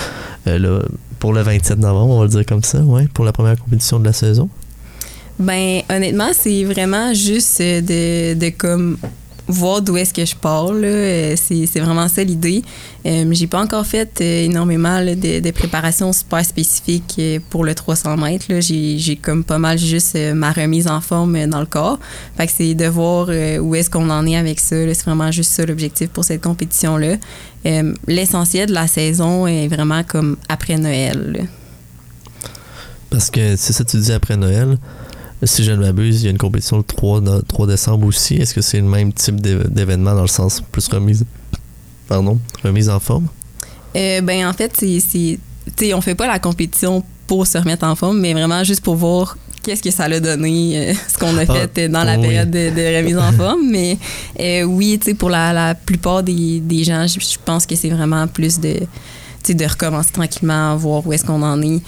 euh, 0.46 0.82
pour 1.18 1.32
le 1.32 1.42
27 1.42 1.78
novembre, 1.78 2.14
on 2.14 2.18
va 2.18 2.24
le 2.24 2.30
dire 2.30 2.46
comme 2.46 2.62
ça, 2.62 2.80
ouais, 2.80 3.06
pour 3.14 3.24
la 3.24 3.32
première 3.32 3.58
compétition 3.58 3.98
de 3.98 4.04
la 4.04 4.12
saison? 4.12 4.48
Ben 5.38 5.82
honnêtement, 5.88 6.30
c'est 6.32 6.64
vraiment 6.64 7.14
juste 7.14 7.60
de, 7.60 8.34
de 8.34 8.48
comme 8.50 8.98
voir 9.48 9.80
d'où 9.82 9.96
est-ce 9.96 10.14
que 10.14 10.24
je 10.24 10.36
pars. 10.36 10.70
Euh, 10.70 11.34
c'est, 11.36 11.80
vraiment 11.80 12.08
ça 12.08 12.22
l'idée. 12.22 12.62
Euh, 13.06 13.26
j'ai 13.32 13.46
pas 13.46 13.60
encore 13.60 13.86
fait 13.86 14.20
euh, 14.20 14.44
énormément 14.44 15.00
de, 15.00 15.40
de, 15.40 15.50
préparations 15.50 16.12
super 16.12 16.44
spécifiques 16.44 17.20
pour 17.50 17.64
le 17.64 17.74
300 17.74 18.16
mètres. 18.16 18.46
J'ai, 18.60 19.16
comme 19.16 19.44
pas 19.44 19.58
mal 19.58 19.78
juste 19.78 20.16
ma 20.34 20.52
remise 20.52 20.86
en 20.86 21.00
forme 21.00 21.46
dans 21.46 21.60
le 21.60 21.66
corps. 21.66 21.98
Fait 22.36 22.46
que 22.46 22.52
c'est 22.52 22.74
de 22.74 22.86
voir 22.86 23.28
où 23.28 23.74
est-ce 23.74 23.90
qu'on 23.90 24.10
en 24.10 24.26
est 24.26 24.36
avec 24.36 24.60
ça. 24.60 24.76
C'est 24.94 25.04
vraiment 25.04 25.30
juste 25.30 25.52
ça 25.52 25.64
l'objectif 25.64 26.08
pour 26.10 26.24
cette 26.24 26.42
compétition-là. 26.42 27.16
l'essentiel 28.06 28.68
de 28.68 28.74
la 28.74 28.86
saison 28.86 29.46
est 29.46 29.68
vraiment 29.68 30.02
comme 30.04 30.36
après 30.48 30.76
Noël. 30.76 31.48
Parce 33.10 33.30
que 33.30 33.56
c'est 33.56 33.72
ça 33.72 33.84
que 33.84 33.90
tu 33.90 33.96
dis 33.96 34.12
après 34.12 34.36
Noël 34.36 34.78
si 35.44 35.64
je 35.64 35.72
ne 35.72 35.76
m'abuse, 35.76 36.22
il 36.22 36.24
y 36.24 36.28
a 36.28 36.30
une 36.30 36.38
compétition 36.38 36.78
le 36.78 36.82
3, 36.82 37.22
3 37.46 37.66
décembre 37.66 38.06
aussi. 38.06 38.36
Est-ce 38.36 38.54
que 38.54 38.60
c'est 38.60 38.78
le 38.80 38.88
même 38.88 39.12
type 39.12 39.40
d'événement 39.40 40.14
dans 40.14 40.22
le 40.22 40.28
sens 40.28 40.60
plus 40.72 40.88
remise, 40.88 41.24
pardon, 42.08 42.38
remise 42.64 42.88
en 42.88 42.98
forme? 42.98 43.28
Euh, 43.96 44.20
ben 44.20 44.46
en 44.46 44.52
fait, 44.52 44.72
c'est, 44.76 45.94
on 45.94 46.00
fait 46.00 46.14
pas 46.14 46.26
la 46.26 46.38
compétition 46.38 47.04
pour 47.26 47.46
se 47.46 47.58
remettre 47.58 47.86
en 47.86 47.94
forme, 47.94 48.20
mais 48.20 48.32
vraiment 48.32 48.64
juste 48.64 48.82
pour 48.82 48.96
voir 48.96 49.36
qu'est-ce 49.62 49.82
que 49.82 49.90
ça 49.90 50.04
a 50.04 50.20
donné, 50.20 50.90
euh, 50.90 50.94
ce 51.08 51.18
qu'on 51.18 51.36
a 51.38 51.42
ah, 51.48 51.68
fait 51.72 51.88
dans 51.88 52.04
la 52.04 52.18
période 52.18 52.50
de, 52.50 52.96
remise 52.96 53.18
en 53.18 53.32
forme. 53.36 53.68
Mais 53.70 53.98
euh, 54.40 54.62
oui, 54.62 54.98
pour 55.18 55.30
la, 55.30 55.52
la, 55.52 55.74
plupart 55.74 56.22
des, 56.22 56.60
des 56.60 56.84
gens, 56.84 57.06
je, 57.06 57.36
pense 57.44 57.66
que 57.66 57.76
c'est 57.76 57.90
vraiment 57.90 58.26
plus 58.26 58.58
de 58.60 58.80
de 59.48 59.64
recommencer 59.64 60.12
tranquillement, 60.12 60.76
voir 60.76 61.06
où 61.06 61.12
est-ce 61.14 61.24
qu'on 61.24 61.42
en 61.42 61.62
est 61.62 61.80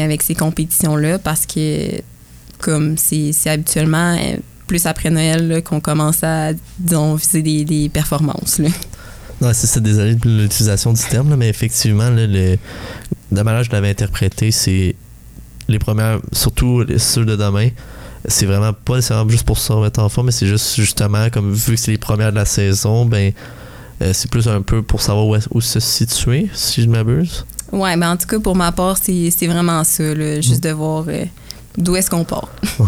avec 0.00 0.22
ces 0.22 0.36
compétitions-là, 0.36 1.18
parce 1.18 1.46
que 1.46 2.00
comme 2.58 2.96
c'est 2.96 3.32
habituellement 3.46 4.16
euh, 4.16 4.36
plus 4.66 4.86
après 4.86 5.10
Noël 5.10 5.62
qu'on 5.64 5.80
commence 5.80 6.22
à, 6.22 6.52
disons, 6.78 7.14
viser 7.14 7.42
des, 7.42 7.64
des 7.64 7.88
performances. 7.88 8.58
Là. 8.58 8.68
Non, 9.40 9.50
c'est 9.52 9.82
désolé 9.82 10.16
de 10.16 10.42
l'utilisation 10.42 10.92
du 10.92 11.02
terme, 11.02 11.36
mais 11.36 11.48
effectivement, 11.48 12.10
là, 12.10 12.26
le, 12.26 12.58
manière 13.30 13.62
je 13.62 13.70
l'avais 13.70 13.90
interprété, 13.90 14.50
c'est 14.50 14.96
les 15.68 15.78
premières, 15.78 16.20
surtout 16.32 16.84
ceux 16.96 17.24
de 17.24 17.36
demain, 17.36 17.68
c'est 18.26 18.46
vraiment 18.46 18.72
pas 18.72 18.96
nécessairement 18.96 19.30
juste 19.30 19.44
pour 19.44 19.58
se 19.58 19.72
remettre 19.72 20.00
en 20.00 20.08
forme, 20.08 20.26
mais 20.26 20.32
c'est 20.32 20.48
juste 20.48 20.74
justement, 20.74 21.30
comme 21.30 21.52
vu 21.52 21.74
que 21.74 21.80
c'est 21.80 21.92
les 21.92 21.98
premières 21.98 22.32
de 22.32 22.36
la 22.36 22.46
saison, 22.46 23.04
ben 23.04 23.32
euh, 24.02 24.12
c'est 24.12 24.30
plus 24.30 24.48
un 24.48 24.62
peu 24.62 24.82
pour 24.82 25.02
savoir 25.02 25.26
où, 25.26 25.36
où 25.52 25.60
se 25.60 25.78
situer, 25.78 26.48
si 26.52 26.82
je 26.82 26.88
m'abuse. 26.88 27.46
Ouais, 27.70 27.96
ben 27.96 28.12
en 28.12 28.16
tout 28.16 28.26
cas, 28.26 28.40
pour 28.40 28.56
ma 28.56 28.72
part, 28.72 28.96
c'est 29.00 29.46
vraiment 29.46 29.84
ça, 29.84 30.14
juste 30.40 30.64
mm. 30.64 30.68
de 30.68 30.70
voir 30.70 31.04
euh, 31.08 31.24
d'où 31.78 31.96
est-ce 31.96 32.10
qu'on 32.10 32.24
part? 32.24 32.48
ouais. 32.78 32.86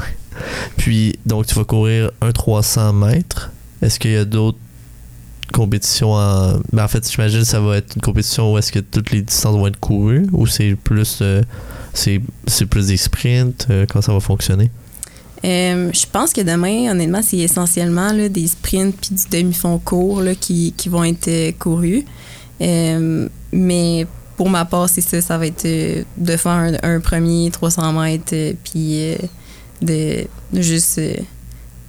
Puis, 0.76 1.18
donc, 1.26 1.46
tu 1.46 1.54
vas 1.54 1.64
courir 1.64 2.10
un 2.20 2.32
300 2.32 2.92
mètres. 2.92 3.50
Est-ce 3.82 3.98
qu'il 3.98 4.12
y 4.12 4.16
a 4.16 4.24
d'autres 4.24 4.58
compétitions 5.52 6.12
en. 6.12 6.60
Ben, 6.72 6.84
en 6.84 6.88
fait, 6.88 7.10
j'imagine 7.10 7.40
que 7.40 7.46
ça 7.46 7.60
va 7.60 7.78
être 7.78 7.94
une 7.96 8.02
compétition 8.02 8.52
où 8.52 8.58
est-ce 8.58 8.70
que 8.70 8.78
toutes 8.78 9.10
les 9.10 9.22
distances 9.22 9.56
vont 9.56 9.66
être 9.66 9.80
courues 9.80 10.26
ou 10.32 10.46
c'est 10.46 10.74
plus. 10.74 11.18
Euh, 11.22 11.42
c'est 11.92 12.20
plus 12.66 12.86
des 12.86 12.96
sprints? 12.96 13.66
quand 13.88 14.00
ça 14.00 14.12
va 14.12 14.20
fonctionner? 14.20 14.70
Euh, 15.44 15.90
je 15.92 16.06
pense 16.10 16.32
que 16.32 16.42
demain, 16.42 16.90
honnêtement, 16.90 17.22
c'est 17.22 17.38
essentiellement 17.38 18.12
là, 18.12 18.28
des 18.28 18.46
sprints 18.46 18.94
puis 19.00 19.14
du 19.14 19.24
demi-fond 19.30 19.78
court 19.78 20.20
là, 20.20 20.34
qui, 20.34 20.74
qui, 20.76 20.88
vont 20.88 21.04
être 21.04 21.28
euh, 21.28 21.52
courus. 21.58 22.04
Euh, 22.60 23.28
mais 23.52 24.06
pour 24.40 24.48
ma 24.48 24.64
part, 24.64 24.88
c'est 24.88 25.02
ça, 25.02 25.20
ça 25.20 25.36
va 25.36 25.48
être 25.48 25.66
de 25.66 26.36
faire 26.38 26.72
un, 26.82 27.00
premier 27.00 27.50
300 27.50 27.92
mètres 27.92 28.54
puis 28.64 29.18
de, 29.82 30.26
juste 30.54 30.98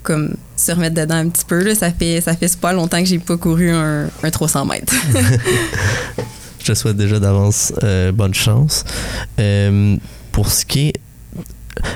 comme 0.04 0.36
se 0.58 0.74
remettre 0.74 0.95
dedans 0.95 1.16
un 1.16 1.30
petit 1.30 1.45
peu. 1.45 1.64
Là. 1.64 1.76
Ça 1.76 1.91
fait 1.93 2.20
ça 2.20 2.36
fait 2.36 2.74
longtemps 2.74 2.99
que 2.99 3.06
j'ai 3.06 3.20
pas 3.20 3.38
couru 3.38 3.72
un, 3.72 4.10
un 4.22 4.30
300 4.30 4.66
mètres. 4.66 4.93
je 6.60 6.66
te 6.66 6.74
souhaite 6.74 6.97
déjà 6.97 7.22
d'avance 7.22 7.72
bonne 8.14 8.34
chance. 8.34 8.84
pour 10.34 10.52
ce 10.52 10.66
qui 10.66 10.89
est 10.89 10.93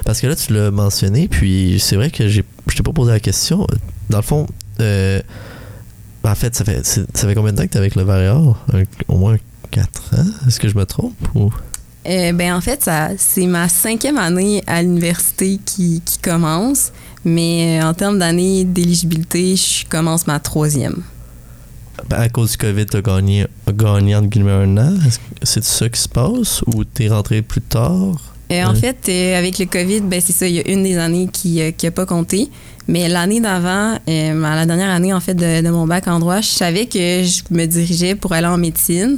parce 0.05 0.21
que 0.21 0.27
là, 0.27 0.37
tu 0.37 0.53
l'as 0.53 0.71
mentionné, 0.71 1.27
puis 1.27 1.81
c'est 1.81 1.97
vrai 1.97 2.11
que 2.11 2.29
je 2.29 2.39
t'ai 2.73 2.81
pas 2.81 2.93
posé 2.93 3.11
la 3.11 3.19
question. 3.19 3.67
Dans 4.09 4.19
le 4.19 4.23
fond, 4.23 4.47
euh, 4.79 5.19
en 6.23 6.35
fait, 6.35 6.55
ça 6.55 6.63
fait, 6.63 6.85
ça 6.85 7.03
fait 7.13 7.35
combien 7.35 7.51
de 7.51 7.57
temps 7.57 7.65
que 7.65 7.71
tu 7.71 7.75
es 7.75 7.79
avec 7.81 7.95
le 7.95 8.03
Varéor? 8.03 8.65
Au 9.09 9.17
moins 9.17 9.35
4 9.69 10.15
ans? 10.15 10.47
Est-ce 10.47 10.59
que 10.59 10.67
je 10.67 10.75
me 10.75 10.85
trompe? 10.85 11.15
Ou? 11.35 11.51
Euh, 12.07 12.33
ben 12.33 12.53
en 12.53 12.61
fait, 12.61 12.83
ça, 12.83 13.09
c'est 13.17 13.47
ma 13.47 13.67
cinquième 13.67 14.17
année 14.17 14.63
à 14.67 14.81
l'université 14.83 15.59
qui, 15.63 16.01
qui 16.05 16.19
commence, 16.19 16.91
mais 17.23 17.79
euh, 17.81 17.87
en 17.87 17.93
termes 17.95 18.19
d'année 18.19 18.63
d'éligibilité, 18.63 19.55
je 19.55 19.85
commence 19.87 20.27
ma 20.27 20.39
troisième. 20.39 21.01
Ben, 22.07 22.17
à 22.19 22.29
cause 22.29 22.51
du 22.51 22.57
COVID, 22.57 22.85
tu 22.85 22.97
as 22.97 23.01
gagné, 23.01 23.47
gagné 23.67 24.15
entre 24.15 24.27
guillemets 24.27 24.51
un 24.51 24.77
an. 24.77 24.93
C'est 25.41 25.63
ça 25.63 25.89
qui 25.89 25.99
se 25.99 26.09
passe 26.09 26.61
ou 26.67 26.83
tu 26.83 27.05
es 27.05 27.09
rentré 27.09 27.41
plus 27.41 27.61
tard? 27.61 28.35
Euh, 28.51 28.63
en 28.63 28.75
fait, 28.75 28.97
euh, 29.09 29.39
avec 29.39 29.57
le 29.57 29.65
COVID, 29.65 30.01
ben, 30.01 30.21
c'est 30.23 30.33
ça, 30.33 30.47
il 30.47 30.55
y 30.55 30.59
a 30.59 30.69
une 30.69 30.83
des 30.83 30.97
années 30.99 31.27
qui 31.31 31.59
n'a 31.59 31.91
pas 31.91 32.05
compté. 32.05 32.49
Mais 32.87 33.07
l'année 33.09 33.39
d'avant, 33.39 33.97
la 34.05 34.65
dernière 34.67 34.91
année 34.91 35.11
en 35.11 35.19
fait 35.19 35.33
de, 35.33 35.67
mon 35.69 35.87
bac 35.87 36.07
en 36.07 36.19
droit, 36.19 36.41
je 36.41 36.49
savais 36.49 36.85
que 36.85 37.23
je 37.23 37.41
me 37.49 37.65
dirigeais 37.65 38.13
pour 38.13 38.33
aller 38.33 38.45
en 38.45 38.59
médecine. 38.59 39.17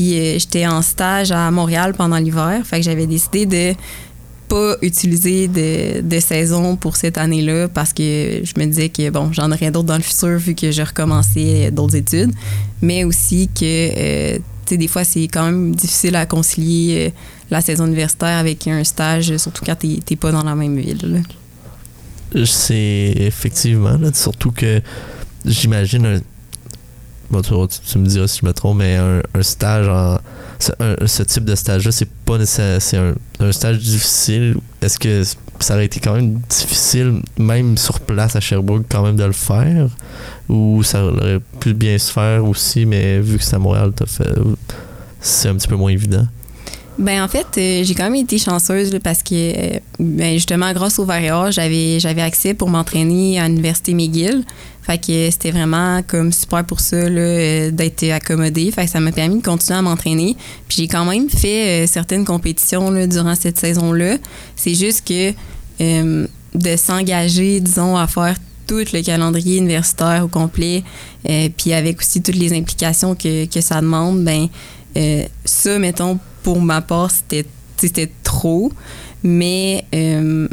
Puis 0.00 0.14
j'étais 0.38 0.66
en 0.66 0.80
stage 0.80 1.30
à 1.30 1.50
Montréal 1.50 1.92
pendant 1.92 2.16
l'hiver. 2.16 2.62
Fait 2.64 2.78
que 2.78 2.82
j'avais 2.82 3.06
décidé 3.06 3.44
de 3.44 3.74
pas 4.48 4.76
utiliser 4.80 5.46
de, 5.46 6.20
saison 6.20 6.76
pour 6.76 6.96
cette 6.96 7.18
année-là 7.18 7.68
parce 7.68 7.92
que 7.92 8.40
je 8.42 8.58
me 8.58 8.64
disais 8.64 8.88
que 8.88 9.10
bon, 9.10 9.30
j'en 9.30 9.52
aurais 9.52 9.70
d'autres 9.70 9.88
dans 9.88 9.98
le 9.98 10.02
futur 10.02 10.38
vu 10.38 10.54
que 10.54 10.70
je 10.70 10.80
recommençais 10.80 11.70
d'autres 11.70 11.96
études. 11.96 12.32
Mais 12.80 13.04
aussi 13.04 13.50
que, 13.54 14.38
sais, 14.64 14.76
des 14.78 14.88
fois, 14.88 15.04
c'est 15.04 15.24
quand 15.24 15.44
même 15.44 15.74
difficile 15.74 16.16
à 16.16 16.24
concilier 16.24 17.12
la 17.50 17.60
saison 17.60 17.84
universitaire 17.84 18.38
avec 18.38 18.66
un 18.68 18.82
stage, 18.84 19.36
surtout 19.36 19.66
quand 19.66 19.78
tu 19.78 19.98
n'es 20.08 20.16
pas 20.16 20.32
dans 20.32 20.44
la 20.44 20.54
même 20.54 20.78
ville. 20.78 21.22
C'est 22.46 23.12
effectivement, 23.18 23.98
surtout 24.14 24.50
que 24.50 24.80
j'imagine 25.44 26.22
Bon, 27.30 27.42
tu, 27.42 27.98
me 27.98 28.06
diras 28.06 28.26
si 28.26 28.40
je 28.42 28.46
me 28.46 28.52
trompe, 28.52 28.78
mais 28.78 28.96
un, 28.96 29.42
stage 29.42 29.88
en. 29.88 30.18
Ce, 30.58 31.22
type 31.22 31.44
de 31.44 31.54
stage-là, 31.54 31.92
c'est 31.92 32.08
pas 32.08 32.38
nécessaire. 32.38 32.80
C'est 32.80 33.44
un, 33.44 33.52
stage 33.52 33.78
difficile. 33.78 34.56
Est-ce 34.82 34.98
que 34.98 35.22
ça 35.60 35.74
aurait 35.74 35.86
été 35.86 36.00
quand 36.00 36.14
même 36.14 36.40
difficile, 36.48 37.22
même 37.38 37.78
sur 37.78 38.00
place 38.00 38.34
à 38.34 38.40
Sherbrooke, 38.40 38.86
quand 38.88 39.02
même 39.02 39.16
de 39.16 39.24
le 39.24 39.32
faire? 39.32 39.88
Ou 40.48 40.82
ça 40.82 41.04
aurait 41.04 41.40
pu 41.60 41.72
bien 41.72 41.96
se 41.98 42.10
faire 42.10 42.44
aussi, 42.44 42.84
mais 42.84 43.20
vu 43.20 43.38
que 43.38 43.44
c'est 43.44 43.56
à 43.56 43.60
Montréal, 43.60 43.92
fait. 44.06 44.28
C'est 45.20 45.48
un 45.48 45.54
petit 45.54 45.68
peu 45.68 45.76
moins 45.76 45.92
évident? 45.92 46.26
Ben 47.00 47.24
en 47.24 47.28
fait, 47.28 47.46
euh, 47.56 47.82
j'ai 47.82 47.94
quand 47.94 48.04
même 48.04 48.16
été 48.16 48.36
chanceuse 48.36 48.96
parce 49.02 49.22
que 49.22 49.32
euh, 49.32 49.78
ben, 49.98 50.34
justement 50.34 50.70
grâce 50.74 50.98
au 50.98 51.06
VAREA, 51.06 51.50
j'avais 51.50 51.98
j'avais 51.98 52.20
accès 52.20 52.52
pour 52.52 52.68
m'entraîner 52.68 53.40
à 53.40 53.48
l'université 53.48 53.94
McGill. 53.94 54.44
Fait 54.82 54.98
que 54.98 55.30
c'était 55.30 55.50
vraiment 55.50 56.02
comme 56.06 56.30
super 56.30 56.62
pour 56.62 56.80
ça 56.80 56.96
euh, 56.96 57.70
d'être 57.70 58.04
accommodée. 58.10 58.70
Fait 58.70 58.84
que 58.84 58.90
ça 58.90 59.00
m'a 59.00 59.12
permis 59.12 59.38
de 59.38 59.42
continuer 59.42 59.78
à 59.78 59.82
m'entraîner. 59.82 60.36
Puis 60.68 60.82
j'ai 60.82 60.88
quand 60.88 61.06
même 61.06 61.30
fait 61.30 61.86
certaines 61.86 62.26
compétitions 62.26 62.90
là, 62.90 63.06
durant 63.06 63.34
cette 63.34 63.58
saison-là. 63.58 64.18
C'est 64.54 64.74
juste 64.74 65.08
que 65.08 65.32
de 65.78 66.76
s'engager, 66.76 67.60
disons, 67.60 67.96
à 67.96 68.06
faire 68.08 68.36
tout 68.66 68.84
le 68.92 69.02
calendrier 69.02 69.56
universitaire 69.56 70.22
au 70.22 70.28
complet, 70.28 70.84
puis 71.56 71.72
avec 71.72 72.00
aussi 72.00 72.20
toutes 72.20 72.36
les 72.36 72.52
implications 72.52 73.14
que, 73.14 73.46
que 73.46 73.62
ça 73.62 73.80
demande, 73.80 74.22
ben 74.22 74.48
ça, 75.44 75.78
mettons, 75.78 76.18
pour 76.42 76.60
ma 76.60 76.80
part, 76.80 77.10
c'était 77.10 78.12
trop. 78.22 78.72
Mais 79.22 79.84
euh, 79.94 80.48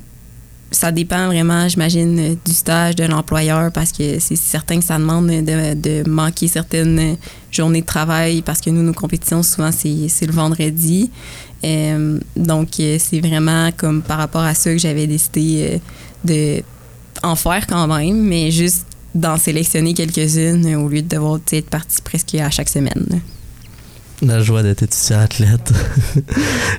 ça 0.71 0.91
dépend 0.91 1.27
vraiment, 1.27 1.67
j'imagine, 1.67 2.37
du 2.43 2.53
stage 2.53 2.95
de 2.95 3.05
l'employeur 3.05 3.71
parce 3.71 3.91
que 3.91 4.19
c'est 4.19 4.35
certain 4.35 4.79
que 4.79 4.85
ça 4.85 4.97
demande 4.97 5.27
de, 5.27 6.09
manquer 6.09 6.47
certaines 6.47 7.17
journées 7.51 7.81
de 7.81 7.85
travail 7.85 8.41
parce 8.41 8.59
que 8.59 8.69
nous, 8.69 8.83
nos 8.83 8.93
compétitions, 8.93 9.43
souvent, 9.43 9.71
c'est 9.71 10.25
le 10.25 10.33
vendredi. 10.33 11.09
Euh, 11.63 12.19
donc, 12.35 12.69
c'est 12.75 13.19
vraiment 13.19 13.71
comme 13.75 14.01
par 14.01 14.17
rapport 14.17 14.43
à 14.43 14.53
ça 14.53 14.71
que 14.71 14.77
j'avais 14.77 15.07
décidé 15.07 15.69
euh, 15.71 15.77
de 16.25 16.63
en 17.23 17.35
faire 17.35 17.65
quand 17.65 17.87
même, 17.87 18.21
mais 18.21 18.51
juste 18.51 18.85
d'en 19.15 19.37
sélectionner 19.37 19.95
quelques-unes 19.95 20.75
au 20.75 20.87
lieu 20.87 21.01
de 21.01 21.07
devoir 21.07 21.39
être 21.51 21.69
partie 21.69 22.01
presque 22.03 22.35
à 22.35 22.51
chaque 22.51 22.69
semaine. 22.69 23.21
La 24.21 24.41
joie 24.41 24.63
d'être 24.63 24.83
étudiant 24.83 25.19
athlète. 25.19 25.73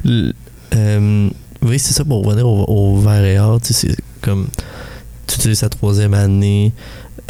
Euh, 0.76 1.30
oui, 1.62 1.78
c'est 1.78 1.95
ça 1.95 2.05
pour 2.05 2.22
revenir 2.22 2.47
au, 2.47 2.62
au 2.64 3.01
verre 3.01 3.24
et 3.24 3.36
art. 3.39 3.59
C'est 3.62 3.97
comme 4.20 4.49
tu 5.26 5.36
utilises 5.36 5.61
sa 5.61 5.70
troisième 5.70 6.12
année 6.12 6.74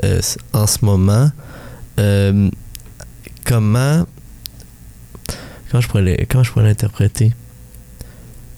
euh, 0.05 0.21
en 0.53 0.67
ce 0.67 0.85
moment. 0.85 1.31
Euh, 2.01 2.51
comment 3.45 4.05
comment 5.71 5.81
je 5.81 5.89
pourrais 5.89 6.27
comment 6.29 6.43
je 6.43 6.51
pourrais 6.51 6.65
l'interpréter? 6.65 7.33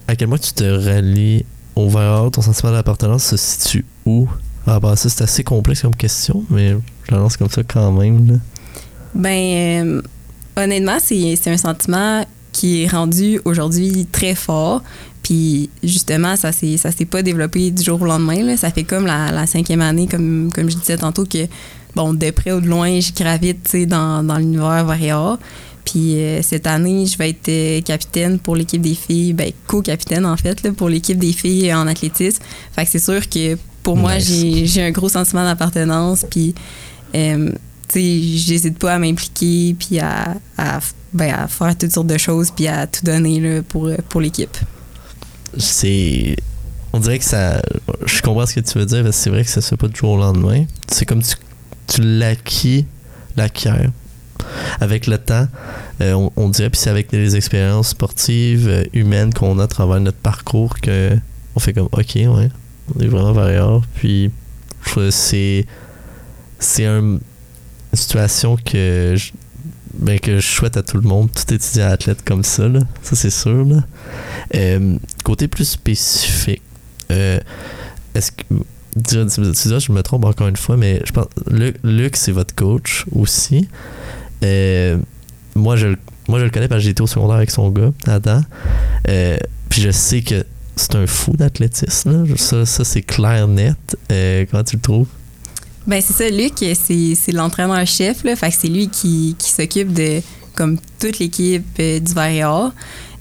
À 0.07 0.15
quel 0.15 0.29
point 0.29 0.39
tu 0.39 0.51
te 0.53 0.63
rallies 0.63 1.45
au 1.75 1.87
verre 1.87 2.29
ton 2.31 2.41
sentiment 2.41 2.71
d'appartenance 2.71 3.23
se 3.23 3.37
situe 3.37 3.85
où? 4.05 4.27
Ah, 4.65 4.79
bah, 4.79 4.95
ça 4.95 5.09
c'est 5.09 5.23
assez 5.23 5.43
complexe 5.43 5.83
comme 5.83 5.95
question 5.95 6.43
mais 6.49 6.75
je 7.07 7.15
lance 7.15 7.37
comme 7.37 7.49
ça 7.49 7.63
quand 7.63 7.91
même 7.91 8.27
là. 8.31 8.37
ben 9.13 10.01
Honnêtement, 10.55 10.97
c'est 10.99 11.47
un 11.47 11.57
sentiment 11.57 12.25
qui 12.51 12.83
est 12.83 12.87
rendu 12.87 13.39
aujourd'hui 13.45 14.05
très 14.11 14.35
fort. 14.35 14.83
Puis 15.23 15.69
justement, 15.83 16.35
ça 16.35 16.49
ne 16.49 16.77
s'est 16.77 17.05
pas 17.05 17.21
développé 17.21 17.71
du 17.71 17.83
jour 17.83 18.01
au 18.01 18.05
lendemain. 18.05 18.57
Ça 18.57 18.71
fait 18.71 18.83
comme 18.83 19.05
la, 19.05 19.45
cinquième 19.47 19.81
année, 19.81 20.07
comme, 20.07 20.51
comme 20.53 20.69
je 20.69 20.77
disais 20.77 20.97
tantôt, 20.97 21.25
que 21.25 21.47
bon, 21.95 22.13
de 22.13 22.31
près 22.31 22.51
ou 22.51 22.59
de 22.59 22.67
loin, 22.67 22.99
je 22.99 23.13
gravite 23.13 23.75
dans, 23.87 24.23
dans 24.23 24.37
l'univers 24.37 24.83
Varia. 24.85 25.37
Puis 25.85 26.19
euh, 26.19 26.41
cette 26.41 26.67
année, 26.67 27.05
je 27.05 27.17
vais 27.17 27.29
être 27.29 27.49
euh, 27.49 27.81
capitaine 27.81 28.39
pour 28.39 28.55
l'équipe 28.55 28.81
des 28.81 28.93
filles, 28.93 29.33
ben, 29.33 29.51
co-capitaine 29.67 30.25
en 30.25 30.37
fait, 30.37 30.71
pour 30.71 30.89
l'équipe 30.89 31.17
des 31.17 31.33
filles 31.33 31.73
en 31.73 31.87
athlétisme. 31.87 32.43
Fait 32.73 32.85
que 32.85 32.91
c'est 32.91 32.99
sûr 32.99 33.27
que 33.27 33.57
pour 33.83 33.97
moi, 33.97 34.19
j'ai 34.19 34.83
un 34.83 34.91
gros 34.91 35.09
sentiment 35.09 35.43
d'appartenance. 35.43 36.25
Puis 36.29 36.53
euh, 37.15 37.51
j'hésite 37.99 38.77
pas 38.77 38.95
à 38.95 38.99
m'impliquer 38.99 39.75
puis 39.77 39.99
à, 39.99 40.35
ben, 41.13 41.33
à, 41.33 41.47
faire 41.47 41.77
toutes 41.77 41.91
sortes 41.91 42.07
de 42.07 42.17
choses 42.17 42.51
puis 42.51 42.67
à 42.67 42.87
tout 42.87 43.03
donner 43.03 43.39
là, 43.39 43.61
pour, 43.61 43.89
pour 44.09 44.21
l'équipe. 44.21 44.57
C'est. 45.57 46.35
On 46.93 46.99
dirait 46.99 47.19
que 47.19 47.25
ça. 47.25 47.61
Je 48.05 48.21
comprends 48.21 48.45
ce 48.45 48.55
que 48.55 48.59
tu 48.59 48.77
veux 48.77 48.85
dire, 48.85 49.03
parce 49.03 49.17
que 49.17 49.23
c'est 49.23 49.29
vrai 49.29 49.43
que 49.43 49.49
ça 49.49 49.61
se 49.61 49.69
fait 49.69 49.77
pas 49.77 49.87
du 49.87 49.95
jour 49.95 50.11
au 50.11 50.17
lendemain. 50.17 50.65
C'est 50.87 51.05
comme 51.05 51.21
tu, 51.21 51.35
tu 51.87 52.01
l'acquis, 52.01 52.85
l'acquiers 53.37 53.89
avec 54.79 55.07
le 55.07 55.17
temps. 55.17 55.47
Euh, 56.01 56.29
on, 56.35 56.49
dirait, 56.49 56.69
puis 56.69 56.79
c'est 56.79 56.89
avec 56.89 57.11
les 57.11 57.35
expériences 57.35 57.89
sportives, 57.89 58.67
euh, 58.67 58.83
humaines 58.93 59.33
qu'on 59.33 59.59
a 59.59 59.63
à 59.63 59.67
travers 59.67 59.99
notre 59.99 60.17
parcours 60.17 60.79
que 60.79 61.15
on 61.55 61.59
fait 61.59 61.73
comme, 61.73 61.89
OK, 61.91 62.15
ouais, 62.15 62.49
On 62.95 62.99
est 62.99 63.07
vraiment 63.07 63.33
variable. 63.33 63.81
Puis, 63.95 64.31
c'est. 65.09 65.65
C'est 66.59 66.85
un- 66.85 67.19
situation 67.93 68.57
que 68.57 69.15
je, 69.17 69.31
ben, 69.93 70.19
que 70.19 70.39
je 70.39 70.47
souhaite 70.47 70.77
à 70.77 70.83
tout 70.83 70.97
le 70.97 71.07
monde, 71.07 71.29
tout 71.31 71.53
étudiant 71.53 71.89
athlète 71.89 72.23
comme 72.23 72.43
ça, 72.43 72.67
là. 72.67 72.79
Ça, 73.03 73.15
c'est 73.15 73.29
sûr, 73.29 73.65
là. 73.65 73.83
Euh, 74.55 74.97
côté 75.23 75.47
plus 75.47 75.65
spécifique, 75.65 76.61
euh, 77.11 77.39
est-ce 78.15 78.31
que. 78.31 78.43
Dis, 78.93 79.15
je 79.15 79.91
me 79.93 80.03
trompe 80.03 80.25
encore 80.25 80.49
une 80.49 80.57
fois, 80.57 80.75
mais 80.75 81.01
je 81.05 81.13
pense. 81.13 81.27
Luc, 81.49 81.77
Luc, 81.83 82.17
c'est 82.17 82.33
votre 82.33 82.53
coach 82.53 83.05
aussi. 83.13 83.69
Euh, 84.43 84.97
moi, 85.55 85.77
je, 85.77 85.87
moi, 86.27 86.39
je 86.39 86.43
le 86.43 86.49
connais 86.49 86.67
parce 86.67 86.81
que 86.81 86.87
j'étais 86.87 87.01
au 87.01 87.07
secondaire 87.07 87.37
avec 87.37 87.51
son 87.51 87.69
gars, 87.69 87.93
Adam. 88.05 88.41
Puis 89.05 89.81
je 89.81 89.91
sais 89.91 90.21
que 90.21 90.45
c'est 90.75 90.95
un 90.95 91.07
fou 91.07 91.37
d'athlétisme. 91.37 92.35
Ça, 92.35 92.65
ça 92.65 92.83
c'est 92.83 93.01
clair, 93.01 93.47
net. 93.47 93.77
Comment 94.09 94.63
tu 94.65 94.75
le 94.75 94.81
trouves? 94.81 95.07
Ben 95.87 96.01
c'est 96.01 96.13
ça, 96.13 96.29
Luc, 96.29 96.53
c'est 96.75 97.31
l'entraîneur-chef, 97.31 98.23
là. 98.23 98.35
Fait 98.35 98.49
que 98.49 98.55
c'est 98.59 98.67
lui 98.67 98.87
qui, 98.87 99.35
qui 99.37 99.49
s'occupe 99.49 99.93
de 99.93 100.21
comme 100.55 100.77
toute 100.99 101.19
l'équipe 101.19 101.65
euh, 101.79 101.99
du 101.99 102.13
Varia. 102.13 102.71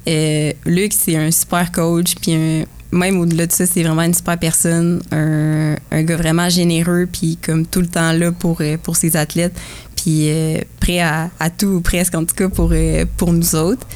Euh, 0.08 0.52
Luc, 0.66 0.92
c'est 0.92 1.16
un 1.16 1.30
super 1.30 1.70
coach, 1.72 2.14
puis 2.20 2.66
même 2.92 3.20
au-delà 3.20 3.46
de 3.46 3.52
ça, 3.52 3.66
c'est 3.66 3.82
vraiment 3.82 4.02
une 4.02 4.14
super 4.14 4.38
personne, 4.38 5.00
un, 5.12 5.76
un 5.90 6.02
gars 6.02 6.16
vraiment 6.16 6.48
généreux, 6.48 7.08
puis 7.10 7.36
comme 7.36 7.66
tout 7.66 7.80
le 7.80 7.86
temps 7.86 8.12
là 8.12 8.32
pour, 8.32 8.60
euh, 8.60 8.76
pour 8.82 8.96
ses 8.96 9.16
athlètes, 9.16 9.54
puis 9.96 10.30
euh, 10.30 10.58
prêt 10.80 11.00
à, 11.00 11.30
tout, 11.56 11.66
ou 11.66 11.80
presque 11.80 12.14
en 12.14 12.24
tout 12.24 12.34
cas 12.34 12.48
pour, 12.48 12.70
euh, 12.72 13.04
pour 13.16 13.32
nous 13.32 13.54
autres. 13.54 13.86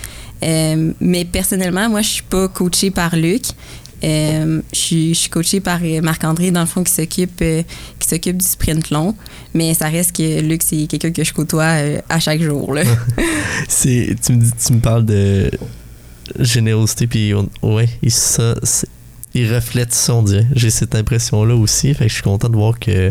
Mais 1.01 1.25
personnellement, 1.25 1.89
moi, 1.89 2.03
je 2.03 2.09
suis 2.09 2.23
pas 2.23 2.49
coachée 2.49 2.91
par 2.91 3.17
Luc. 3.17 3.45
Euh, 4.05 4.61
je, 4.73 4.79
suis, 4.79 5.15
je 5.15 5.19
suis 5.21 5.31
coachée 5.31 5.61
par 5.61 5.81
euh, 5.83 6.01
Marc-André, 6.03 6.51
dans 6.51 6.61
le 6.61 6.67
fond, 6.67 6.85
qui 6.85 6.93
s'occupe 6.93 7.41
euh, 7.41 7.63
qui 7.99 8.09
s'occupe 8.09 8.37
du 8.37 8.47
sprint 8.47 8.91
long. 8.91 9.17
Mais 9.55 9.73
ça 9.73 9.89
reste 9.89 10.15
que 10.15 10.41
Luc, 10.41 10.63
c'est 10.63 10.87
quelqu'un 10.87 11.11
que 11.11 11.25
je 11.25 11.33
côtoie 11.33 11.63
euh, 11.65 12.01
à 12.11 12.21
chaque 12.21 12.43
jour. 12.43 12.75
Là. 12.75 12.83
C'est, 13.69 14.15
tu, 14.23 14.33
me 14.33 14.43
dis, 14.43 14.51
tu 14.53 14.73
me 14.75 14.81
parles 14.81 15.07
de 15.07 15.51
générosité, 16.39 17.07
puis 17.07 17.33
ouais, 17.63 17.89
il, 18.03 18.11
ça, 18.11 18.55
il 19.33 19.53
reflète 19.55 19.93
ça, 19.95 20.15
on 20.15 20.23
dirait. 20.23 20.47
J'ai 20.55 20.71
cette 20.71 20.95
impression-là 20.95 21.55
aussi, 21.55 21.95
fait 21.95 22.05
que 22.05 22.11
je 22.11 22.15
suis 22.15 22.23
content 22.23 22.49
de 22.51 22.57
voir 22.57 22.79
que 22.79 23.11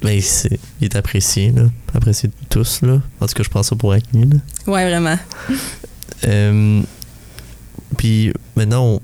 ben, 0.00 0.20
c'est- 0.20 0.58
il 0.80 0.84
est 0.84 0.96
apprécié, 0.96 1.50
là. 1.50 1.64
apprécié 1.92 2.28
de 2.28 2.34
tous. 2.48 2.82
Là. 2.82 3.02
En 3.20 3.26
tout 3.26 3.34
cas, 3.34 3.42
je 3.42 3.48
pense 3.48 3.68
ça 3.68 3.76
pour. 3.76 3.92
Là. 3.92 3.98
ouais, 4.66 4.88
vraiment. 4.88 5.18
Puis 7.96 8.32
maintenant, 8.56 9.00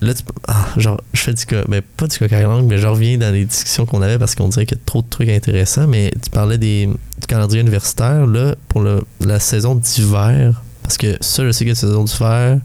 là, 0.00 0.14
tu- 0.14 0.22
ah, 0.48 0.66
genre, 0.76 1.00
je 1.12 1.20
fais 1.20 1.32
du 1.34 1.44
cas, 1.46 1.62
mais 1.68 1.80
pas 1.80 2.06
du 2.06 2.18
coq 2.18 2.30
langue, 2.30 2.66
mais 2.66 2.78
je 2.78 2.86
reviens 2.86 3.18
dans 3.18 3.32
les 3.32 3.44
discussions 3.44 3.86
qu'on 3.86 4.02
avait 4.02 4.18
parce 4.18 4.34
qu'on 4.34 4.48
dirait 4.48 4.66
qu'il 4.66 4.76
y 4.76 4.80
a 4.80 4.84
trop 4.84 5.02
de 5.02 5.08
trucs 5.08 5.28
intéressants. 5.28 5.86
Mais 5.86 6.10
tu 6.22 6.30
parlais 6.30 6.58
des, 6.58 6.86
du 6.86 7.26
calendrier 7.28 7.60
universitaire, 7.62 8.26
là, 8.26 8.54
pour 8.68 8.80
le- 8.82 9.02
la 9.20 9.38
saison 9.40 9.74
d'hiver. 9.74 10.62
Parce 10.82 10.96
que 10.98 11.16
ça, 11.20 11.44
je 11.44 11.50
sais 11.52 11.64
que 11.64 11.70
la 11.70 11.76
saison 11.76 12.04
d'hiver, 12.04 12.58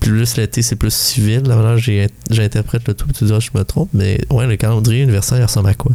plus 0.00 0.36
l'été, 0.36 0.62
c'est 0.62 0.74
plus 0.76 0.92
civil. 0.92 1.42
Là, 1.44 1.76
j'interprète 2.30 2.88
le 2.88 2.94
tout, 2.94 3.06
tu 3.16 3.24
diras, 3.24 3.38
je 3.38 3.50
me 3.54 3.62
trompe, 3.64 3.90
mais 3.92 4.18
ouais, 4.30 4.46
le 4.48 4.56
calendrier 4.56 5.02
universitaire, 5.02 5.38
il 5.38 5.44
ressemble 5.44 5.68
à 5.68 5.74
quoi? 5.74 5.92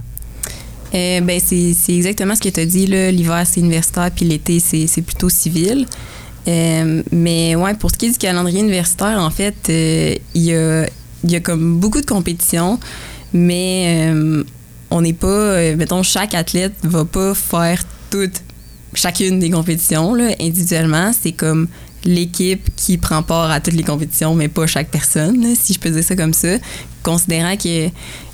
Euh, 0.94 1.20
ben, 1.20 1.42
c'est 1.46 1.76
exactement 1.94 2.34
ce 2.36 2.40
que 2.40 2.48
tu 2.48 2.62
as 2.62 2.66
dit. 2.66 2.86
L'hiver, 2.88 3.44
c'est 3.46 3.60
universitaire, 3.60 4.10
puis 4.16 4.26
l'été, 4.26 4.60
c'est 4.62 5.02
plutôt 5.02 5.28
civil. 5.28 5.86
Euh, 6.48 7.04
mais 7.12 7.56
ouais, 7.56 7.74
pour 7.74 7.92
ce 7.92 7.98
qui 7.98 8.08
est 8.08 8.12
du 8.12 8.18
calendrier 8.18 8.62
universitaire, 8.62 9.20
en 9.20 9.30
fait, 9.30 9.56
euh, 9.70 10.16
il 10.34 10.44
y, 10.44 10.56
a, 10.56 10.86
y 11.26 11.36
a 11.36 11.40
comme 11.40 11.80
beaucoup 11.80 12.02
de 12.02 12.06
compétitions, 12.06 12.80
mais 13.34 14.10
euh, 14.12 14.44
on 14.90 15.02
n'est 15.02 15.14
pas, 15.14 15.76
mettons, 15.76 16.04
chaque 16.04 16.34
athlète 16.36 16.74
va 16.84 17.04
pas 17.04 17.34
faire 17.34 17.84
toutes, 18.10 18.42
chacune 18.94 19.40
des 19.40 19.50
compétitions 19.50 20.14
là, 20.14 20.30
individuellement. 20.40 21.12
C'est 21.20 21.34
comme 21.34 21.68
l'équipe 22.06 22.70
qui 22.78 22.98
prend 22.98 23.24
part 23.24 23.52
à 23.52 23.60
toutes 23.60 23.74
les 23.74 23.84
compétitions, 23.84 24.34
mais 24.34 24.48
pas 24.48 24.68
chaque 24.68 24.90
personne, 24.90 25.46
si 25.56 25.74
je 25.74 25.80
peux 25.80 25.90
dire 25.90 26.04
ça 26.04 26.16
comme 26.16 26.34
ça. 26.34 26.58
Considérant 27.08 27.56
que, 27.56 27.88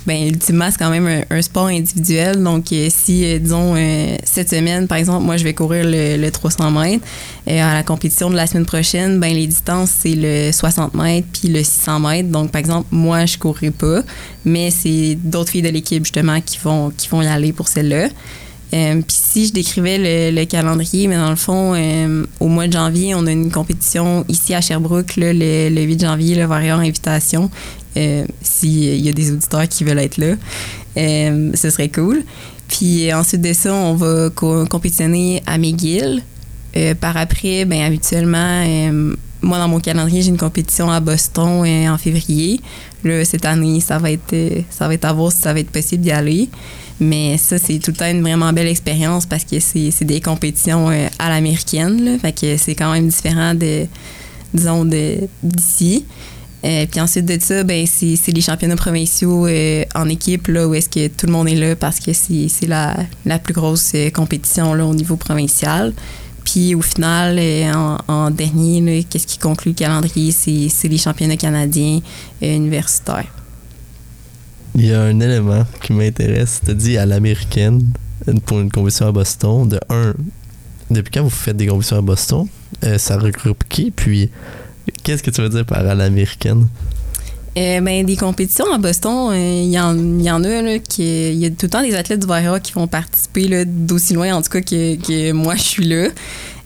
ben, 0.07 0.30
ultimement, 0.30 0.67
c'est 0.71 0.80
quand 0.80 0.89
même 0.89 1.24
un, 1.30 1.41
sport 1.43 1.67
individuel. 1.67 2.41
Donc, 2.41 2.71
euh, 2.71 2.88
si, 2.89 3.24
euh, 3.24 3.38
disons, 3.38 3.76
euh, 3.78 4.15
cette 4.24 4.49
semaine, 4.49 4.88
par 4.88 4.97
exemple, 4.97 5.24
moi, 5.24 5.38
je 5.38 5.43
vais 5.43 5.53
courir 5.53 5.86
le, 5.86 6.17
le 6.17 6.32
300 6.32 6.71
mètres, 6.71 7.05
euh, 7.47 7.61
à 7.61 7.76
la 7.76 7.84
compétition 7.84 8.32
de 8.32 8.36
la 8.36 8.47
semaine 8.47 8.65
prochaine, 8.65 9.19
ben, 9.19 9.32
les 9.32 9.45
distances, 9.45 9.91
c'est 9.99 10.15
le 10.15 10.51
60 10.51 10.95
mètres 10.95 11.28
puis 11.32 11.49
le 11.49 11.63
600 11.63 11.99
mètres. 11.99 12.30
Donc, 12.30 12.49
par 12.49 12.59
exemple, 12.59 12.88
moi, 12.89 13.28
je 13.28 13.38
courrai 13.38 13.69
pas, 13.69 14.01
mais 14.43 14.71
c'est 14.71 15.19
d'autres 15.24 15.51
filles 15.51 15.61
de 15.61 15.69
l'équipe, 15.69 16.03
justement, 16.03 16.41
qui 16.41 16.57
vont, 16.57 16.91
qui 16.97 17.07
vont 17.09 17.21
y 17.21 17.28
aller 17.28 17.53
pour 17.53 17.67
celle-là. 17.67 18.07
Puis 18.71 19.03
si 19.07 19.45
je 19.45 19.53
décrivais 19.53 19.99
le, 19.99 20.36
le 20.36 20.45
calendrier, 20.45 21.07
mais 21.07 21.17
dans 21.17 21.30
le 21.30 21.36
fond, 21.36 21.76
au 22.39 22.47
mois 22.47 22.65
de 22.65 22.74
janvier, 22.74 23.13
on 23.13 23.28
a 23.28 23.32
une 23.32 23.51
compétition 23.51 24.26
ici 24.30 24.55
à 24.55 24.61
Sherbrooke, 24.61 25.15
le, 25.15 25.69
le 25.69 25.82
8 25.84 26.01
janvier, 26.01 26.34
le 26.34 26.47
Warrior 26.47 26.80
Invitation. 26.80 27.51
Euh, 27.97 28.25
S'il 28.41 28.99
y 29.05 29.09
a 29.09 29.13
des 29.13 29.31
auditeurs 29.31 29.67
qui 29.67 29.83
veulent 29.83 29.99
être 29.99 30.17
là, 30.17 30.35
euh, 30.97 31.51
ce 31.53 31.69
serait 31.69 31.89
cool. 31.89 32.23
Puis 32.67 33.09
euh, 33.09 33.17
ensuite 33.19 33.41
de 33.41 33.53
ça, 33.53 33.73
on 33.73 33.93
va 33.95 34.29
co- 34.29 34.65
compétitionner 34.65 35.41
à 35.45 35.57
McGill. 35.57 36.23
Euh, 36.75 36.95
par 36.95 37.15
après, 37.17 37.65
ben 37.65 37.81
habituellement, 37.83 38.63
euh, 38.65 39.15
moi 39.41 39.59
dans 39.59 39.67
mon 39.67 39.79
calendrier, 39.79 40.23
j'ai 40.23 40.29
une 40.29 40.37
compétition 40.37 40.89
à 40.89 40.99
Boston 40.99 41.63
euh, 41.65 41.87
en 41.89 41.97
février. 41.99 42.61
Là, 43.03 43.23
cette 43.25 43.45
année, 43.45 43.79
ça 43.79 43.99
va 43.99 44.09
être, 44.11 44.33
euh, 44.33 44.61
ça 44.71 44.87
va 44.87 44.93
être 44.95 45.05
à 45.05 45.13
voir 45.13 45.31
si 45.31 45.41
ça 45.41 45.53
va 45.53 45.59
être 45.59 45.69
possible 45.69 46.03
d'y 46.03 46.11
aller. 46.11 46.49
Mais 46.99 47.37
ça, 47.37 47.57
c'est 47.59 47.77
tout 47.79 47.91
le 47.91 47.97
temps 47.97 48.09
une 48.09 48.21
vraiment 48.21 48.53
belle 48.53 48.67
expérience 48.67 49.25
parce 49.25 49.43
que 49.43 49.59
c'est 49.59 50.05
des 50.05 50.21
compétitions 50.21 50.89
euh, 50.89 51.07
à 51.19 51.29
l'américaine. 51.29 52.17
Fait 52.19 52.31
que 52.31 52.55
c'est 52.57 52.75
quand 52.75 52.91
même 52.91 53.07
différent 53.07 53.53
de, 53.53 53.85
disons, 54.53 54.85
d'ici. 55.43 56.05
Euh, 56.66 56.86
puis 56.89 57.01
ensuite 57.01 57.26
de 57.26 57.38
ça, 57.41 57.64
ben, 57.64 57.86
c'est 57.86 58.32
les 58.32 58.41
championnats 58.41 58.78
provinciaux 58.78 59.47
euh, 59.47 59.84
en 59.95 60.07
équipe, 60.07 60.47
là, 60.47 60.68
où 60.68 60.74
est-ce 60.74 60.89
que 60.89 61.07
tout 61.07 61.26
le 61.26 61.34
monde 61.34 61.49
est 61.49 61.55
là 61.55 61.76
parce 61.76 61.99
que 61.99 62.14
c'est 62.14 62.68
la, 62.68 62.95
la 63.26 63.38
plus 63.38 63.53
grosse 63.53 63.91
euh, 63.95 64.09
compétition 64.09 64.74
là, 64.74 64.86
au 64.86 64.93
niveau 64.93 65.18
provincial. 65.18 65.93
Puis 66.43 66.76
au 66.76 66.82
final, 66.82 67.38
euh, 67.39 67.72
en, 68.07 68.30
dernier, 68.32 69.05
qu'est-ce 69.09 69.28
qui 69.28 69.38
conclut 69.38 69.72
le 69.72 69.76
calendrier? 69.76 70.32
C'est 70.32 70.88
les 70.88 70.97
championnats 70.97 71.38
canadiens 71.38 71.99
euh, 72.41 72.55
universitaires. 72.55 73.32
Il 74.76 74.86
y 74.86 74.93
a 74.93 75.01
un 75.01 75.20
élément 75.20 75.66
qui 75.82 75.93
m'intéresse. 75.93 76.61
Tu 76.66 76.74
dit 76.76 76.97
à 76.97 77.05
l'américaine 77.05 77.82
pour 78.45 78.59
une 78.59 78.72
compétition 78.72 79.07
à 79.07 79.11
Boston. 79.11 79.68
De 79.68 79.80
un, 79.89 80.14
depuis 80.89 81.11
quand 81.11 81.24
vous 81.24 81.30
faites 81.30 81.57
des 81.57 81.68
compétitions 81.68 81.97
à 81.97 82.01
Boston 82.01 82.47
Ça 82.97 83.18
regroupe 83.18 83.64
qui? 83.70 83.91
Puis, 83.91 84.32
qu'est-ce 85.03 85.23
que 85.23 85.31
tu 85.31 85.41
veux 85.41 85.49
dire 85.49 85.65
par 85.65 85.79
à 85.79 85.95
l'américaine? 85.95 86.67
Euh, 87.55 87.81
ben, 87.81 88.03
des 88.03 88.15
compétitions 88.15 88.73
à 88.73 88.79
Boston, 88.79 89.29
euh, 89.31 89.61
il 89.63 89.71
y, 89.71 89.79
en, 89.79 89.95
il 89.95 90.23
y 90.23 90.31
en 90.31 90.43
a, 90.43 90.49
il 90.49 91.35
y 91.35 91.45
a 91.45 91.49
tout 91.51 91.67
le 91.67 91.69
temps 91.69 91.83
des 91.83 91.93
athlètes 91.93 92.21
du 92.21 92.25
Vaira 92.25 92.59
qui 92.59 92.71
vont 92.73 92.87
participer 92.87 93.65
d'aussi 93.65 94.15
loin, 94.15 94.33
en 94.33 94.41
tout 94.41 94.49
cas, 94.49 94.61
que, 94.61 94.95
que 94.95 95.31
moi, 95.33 95.55
je 95.55 95.61
suis 95.61 95.85
là. 95.85 96.07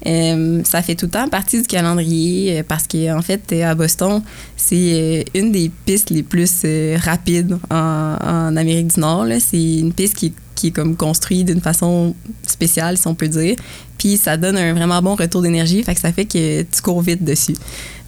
Euh, 0.05 0.61
ça 0.63 0.81
fait 0.81 0.95
tout 0.95 1.07
le 1.07 1.11
temps 1.11 1.27
partie 1.27 1.61
du 1.61 1.67
calendrier 1.67 2.59
euh, 2.59 2.63
parce 2.65 2.87
qu'en 2.87 3.17
en 3.17 3.21
fait, 3.21 3.41
euh, 3.51 3.69
à 3.69 3.75
Boston, 3.75 4.21
c'est 4.55 4.75
euh, 4.93 5.23
une 5.33 5.51
des 5.51 5.69
pistes 5.85 6.11
les 6.11 6.23
plus 6.23 6.61
euh, 6.63 6.97
rapides 7.01 7.57
en, 7.69 8.15
en 8.21 8.55
Amérique 8.55 8.93
du 8.93 8.99
Nord. 9.01 9.25
C'est 9.39 9.79
une 9.79 9.91
piste 9.91 10.13
qui, 10.13 10.33
qui 10.55 10.67
est 10.67 10.71
comme 10.71 10.95
construite 10.95 11.47
d'une 11.47 11.61
façon 11.61 12.15
spéciale, 12.45 12.97
si 12.97 13.07
on 13.07 13.15
peut 13.15 13.27
dire. 13.27 13.55
Puis 13.97 14.17
ça 14.17 14.37
donne 14.37 14.55
un 14.55 14.73
vraiment 14.73 15.01
bon 15.01 15.15
retour 15.15 15.41
d'énergie, 15.41 15.83
fait 15.83 15.95
que 15.95 15.99
ça 15.99 16.13
fait 16.13 16.25
que 16.25 16.61
tu 16.61 16.81
cours 16.81 17.01
vite 17.01 17.23
dessus. 17.23 17.55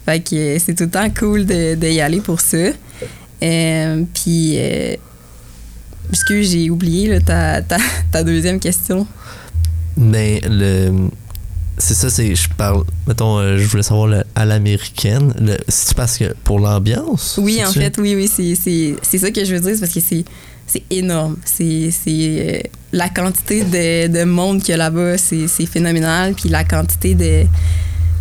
Fait 0.06 0.20
que 0.20 0.34
euh, 0.34 0.58
c'est 0.58 0.74
tout 0.74 0.84
le 0.84 0.90
temps 0.90 1.10
cool 1.10 1.46
de, 1.46 1.74
de 1.74 1.86
y 1.86 2.00
aller 2.00 2.20
pour 2.20 2.40
ça. 2.40 2.56
Euh, 3.42 4.04
puis, 4.14 4.54
euh, 4.56 4.96
excuse, 6.10 6.52
j'ai 6.52 6.70
oublié 6.70 7.08
là, 7.08 7.20
ta, 7.20 7.62
ta, 7.62 7.78
ta 8.12 8.24
deuxième 8.24 8.60
question? 8.60 9.06
Mais 9.96 10.40
le. 10.48 11.08
C'est 11.78 11.94
ça, 11.94 12.10
c'est. 12.10 12.34
Je 12.34 12.48
parle. 12.50 12.84
Mettons, 13.06 13.38
euh, 13.38 13.56
je 13.56 13.66
voulais 13.66 13.82
savoir 13.82 14.06
le, 14.06 14.22
à 14.34 14.44
l'américaine. 14.44 15.32
C'est 15.68 15.94
parce 15.94 16.18
que 16.18 16.34
pour 16.44 16.60
l'ambiance? 16.60 17.38
Oui, 17.40 17.62
en 17.64 17.72
fait, 17.72 17.96
oui, 17.98 18.14
oui, 18.14 18.28
c'est, 18.28 19.18
ça 19.18 19.30
que 19.30 19.44
je 19.44 19.54
veux 19.54 19.60
dire, 19.60 19.74
c'est 19.74 19.80
parce 19.80 19.94
que 19.94 20.00
c'est, 20.00 20.24
c'est 20.66 20.82
énorme. 20.90 21.36
C'est, 21.44 21.90
c'est, 21.90 22.08
euh, 22.08 22.60
la 22.92 23.08
quantité 23.08 23.64
de, 23.64 24.08
de 24.08 24.24
monde 24.24 24.60
qu'il 24.60 24.70
y 24.70 24.74
a 24.74 24.76
là-bas, 24.76 25.16
c'est, 25.16 25.48
c'est 25.48 25.66
phénoménal. 25.66 26.34
Puis 26.34 26.50
la 26.50 26.64
quantité 26.64 27.14
de, 27.14 27.46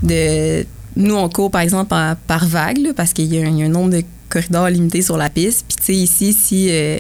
de. 0.04 0.66
Nous, 1.00 1.16
on 1.16 1.28
court, 1.30 1.50
par 1.50 1.62
exemple, 1.62 1.88
par, 1.89 2.16
par 2.16 2.45
vague, 2.45 2.78
là, 2.78 2.89
parce 2.95 3.14
qu'il 3.14 3.34
y 3.34 3.39
a, 3.41 3.47
un, 3.47 3.50
il 3.50 3.58
y 3.58 3.64
a 3.64 3.66
un 3.66 3.70
nombre 3.70 3.89
de 3.91 4.04
corridors 4.30 4.70
limité 4.70 5.02
sur 5.02 5.18
la 5.18 5.30
piste. 5.30 5.66
Puis, 5.68 5.78
tu 5.78 5.84
sais, 5.86 5.95
ici, 5.95 6.34
si. 6.34 6.68
euh, 6.70 7.00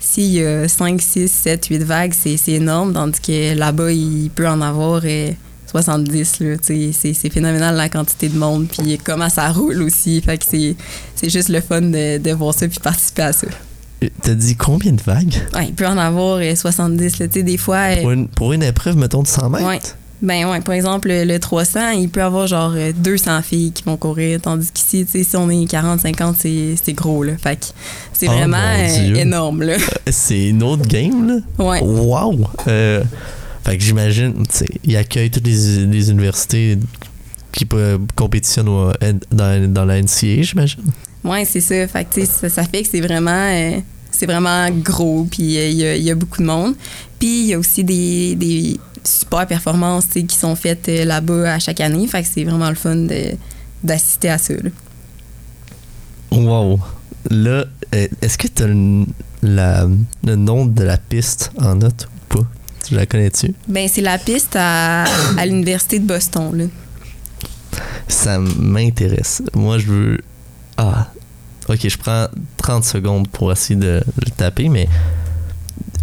s'il 0.00 0.30
y 0.32 0.44
a 0.44 0.68
5, 0.68 1.00
6, 1.02 1.28
7, 1.28 1.66
8 1.66 1.78
vagues, 1.82 2.14
c'est, 2.16 2.38
énorme, 2.52 2.92
tandis 2.92 3.20
que 3.20 3.54
là-bas, 3.56 3.90
il 3.90 4.30
peut 4.32 4.46
en 4.48 4.60
avoir 4.60 5.00
euh, 5.04 5.32
70. 5.66 6.38
là, 6.40 6.56
tu 6.58 6.92
sais, 6.92 7.14
C'est 7.14 7.30
phénoménal 7.30 7.74
la 7.74 7.88
quantité 7.88 8.28
de 8.28 8.38
monde, 8.38 8.68
puis 8.68 8.96
comment 9.02 9.28
ça 9.28 9.50
roule 9.50 9.82
aussi. 9.82 10.20
Fait 10.20 10.38
que 10.38 10.44
c'est 10.48 10.76
c'est 11.16 11.28
juste 11.28 11.48
le 11.48 11.60
fun 11.60 11.80
de, 11.82 12.18
de 12.18 12.30
voir 12.32 12.54
ça 12.54 12.68
puis 12.68 12.78
participer 12.78 13.22
à 13.22 13.32
ça. 13.32 13.48
Euh, 14.04 14.08
T'as 14.22 14.34
dit 14.34 14.54
combien 14.54 14.92
de 14.92 15.02
vagues? 15.02 15.34
Ouais, 15.54 15.66
il 15.66 15.74
peut 15.74 15.86
en 15.88 15.98
avoir 15.98 16.36
euh, 16.40 16.54
70. 16.54 17.18
là, 17.18 17.26
tu 17.26 17.34
sais, 17.34 17.42
des 17.42 17.56
fois, 17.58 17.78
euh, 17.90 18.00
Pour 18.02 18.10
une, 18.12 18.28
pour 18.28 18.52
une 18.52 18.62
épreuve, 18.62 18.96
mettons, 18.96 19.22
de 19.24 19.28
100 19.28 19.50
mètres? 19.50 19.66
Ouais. 19.66 19.80
Ben 20.20 20.50
ouais, 20.50 20.60
par 20.60 20.74
exemple, 20.74 21.08
le 21.10 21.38
300, 21.38 21.90
il 21.90 22.08
peut 22.08 22.22
avoir 22.22 22.46
genre 22.46 22.72
euh, 22.76 22.92
200 22.96 23.42
filles 23.42 23.72
qui 23.72 23.84
vont 23.84 23.96
courir, 23.96 24.40
tandis 24.40 24.70
qu'ici, 24.72 25.04
tu 25.06 25.12
sais, 25.12 25.24
si 25.24 25.36
on 25.36 25.48
est 25.48 25.66
40, 25.66 26.00
50, 26.00 26.36
c'est 26.38 26.92
gros, 26.94 27.22
là. 27.22 27.32
Fait 27.36 27.56
que 27.56 27.66
c'est 28.12 28.28
Oh, 28.28 28.32
vraiment 28.32 28.56
euh, 28.58 29.14
énorme, 29.14 29.62
là. 29.62 29.76
C'est 30.10 30.48
une 30.48 30.62
autre 30.62 30.86
game, 30.88 31.26
là? 31.26 31.64
Ouais. 31.64 31.80
Wow! 31.82 32.46
Euh, 32.66 33.04
fait 33.64 33.76
que 33.78 33.82
j'imagine, 33.84 34.34
tu 34.50 34.56
sais, 34.58 34.68
il 34.84 34.96
accueille 34.96 35.30
toutes 35.30 35.46
les, 35.46 35.86
les 35.86 36.10
universités 36.10 36.78
qui 37.52 37.64
peuvent 37.64 38.00
compétitionnent 38.14 38.68
au- 38.68 38.92
dans, 39.32 39.72
dans 39.72 39.84
la 39.84 39.98
NCA, 40.02 40.42
j'imagine? 40.42 40.82
Ouais, 41.24 41.44
c'est 41.44 41.60
ça. 41.60 41.86
Fait 41.88 42.04
que, 42.04 42.14
tu 42.14 42.20
sais, 42.20 42.26
ça, 42.26 42.48
ça 42.48 42.64
fait 42.64 42.82
que 42.82 42.88
c'est 42.90 43.00
vraiment, 43.00 43.30
euh, 43.52 43.78
c'est 44.10 44.26
vraiment 44.26 44.68
gros, 44.70 45.26
puis 45.30 45.58
euh, 45.58 45.68
il 45.68 45.76
y, 45.76 45.84
a, 45.84 45.96
il 45.96 46.02
y 46.02 46.10
a 46.10 46.14
beaucoup 46.14 46.40
de 46.40 46.46
monde. 46.46 46.74
Puis 47.18 47.40
il 47.42 47.46
y 47.46 47.54
a 47.54 47.58
aussi 47.58 47.82
des, 47.84 48.34
des 48.36 48.78
super 49.08 49.46
performances 49.46 50.06
qui 50.06 50.36
sont 50.36 50.54
faites 50.56 50.88
euh, 50.88 51.04
là-bas 51.04 51.54
à 51.54 51.58
chaque 51.58 51.80
année. 51.80 52.06
Fait 52.06 52.22
que 52.22 52.28
c'est 52.32 52.44
vraiment 52.44 52.68
le 52.68 52.74
fun 52.76 52.94
de- 52.96 53.34
d'assister 53.82 54.30
à 54.30 54.38
ça. 54.38 54.54
là. 54.54 54.70
Wow! 56.30 56.80
Là, 57.30 57.64
euh, 57.94 58.06
est-ce 58.22 58.38
que 58.38 58.46
tu 58.48 58.62
as 58.62 58.66
le, 58.66 59.06
la- 59.42 59.86
le 60.24 60.36
nom 60.36 60.66
de 60.66 60.82
la 60.82 60.98
piste 60.98 61.50
en 61.58 61.74
note 61.76 62.08
ou 62.32 62.36
pas? 62.36 62.46
Tu 62.86 62.94
la 62.94 63.06
connais-tu? 63.06 63.54
Ben, 63.66 63.88
c'est 63.88 64.00
la 64.02 64.18
piste 64.18 64.56
à, 64.56 65.04
à 65.36 65.46
l'Université 65.46 65.98
de 65.98 66.06
Boston. 66.06 66.50
Là. 66.56 66.64
Ça 68.08 68.38
m'intéresse. 68.38 69.42
Moi, 69.54 69.78
je 69.78 69.86
veux. 69.86 70.18
Ah. 70.76 71.08
Ok, 71.68 71.86
je 71.86 71.98
prends 71.98 72.28
30 72.56 72.84
secondes 72.84 73.28
pour 73.28 73.52
essayer 73.52 73.78
de 73.78 74.02
le 74.24 74.30
taper, 74.30 74.70
mais 74.70 74.88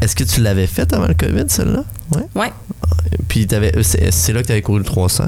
est-ce 0.01 0.15
que 0.15 0.23
tu 0.23 0.41
l'avais 0.41 0.67
fait 0.67 0.93
avant 0.93 1.07
le 1.07 1.15
COVID, 1.15 1.45
celle-là? 1.47 1.83
Ouais. 2.13 2.23
Ouais. 2.35 2.53
Puis 3.27 3.47
t'avais- 3.47 3.73
c'est 3.83 4.33
là 4.33 4.41
que 4.41 4.47
tu 4.47 4.51
avais 4.51 4.61
couru 4.61 4.79
le 4.79 4.85
300. 4.85 5.25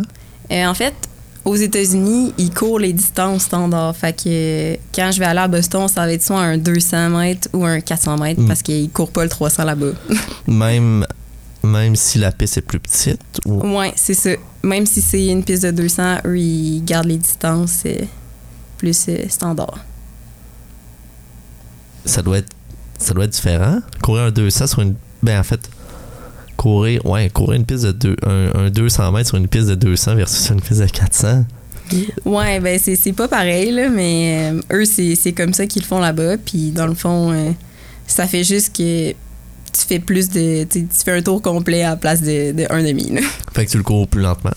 Euh, 0.52 0.66
en 0.66 0.74
fait, 0.74 0.94
aux 1.46 1.56
États-Unis, 1.56 2.34
ils 2.38 2.52
courent 2.54 2.80
les 2.80 2.94
distances 2.94 3.44
standards. 3.44 3.96
Fait 3.96 4.14
que 4.14 4.24
euh, 4.28 4.76
quand 4.94 5.12
je 5.12 5.20
vais 5.20 5.26
aller 5.26 5.40
à 5.40 5.48
Boston, 5.48 5.88
ça 5.88 6.06
va 6.06 6.12
être 6.14 6.24
soit 6.24 6.40
un 6.42 6.58
200 6.58 7.10
mètres 7.10 7.48
ou 7.54 7.66
un 7.66 7.80
400 7.82 8.18
mètres 8.18 8.42
Mm. 8.42 8.48
parce 8.48 8.62
qu'ils 8.62 8.90
courent 8.90 9.12
pas 9.12 9.24
le 9.24 9.30
300 9.30 9.64
là-bas. 9.64 9.92
Même, 10.48 11.06
même 11.64 11.96
si 11.96 12.18
la 12.20 12.32
piste 12.32 12.58
est 12.58 12.62
plus 12.62 12.80
petite. 12.80 13.22
Ou... 13.46 13.78
Ouais, 13.78 13.94
c'est 13.96 14.14
ça. 14.14 14.30
Même 14.64 14.86
si 14.86 15.02
c'est 15.02 15.26
une 15.28 15.44
piste 15.44 15.64
de 15.64 15.72
200, 15.72 16.18
eux, 16.26 16.38
ils 16.40 16.84
gardent 16.86 17.08
les 17.08 17.18
distances 17.18 17.84
euh, 17.86 18.02
plus 18.78 19.06
euh, 19.10 19.28
standard. 19.30 19.80
Ça 22.06 22.22
doit 22.22 22.38
être. 22.40 22.50
Ça 22.98 23.14
doit 23.14 23.26
être 23.26 23.32
différent. 23.34 23.80
Courir 24.02 24.24
un 24.24 24.32
200 24.32 24.68
sur 24.68 24.82
une. 24.82 24.96
Ben 25.22 25.40
en 25.40 25.44
fait. 25.44 25.70
Courir. 26.58 27.06
Ouais, 27.06 27.30
courir 27.30 27.54
une 27.60 27.66
piste 27.66 27.86
de 27.86 27.92
deux, 27.92 28.16
un, 28.26 28.66
un 28.66 28.70
200 28.70 29.12
mètres 29.12 29.30
sur 29.30 29.38
une 29.38 29.48
piste 29.48 29.68
de 29.68 29.76
200 29.76 30.16
versus 30.16 30.50
une 30.50 30.60
piste 30.62 30.82
de 30.82 30.88
400. 30.88 31.46
Ouais, 32.26 32.60
ben 32.60 32.78
c'est 32.84 33.14
pas 33.14 33.28
pareil, 33.30 33.72
là, 33.72 33.90
mais 33.90 34.52
euh, 34.52 34.62
eux, 34.82 34.86
c'est 34.86 35.32
comme 35.32 35.54
ça 35.54 35.66
qu'ils 35.68 35.84
le 35.84 35.88
font 35.88 36.00
là-bas. 36.00 36.38
Puis 36.38 36.72
dans 36.72 36.88
le 36.88 36.96
fond, 36.96 37.32
euh, 37.32 37.52
ça 38.06 38.28
fait 38.28 38.44
juste 38.44 38.76
que 38.76 39.12
tu 39.12 39.86
fais 39.88 40.00
plus 40.00 40.30
de. 40.30 40.66
Tu 40.66 40.86
fais 41.06 41.12
un 41.14 41.22
tour 41.22 41.42
complet 41.42 41.84
à 41.84 41.92
la 41.92 41.96
place 41.96 42.22
de, 42.22 42.52
de 42.52 42.66
un 42.70 42.84
demi. 42.84 43.10
là. 43.12 43.22
Fait 43.54 43.66
que 43.66 43.72
tu 43.72 43.78
le 43.78 43.84
cours 43.84 44.08
plus 44.08 44.22
lentement. 44.22 44.52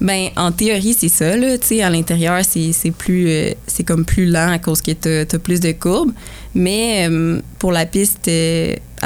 Ben, 0.00 0.28
en 0.36 0.50
théorie, 0.52 0.94
c'est 0.98 1.08
ça, 1.08 1.36
là. 1.36 1.56
Tu 1.56 1.66
sais, 1.68 1.82
à 1.82 1.88
l'intérieur, 1.90 2.42
c'est 2.44 2.72
c'est 2.72 2.90
plus. 2.90 3.28
euh, 3.28 3.52
c'est 3.68 3.84
comme 3.84 4.04
plus 4.04 4.26
lent 4.26 4.50
à 4.50 4.58
cause 4.58 4.82
que 4.82 4.90
t'as 4.92 5.20
as 5.20 5.38
plus 5.38 5.60
de 5.60 5.70
courbes. 5.72 6.12
Mais 6.54 7.08
pour 7.58 7.70
la 7.70 7.86
piste 7.86 8.30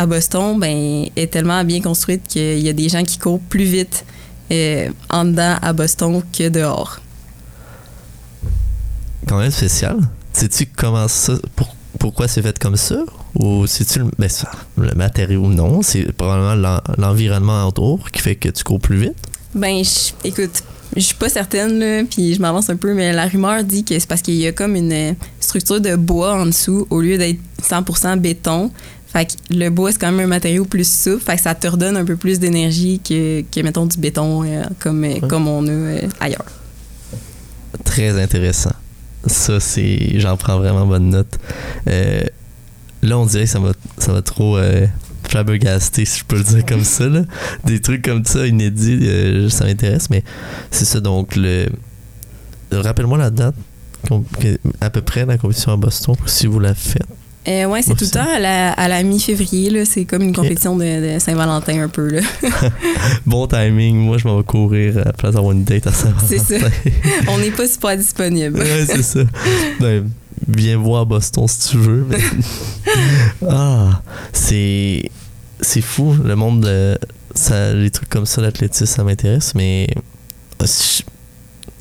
à 0.01 0.07
Boston, 0.07 0.59
ben, 0.59 1.07
est 1.15 1.31
tellement 1.31 1.63
bien 1.65 1.81
construite 1.83 2.23
qu'il 2.27 2.61
y 2.61 2.69
a 2.69 2.73
des 2.73 2.89
gens 2.89 3.03
qui 3.05 3.19
courent 3.19 3.41
plus 3.41 3.65
vite 3.65 4.05
euh, 4.51 4.89
en 5.11 5.25
dedans 5.27 5.57
à 5.61 5.73
Boston 5.73 6.23
que 6.33 6.49
dehors. 6.49 7.01
Quand 9.27 9.39
même 9.39 9.51
spécial. 9.51 9.99
Sais-tu 10.33 10.67
comment 10.67 11.07
ça. 11.09 11.35
pour- 11.57 11.75
pourquoi 11.99 12.29
c'est 12.29 12.41
fait 12.41 12.59
comme 12.59 12.77
ça? 12.77 12.97
Ou 13.39 13.67
c'est-tu 13.67 13.99
le, 13.99 14.07
ben, 14.19 14.29
le 14.79 14.95
matériau? 14.95 15.47
Non, 15.49 15.83
c'est 15.83 16.11
probablement 16.13 16.55
l'en- 16.55 16.81
l'environnement 16.97 17.67
autour 17.69 18.11
qui 18.11 18.23
fait 18.23 18.37
que 18.37 18.49
tu 18.49 18.65
cours 18.65 18.81
plus 18.81 18.97
vite. 18.99 19.15
Ben, 19.55 19.85
je- 19.85 20.13
écoute, 20.27 20.63
je 20.97 21.01
suis 21.01 21.15
pas 21.15 21.29
certaine, 21.29 21.79
là, 21.79 22.03
puis 22.09 22.35
je 22.35 22.41
m'avance 22.41 22.71
un 22.71 22.77
peu, 22.77 22.95
mais 22.95 23.13
la 23.13 23.27
rumeur 23.27 23.63
dit 23.65 23.85
que 23.85 23.99
c'est 23.99 24.09
parce 24.09 24.23
qu'il 24.23 24.35
y 24.37 24.47
a 24.47 24.53
comme 24.53 24.77
une 24.77 24.93
euh, 24.93 25.13
structure 25.41 25.81
de 25.81 25.95
bois 25.97 26.41
en 26.41 26.47
dessous 26.47 26.87
au 26.91 27.01
lieu 27.01 27.19
d'être 27.19 27.39
100% 27.63 28.17
béton. 28.19 28.71
Fait 29.13 29.27
que 29.27 29.33
le 29.55 29.71
bois, 29.71 29.91
c'est 29.91 29.99
quand 29.99 30.13
même 30.13 30.21
un 30.27 30.29
matériau 30.29 30.65
plus 30.65 30.89
souple, 30.89 31.23
fait 31.25 31.35
que 31.37 31.43
ça 31.43 31.55
te 31.55 31.67
redonne 31.67 31.97
un 31.97 32.05
peu 32.05 32.17
plus 32.17 32.39
d'énergie 32.39 33.01
que, 33.01 33.43
que, 33.43 33.61
mettons, 33.61 33.87
du 33.87 33.99
béton 33.99 34.45
euh, 34.45 34.63
comme, 34.79 35.03
euh, 35.05 35.15
Ouais. 35.15 35.21
comme 35.29 35.49
on 35.49 35.67
a 35.67 35.71
euh, 35.71 36.01
ailleurs. 36.21 36.45
Très 37.85 38.21
intéressant. 38.23 38.73
Ça, 39.27 39.59
c'est. 39.61 40.19
J'en 40.21 40.37
prends 40.37 40.59
vraiment 40.59 40.87
bonne 40.87 41.11
note. 41.11 41.39
Euh, 41.89 42.23
là, 43.03 43.19
on 43.19 43.27
dirait 43.27 43.45
que 43.45 43.51
ça 43.51 43.59
m'a 43.61 43.73
ça 43.99 44.13
m'a 44.13 44.23
trop 44.23 44.59
flabbergasté, 45.29 46.05
si 46.05 46.21
je 46.21 46.25
peux 46.25 46.37
le 46.37 46.45
dire 46.45 46.65
comme 46.67 46.85
ça. 46.85 47.07
là. 47.09 47.23
Des 47.65 47.81
trucs 47.81 48.03
comme 48.05 48.25
ça, 48.25 48.47
inédits, 48.47 49.51
ça 49.51 49.65
m'intéresse, 49.67 50.09
mais 50.11 50.23
c'est 50.71 50.85
ça. 50.87 51.01
Donc, 51.01 51.37
le. 51.37 51.67
Rappelle-moi 52.73 53.19
la 53.19 53.31
date, 53.31 53.57
à 54.81 54.91
peu 54.91 55.03
près, 55.03 55.27
la 55.27 55.37
compétition 55.37 55.73
à 55.73 55.77
Boston, 55.77 56.15
si 56.27 56.47
vous 56.47 56.61
la 56.61 56.75
faites. 56.75 57.03
Euh, 57.51 57.65
ouais, 57.67 57.83
c'est 57.83 57.95
tout 57.97 58.05
le 58.05 58.11
temps 58.11 58.29
à 58.33 58.39
la, 58.39 58.71
à 58.73 58.87
la 58.87 59.03
mi-février, 59.03 59.71
là. 59.71 59.85
C'est 59.85 60.05
comme 60.05 60.23
une 60.23 60.35
compétition 60.35 60.77
de, 60.77 61.15
de 61.15 61.19
Saint-Valentin 61.19 61.83
un 61.83 61.89
peu, 61.89 62.09
là. 62.09 62.21
Bon 63.27 63.47
timing, 63.47 63.97
moi, 63.97 64.19
je 64.19 64.29
m'en 64.29 64.37
vais 64.37 64.45
courir 64.45 64.99
à 64.99 65.05
la 65.05 65.13
place 65.13 65.35
d'avoir 65.35 65.53
une 65.53 65.65
date 65.65 65.87
à 65.89 65.93
saint 65.93 66.15
C'est 66.29 66.39
ça. 66.39 66.55
on 67.29 67.39
n'est 67.39 67.51
pas 67.51 67.67
super 67.67 67.97
disponible. 67.97 68.59
ouais, 68.59 68.87
c'est 68.87 69.03
ça. 69.03 69.21
Ben, 69.81 70.09
viens 70.49 70.77
voir 70.79 71.07
Boston 71.07 71.49
si 71.49 71.71
tu 71.71 71.77
veux. 71.79 72.07
mais- 72.09 72.19
ah, 73.49 74.03
c'est 74.33 75.11
c'est 75.61 75.83
fou 75.83 76.15
le 76.25 76.37
monde 76.37 76.63
de 76.63 76.99
ça, 77.35 77.75
les 77.75 77.91
trucs 77.91 78.09
comme 78.09 78.27
ça, 78.27 78.41
l'athlétisme, 78.41 78.87
ça 78.87 79.05
m'intéresse, 79.05 79.55
mais 79.55 79.87
euh, 80.63 80.67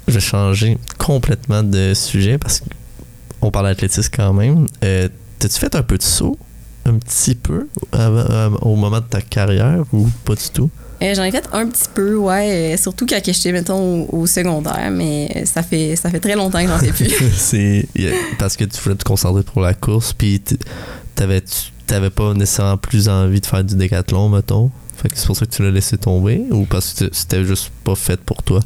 je 0.07 0.13
vais 0.13 0.19
changer 0.19 0.77
complètement 0.97 1.63
de 1.63 1.93
sujet 1.93 2.37
parce 2.37 2.61
qu'on 3.39 3.51
parle 3.51 3.67
d'athlétisme 3.67 4.09
quand 4.15 4.33
même. 4.33 4.67
Euh, 4.83 5.07
T'as-tu 5.39 5.59
fait 5.59 5.75
un 5.75 5.83
peu 5.83 5.97
de 5.97 6.03
saut? 6.03 6.37
Un 6.85 6.93
petit 6.97 7.35
peu? 7.35 7.67
Euh, 7.95 8.49
au 8.61 8.75
moment 8.75 8.99
de 8.99 9.05
ta 9.05 9.21
carrière 9.21 9.83
ou 9.93 10.07
pas 10.25 10.35
du 10.35 10.49
tout? 10.53 10.69
Euh, 11.01 11.13
J'en 11.15 11.23
ai 11.23 11.31
fait 11.31 11.47
un 11.53 11.65
petit 11.67 11.85
peu, 11.93 12.15
ouais, 12.15 12.73
euh, 12.73 12.77
surtout 12.77 13.05
quand 13.05 13.19
j'étais, 13.25 13.51
mettons, 13.53 14.01
au, 14.09 14.19
au 14.21 14.27
secondaire, 14.27 14.89
mais 14.91 15.43
ça 15.45 15.63
fait, 15.63 15.95
ça 15.95 16.09
fait 16.09 16.19
très 16.19 16.35
longtemps 16.35 16.61
que 16.61 16.67
j'en 16.67 16.77
fais 16.79 16.91
plus. 16.91 17.09
c'est 17.37 17.87
parce 18.37 18.57
que 18.57 18.65
tu 18.65 18.79
voulais 18.81 18.95
te 18.95 19.05
concentrer 19.05 19.43
pour 19.43 19.61
la 19.61 19.73
course 19.73 20.11
puis 20.13 20.41
t'avais 21.15 21.41
tu- 21.41 21.71
t'avais 21.87 22.09
pas 22.09 22.33
nécessairement 22.33 22.77
plus 22.77 23.07
envie 23.09 23.39
de 23.41 23.45
faire 23.45 23.63
du 23.63 23.75
décathlon 23.75 24.29
mettons 24.29 24.69
fait 25.01 25.07
que 25.09 25.17
c'est 25.17 25.25
pour 25.25 25.35
ça 25.37 25.45
que 25.45 25.51
tu 25.51 25.63
l'as 25.63 25.71
laissé 25.71 25.97
tomber 25.97 26.43
ou 26.51 26.65
parce 26.65 26.93
que 26.93 27.05
c'était 27.13 27.43
juste 27.45 27.71
pas 27.85 27.95
fait 27.95 28.19
pour 28.19 28.43
toi? 28.43 28.59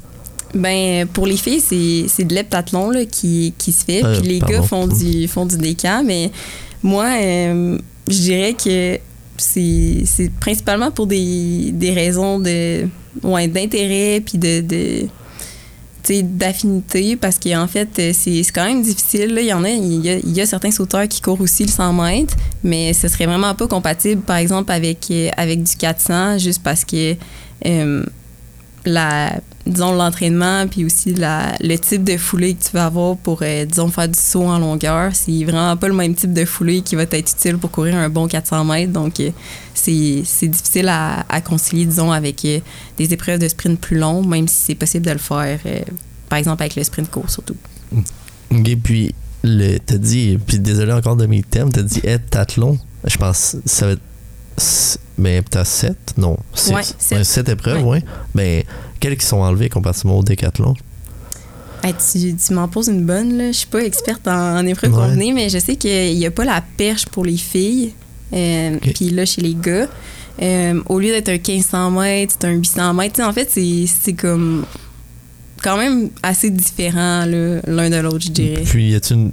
Ben, 0.53 1.07
pour 1.07 1.25
les 1.27 1.37
filles, 1.37 1.59
c'est 1.61 2.05
c'est 2.07 2.23
de 2.25 2.33
l'heptathlon 2.33 2.89
là, 2.91 3.05
qui, 3.05 3.53
qui 3.57 3.71
se 3.71 3.83
fait, 3.85 4.03
Euh, 4.03 4.19
puis 4.19 4.29
les 4.29 4.39
pardon. 4.39 4.55
gars 4.55 4.61
font 4.63 4.87
du, 4.87 5.27
font 5.27 5.45
du 5.45 5.57
déca, 5.57 6.03
mais 6.03 6.31
moi, 6.81 7.07
euh, 7.21 7.77
je 8.07 8.17
dirais 8.17 8.53
que 8.53 8.99
c'est 9.37 10.03
c'est 10.05 10.31
principalement 10.39 10.91
pour 10.91 11.07
des, 11.07 11.71
des 11.71 11.91
raisons 11.91 12.39
de 12.39 12.87
ouais, 13.23 13.47
d'intérêt, 13.47 14.21
puis 14.25 14.37
de. 14.37 14.61
de 14.61 15.07
d'affinité 16.21 17.15
parce 17.15 17.39
qu'en 17.39 17.65
fait 17.65 17.87
euh, 17.97 18.11
c'est 18.13 18.43
c'est 18.43 18.51
quand 18.51 18.65
même 18.65 18.81
difficile 18.83 19.33
là. 19.33 19.39
il 19.39 19.47
y 19.47 19.53
en 19.53 19.63
a 19.63 19.69
il 19.69 20.05
y 20.05 20.09
a, 20.09 20.17
il 20.17 20.33
y 20.33 20.41
a 20.41 20.45
certains 20.45 20.71
sauteurs 20.71 21.07
qui 21.07 21.21
courent 21.21 21.39
aussi 21.39 21.63
le 21.63 21.69
100 21.69 21.93
mètres 21.93 22.35
mais 22.61 22.91
ce 22.91 23.07
serait 23.07 23.25
vraiment 23.25 23.55
pas 23.55 23.67
compatible 23.67 24.21
par 24.21 24.35
exemple 24.35 24.69
avec 24.73 25.11
avec 25.37 25.63
du 25.63 25.75
400 25.77 26.39
juste 26.39 26.61
parce 26.61 26.83
que 26.83 27.15
euh, 27.65 28.03
la 28.86 29.39
disons 29.65 29.93
l'entraînement 29.93 30.67
puis 30.67 30.84
aussi 30.84 31.13
la, 31.13 31.55
le 31.61 31.77
type 31.77 32.03
de 32.03 32.17
foulée 32.17 32.53
que 32.55 32.63
tu 32.65 32.71
vas 32.73 32.88
avoir 32.88 33.15
pour 33.15 33.39
euh, 33.41 33.65
disons 33.65 33.88
faire 33.88 34.09
du 34.09 34.19
saut 34.19 34.43
en 34.43 34.59
longueur. 34.59 35.11
C'est 35.13 35.43
vraiment 35.45 35.77
pas 35.77 35.88
le 35.88 35.93
même 35.93 36.15
type 36.15 36.34
de 36.34 36.43
foulée 36.43 36.81
qui 36.81 36.95
va 36.95 37.03
être 37.03 37.31
utile 37.31 37.57
pour 37.57 37.71
courir 37.71 37.95
un 37.95 38.09
bon 38.09 38.27
400 38.27 38.65
mètres. 38.65 38.91
Donc 38.91 39.19
euh, 39.19 39.31
c'est 39.73 40.47
difficile 40.47 40.89
à, 40.89 41.25
à 41.29 41.41
concilier 41.41 41.86
disons 41.86 42.11
avec 42.11 42.43
euh, 42.45 42.59
des 42.97 43.13
épreuves 43.13 43.39
de 43.39 43.47
sprint 43.47 43.79
plus 43.79 43.97
longues 43.97 44.27
même 44.27 44.47
si 44.47 44.55
c'est 44.55 44.75
possible 44.75 45.05
de 45.05 45.11
le 45.11 45.17
faire 45.17 45.59
par 46.29 46.39
exemple 46.39 46.61
avec 46.63 46.75
le 46.75 46.84
sprint 46.84 47.09
court 47.09 47.29
surtout. 47.29 47.55
Ok 48.51 48.75
puis 48.84 49.15
le 49.43 49.77
t'as 49.77 49.97
dit 49.97 50.38
puis 50.45 50.59
désolé 50.59 50.93
encore 50.93 51.15
de 51.15 51.25
mes 51.25 51.41
termes 51.41 51.71
t'as 51.71 51.81
dit 51.81 51.99
heptathlon 52.03 52.77
je 53.05 53.17
pense 53.17 53.57
ça 53.65 53.88
va 53.88 53.91
être 53.93 54.01
mais 55.18 55.41
t'as 55.49 55.66
7 55.66 55.95
Non. 56.18 56.38
six. 56.53 56.72
Ouais, 56.74 56.82
sept. 56.97 57.24
7 57.24 57.49
épreuves, 57.49 57.86
ouais. 57.86 58.03
Mais 58.34 58.66
quelles 58.99 59.18
qui 59.18 59.26
sont 59.26 59.38
enlevées 59.38 59.70
comparativement 59.70 60.20
au 60.20 60.24
décathlon? 60.24 60.74
Hey, 61.84 61.93
tu 61.95 62.34
tu 62.36 62.53
m'en 62.53 62.68
poses 62.70 62.88
une 62.88 63.05
bonne, 63.05 63.38
là. 63.38 63.47
Je 63.51 63.57
suis 63.57 63.68
pas 63.68 63.84
experte 63.84 64.28
en, 64.28 64.57
en 64.59 64.66
épreuve 64.66 64.93
Ouais. 64.97 65.34
mais 65.34 65.49
je 65.49 65.57
sais 65.59 65.76
qu'il 65.76 66.18
n'y 66.18 66.26
a 66.26 66.32
pas 66.32 66.45
la 66.45 66.64
perche 66.78 67.05
pour 67.07 67.26
les 67.26 67.38
filles. 67.38 67.93
Euh. 68.32 68.78
Puis 68.95 69.09
là, 69.09 69.26
chez 69.26 69.41
les 69.41 69.53
gars, 69.53 69.88
euh, 70.41 70.82
au 70.88 70.99
lieu 70.99 71.09
d'être 71.09 71.30
un 71.30 71.34
1500 71.34 71.91
mètres, 71.91 72.36
c'est 72.39 72.47
un 72.47 72.51
800 72.53 72.93
mètres. 72.93 73.22
En 73.22 73.34
fait, 73.34 73.49
c'est 73.51 73.86
c'est 73.86 74.14
comme 74.14 74.66
quand 75.61 75.78
même 75.78 76.09
assez 76.24 76.49
différent 76.49 77.26
l'un 77.26 77.89
de 77.89 77.97
l'autre, 77.97 78.22
je 78.22 78.32
dirais. 78.32 78.64
Puis, 78.66 78.91
y 78.91 78.95
a-t-il 78.95 79.18
une, 79.20 79.32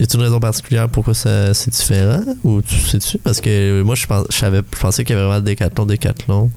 y 0.00 0.02
a-t-il 0.02 0.16
une 0.18 0.24
raison 0.24 0.40
particulière 0.40 0.88
pourquoi 0.88 1.14
ça, 1.14 1.54
c'est 1.54 1.70
différent 1.70 2.22
Ou 2.44 2.62
tu 2.62 2.74
sais-tu? 2.76 3.18
Parce 3.18 3.40
que 3.40 3.82
moi, 3.82 3.94
je, 3.94 4.06
pense, 4.06 4.26
je, 4.30 4.36
savais, 4.36 4.62
je 4.74 4.80
pensais 4.80 5.04
qu'il 5.04 5.14
y 5.14 5.18
avait 5.18 5.26
vraiment 5.28 5.44
décathlon, 5.44 5.86
décathlon. 5.86 6.50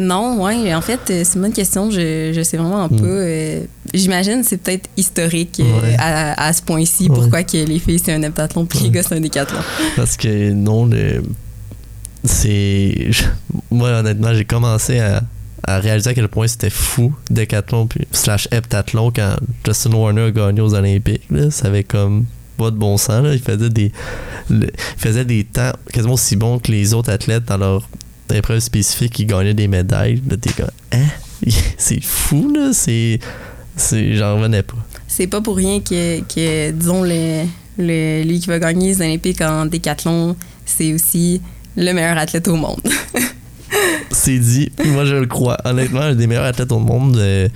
Non, 0.00 0.44
ouais, 0.44 0.72
en 0.74 0.80
fait, 0.80 1.00
euh, 1.10 1.22
c'est 1.24 1.34
une 1.36 1.42
bonne 1.42 1.52
question. 1.52 1.90
Je, 1.90 2.32
je 2.32 2.42
sais 2.42 2.56
vraiment 2.56 2.86
Mm. 2.88 3.00
pas. 3.00 3.04
euh, 3.06 3.64
J'imagine 3.94 4.42
c'est 4.44 4.58
peut-être 4.58 4.88
historique 4.96 5.58
euh, 5.60 5.94
à, 5.98 6.46
à 6.46 6.52
ce 6.52 6.62
point-ci, 6.62 7.08
Ouais. 7.08 7.16
pourquoi 7.16 7.42
que 7.42 7.56
les 7.56 7.78
filles 7.80 7.98
c'est 7.98 8.12
un 8.12 8.22
heptathlon 8.22 8.64
puis 8.66 8.78
les 8.80 8.90
gars 8.90 9.02
c'est 9.02 9.16
un 9.16 9.20
décathlon. 9.20 9.58
Parce 9.96 10.16
que 10.16 10.52
non, 10.52 10.86
le- 10.86 11.22
c'est. 12.24 13.06
je- 13.10 13.24
Moi, 13.70 13.90
honnêtement, 13.90 14.34
j'ai 14.34 14.44
commencé 14.44 14.98
à, 15.00 15.22
à 15.64 15.78
réaliser 15.80 16.10
à 16.10 16.14
quel 16.14 16.28
point 16.28 16.46
c'était 16.46 16.70
fou, 16.70 17.12
décathlon, 17.30 17.86
puis 17.86 18.06
slash 18.12 18.48
heptathlon, 18.50 19.10
quand 19.10 19.36
Justin 19.64 19.92
Warner 19.92 20.22
a 20.26 20.30
gagné 20.30 20.60
aux 20.60 20.74
Olympiques. 20.74 21.22
Là, 21.30 21.50
ça 21.50 21.68
avait 21.68 21.84
comme 21.84 22.24
pas 22.58 22.70
de 22.70 22.76
bon 22.76 22.96
sens. 22.98 23.22
Là. 23.24 23.32
Il, 23.32 23.40
faisait 23.40 23.70
des, 23.70 23.92
le- 24.50 24.66
il 24.66 25.00
faisait 25.00 25.24
des 25.24 25.44
temps 25.44 25.72
quasiment 25.92 26.14
aussi 26.14 26.36
bons 26.36 26.58
que 26.58 26.70
les 26.72 26.92
autres 26.94 27.10
athlètes 27.10 27.44
dans 27.46 27.56
leur 27.56 27.88
épreuve 28.34 28.58
spécifique. 28.60 29.18
Ils 29.20 29.26
gagnaient 29.26 29.54
des 29.54 29.68
médailles. 29.68 30.22
Là, 30.28 30.36
t'es 30.36 30.50
comme, 30.50 30.68
hein? 30.92 31.06
C'est 31.78 32.02
fou, 32.02 32.52
là. 32.54 32.70
C'est. 32.72 33.20
c'est 33.76 34.14
J'en 34.16 34.36
revenais 34.36 34.62
pas. 34.62 34.76
C'est 35.06 35.26
pas 35.28 35.40
pour 35.40 35.56
rien 35.56 35.80
que, 35.80 36.20
que 36.20 36.70
disons, 36.72 37.02
le, 37.02 37.44
le- 37.78 38.22
lui 38.24 38.40
qui 38.40 38.46
va 38.48 38.58
gagner 38.58 38.88
les 38.94 39.00
Olympiques 39.02 39.40
en 39.40 39.64
décathlon, 39.66 40.36
c'est 40.66 40.92
aussi 40.92 41.40
le 41.76 41.92
meilleur 41.92 42.18
athlète 42.18 42.48
au 42.48 42.56
monde. 42.56 42.80
C'est 44.10 44.38
dit. 44.38 44.70
Moi, 44.86 45.04
je 45.04 45.14
le 45.16 45.26
crois. 45.26 45.58
Honnêtement, 45.64 46.00
un 46.00 46.14
des 46.14 46.26
meilleurs 46.26 46.46
athlètes 46.46 46.72
au 46.72 46.78
monde, 46.78 47.16
euh, 47.18 47.48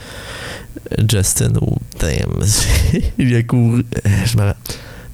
Justin, 1.11 1.53
oh, 1.61 1.77
damn. 1.99 2.39
il 3.19 3.35
a 3.35 3.43
couru. 3.43 3.81
euh, 4.07 4.11
je 4.27 4.37
me 4.37 4.43
ra- 4.43 4.57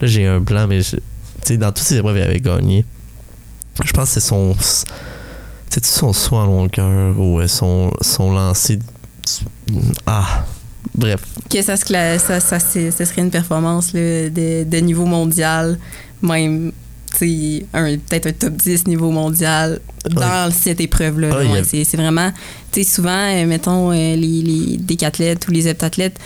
Là, 0.00 0.06
j'ai 0.06 0.26
un 0.26 0.40
blanc, 0.40 0.66
mais 0.68 0.80
je- 0.82 1.54
dans 1.56 1.72
toutes 1.72 1.86
ses 1.86 1.96
épreuves, 1.96 2.16
il 2.16 2.22
avait 2.22 2.40
gagné. 2.40 2.84
Je 3.84 3.92
pense 3.92 4.08
que 4.14 4.20
c'est 4.20 4.26
son. 4.26 4.54
C'est-tu 5.70 5.88
son 5.88 6.12
saut 6.12 6.36
en 6.36 6.46
longueur 6.46 7.18
ou 7.18 7.40
euh, 7.40 7.46
son, 7.46 7.92
son 8.00 8.32
lancer. 8.32 8.78
Ah! 10.06 10.44
Bref. 10.94 11.22
que 11.84 12.18
ça, 12.18 12.40
ça, 12.40 12.58
serait 12.58 13.22
une 13.22 13.30
performance 13.30 13.92
là, 13.92 14.30
de, 14.30 14.64
de 14.64 14.76
niveau 14.78 15.04
mondial, 15.04 15.78
même 16.22 16.72
peut-être 17.18 18.26
un 18.26 18.32
top 18.32 18.54
10 18.54 18.86
niveau 18.86 19.10
mondial 19.10 19.80
dans 20.10 20.50
cette 20.52 20.80
épreuve-là. 20.80 21.30
Ah, 21.32 21.62
c'est, 21.64 21.96
vraiment, 21.96 22.30
tu 22.72 22.82
sais, 22.82 22.90
souvent, 22.90 23.10
euh, 23.34 23.46
mettons, 23.46 23.90
euh, 23.92 23.94
les, 24.16 24.42
les 24.42 24.76
décathlètes 24.76 25.46
ou 25.48 25.52
les 25.52 25.68
heptathlètes, 25.68 26.18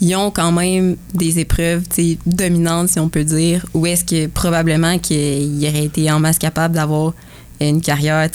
ils 0.00 0.14
ont 0.16 0.30
quand 0.30 0.52
même 0.52 0.96
des 1.14 1.38
épreuves 1.38 1.82
dominantes, 2.26 2.88
si 2.88 2.98
on 2.98 3.08
peut 3.08 3.24
dire, 3.24 3.64
ou 3.74 3.86
est-ce 3.86 4.04
que 4.04 4.26
probablement 4.26 4.98
qu'ils 4.98 5.66
auraient 5.68 5.84
été 5.84 6.10
en 6.10 6.20
masse 6.20 6.38
capable 6.38 6.74
d'avoir 6.74 7.12
une 7.60 7.80
carrière, 7.80 8.28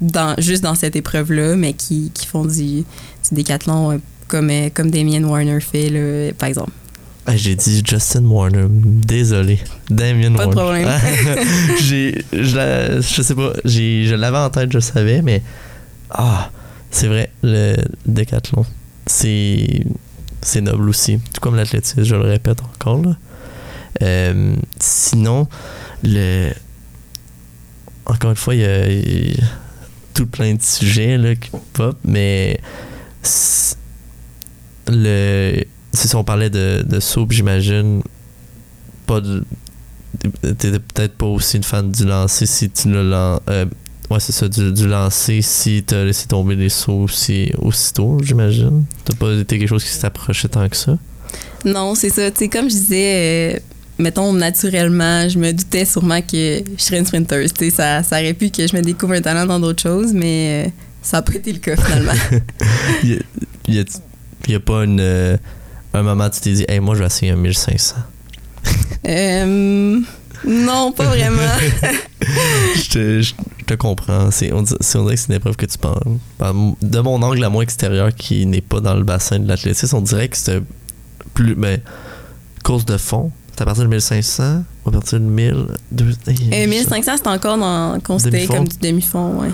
dans, 0.00 0.34
juste 0.38 0.62
dans 0.62 0.74
cette 0.74 0.96
épreuve-là, 0.96 1.56
mais 1.56 1.72
qui, 1.72 2.10
qui 2.12 2.26
font 2.26 2.44
du, 2.44 2.80
du 2.82 2.84
décathlon 3.32 3.92
euh, 3.92 3.96
comme, 4.28 4.50
euh, 4.50 4.68
comme 4.74 4.90
Damien 4.90 5.22
Warner 5.24 5.60
fait, 5.60 5.88
là, 5.88 6.32
par 6.38 6.48
exemple. 6.48 6.72
Ah, 7.26 7.36
j'ai 7.36 7.54
dit 7.54 7.82
Justin 7.86 8.26
Warner. 8.26 8.66
Désolé. 8.68 9.58
Damien 9.88 10.32
Pas 10.34 10.46
de 10.46 10.54
Warner. 10.54 10.86
j'ai, 11.80 12.22
je, 12.34 12.54
la- 12.54 13.00
je 13.00 13.22
sais 13.22 13.34
pas. 13.34 13.54
J'ai, 13.64 14.04
je 14.04 14.14
l'avais 14.14 14.36
en 14.36 14.50
tête, 14.50 14.70
je 14.70 14.76
le 14.76 14.82
savais, 14.82 15.22
mais. 15.22 15.40
Ah, 16.10 16.50
c'est 16.90 17.06
vrai, 17.06 17.30
le 17.42 17.76
décathlon. 18.04 18.66
C'est. 19.06 19.86
C'est 20.44 20.60
noble 20.60 20.88
aussi. 20.88 21.18
Tout 21.32 21.40
comme 21.40 21.56
l'athlétisme, 21.56 22.04
je 22.04 22.14
le 22.14 22.20
répète 22.20 22.60
encore. 22.62 23.02
Là. 23.02 23.16
Euh, 24.02 24.54
sinon, 24.78 25.48
le. 26.02 26.52
Encore 28.06 28.30
une 28.30 28.36
fois, 28.36 28.54
il 28.54 28.60
y 28.60 28.64
a, 28.66 29.42
tout 30.12 30.26
plein 30.26 30.54
de 30.54 30.62
sujets 30.62 31.16
là, 31.16 31.34
qui 31.34 31.50
pop, 31.72 31.96
mais. 32.04 32.60
Le 34.86 35.64
si 35.94 36.14
on 36.16 36.24
parlait 36.24 36.50
de, 36.50 36.84
de 36.86 37.00
soupe, 37.00 37.32
j'imagine 37.32 38.02
pas 39.06 39.20
de. 39.20 39.44
T'étais 40.42 40.78
peut-être 40.78 41.14
pas 41.16 41.26
aussi 41.26 41.56
une 41.56 41.64
fan 41.64 41.90
du 41.90 42.04
lancer 42.04 42.46
si 42.46 42.70
tu 42.70 42.90
l'as 42.92 43.02
lan- 43.02 43.40
euh, 43.48 43.66
ouais, 44.10 44.20
c'est 44.20 44.32
ça, 44.32 44.48
du, 44.48 44.72
du 44.72 44.86
lancer 44.88 45.40
si 45.42 45.82
t'as 45.86 46.04
laissé 46.04 46.26
tomber 46.26 46.54
les 46.56 46.68
sauts 46.68 47.02
aussi, 47.04 47.52
aussitôt, 47.58 48.18
j'imagine. 48.22 48.84
T'as 49.04 49.14
pas 49.16 49.32
été 49.32 49.58
quelque 49.58 49.68
chose 49.68 49.84
qui 49.84 49.90
s'approchait 49.90 50.48
tant 50.48 50.68
que 50.68 50.76
ça? 50.76 50.96
Non, 51.64 51.94
c'est 51.94 52.10
ça. 52.10 52.30
Tu 52.30 52.38
sais, 52.40 52.48
comme 52.48 52.64
je 52.68 52.74
disais, 52.74 53.54
euh, 53.56 53.58
mettons, 53.98 54.32
naturellement, 54.32 55.28
je 55.28 55.38
me 55.38 55.52
doutais 55.52 55.84
sûrement 55.84 56.20
que 56.20 56.62
je 56.76 56.82
serais 56.82 56.98
une 56.98 57.06
sprinteuse. 57.06 57.52
Ça, 57.74 58.02
ça 58.02 58.16
aurait 58.20 58.34
pu 58.34 58.50
que 58.50 58.66
je 58.66 58.76
me 58.76 58.82
découvre 58.82 59.14
un 59.14 59.20
talent 59.22 59.46
dans 59.46 59.58
d'autres 59.60 59.82
choses, 59.82 60.12
mais 60.12 60.66
euh, 60.66 60.70
ça 61.02 61.18
n'a 61.18 61.22
pas 61.22 61.34
été 61.34 61.52
le 61.52 61.58
cas 61.58 61.76
finalement. 61.76 62.12
Il 63.02 63.22
y 63.68 63.78
a, 63.78 63.82
a- 63.82 64.56
a 64.56 64.60
pas 64.60 64.84
une, 64.84 65.00
euh, 65.00 65.36
un 65.94 66.02
moment 66.02 66.26
où 66.26 66.30
tu 66.30 66.40
t'es 66.40 66.52
dit, 66.52 66.64
hey, 66.68 66.80
moi 66.80 66.94
je 66.94 67.00
vais 67.00 67.06
essayer 67.06 67.32
un 67.32 67.36
1500. 67.36 67.96
Euh, 69.06 70.00
non, 70.46 70.92
pas 70.92 71.04
vraiment. 71.06 71.40
je, 72.76 72.88
te, 72.90 73.20
je 73.22 73.32
te 73.64 73.74
comprends. 73.74 74.30
C'est, 74.30 74.52
on, 74.52 74.58
on 74.58 74.62
dirait 74.62 75.14
que 75.14 75.20
c'est 75.20 75.28
une 75.28 75.34
épreuve 75.34 75.56
que 75.56 75.66
tu 75.66 75.78
penses. 75.78 75.98
De 76.82 77.00
mon 77.00 77.20
angle 77.22 77.42
à 77.44 77.48
moi 77.50 77.62
extérieur 77.62 78.14
qui 78.14 78.46
n'est 78.46 78.60
pas 78.60 78.80
dans 78.80 78.94
le 78.94 79.04
bassin 79.04 79.38
de 79.38 79.48
l'athlétisme, 79.48 79.96
on 79.96 80.00
dirait 80.00 80.28
que 80.28 80.36
c'est 80.36 80.62
plus. 81.34 81.54
Mais, 81.56 81.82
course 82.62 82.84
de 82.84 82.96
fond, 82.96 83.30
c'est 83.52 83.62
à 83.62 83.64
partir 83.66 83.84
de 83.84 83.88
1500 83.88 84.64
ou 84.84 84.88
à 84.88 84.92
partir 84.92 85.20
de 85.20 85.24
1000. 85.24 85.66
deux- 85.92 86.12
Euh, 86.28 86.66
1500, 86.66 87.12
c'est 87.16 87.26
encore 87.28 87.58
dans, 87.58 87.98
considéré 88.00 88.46
comme 88.56 88.68
du 88.68 88.76
demi-fond, 88.78 89.40
ouais. 89.40 89.50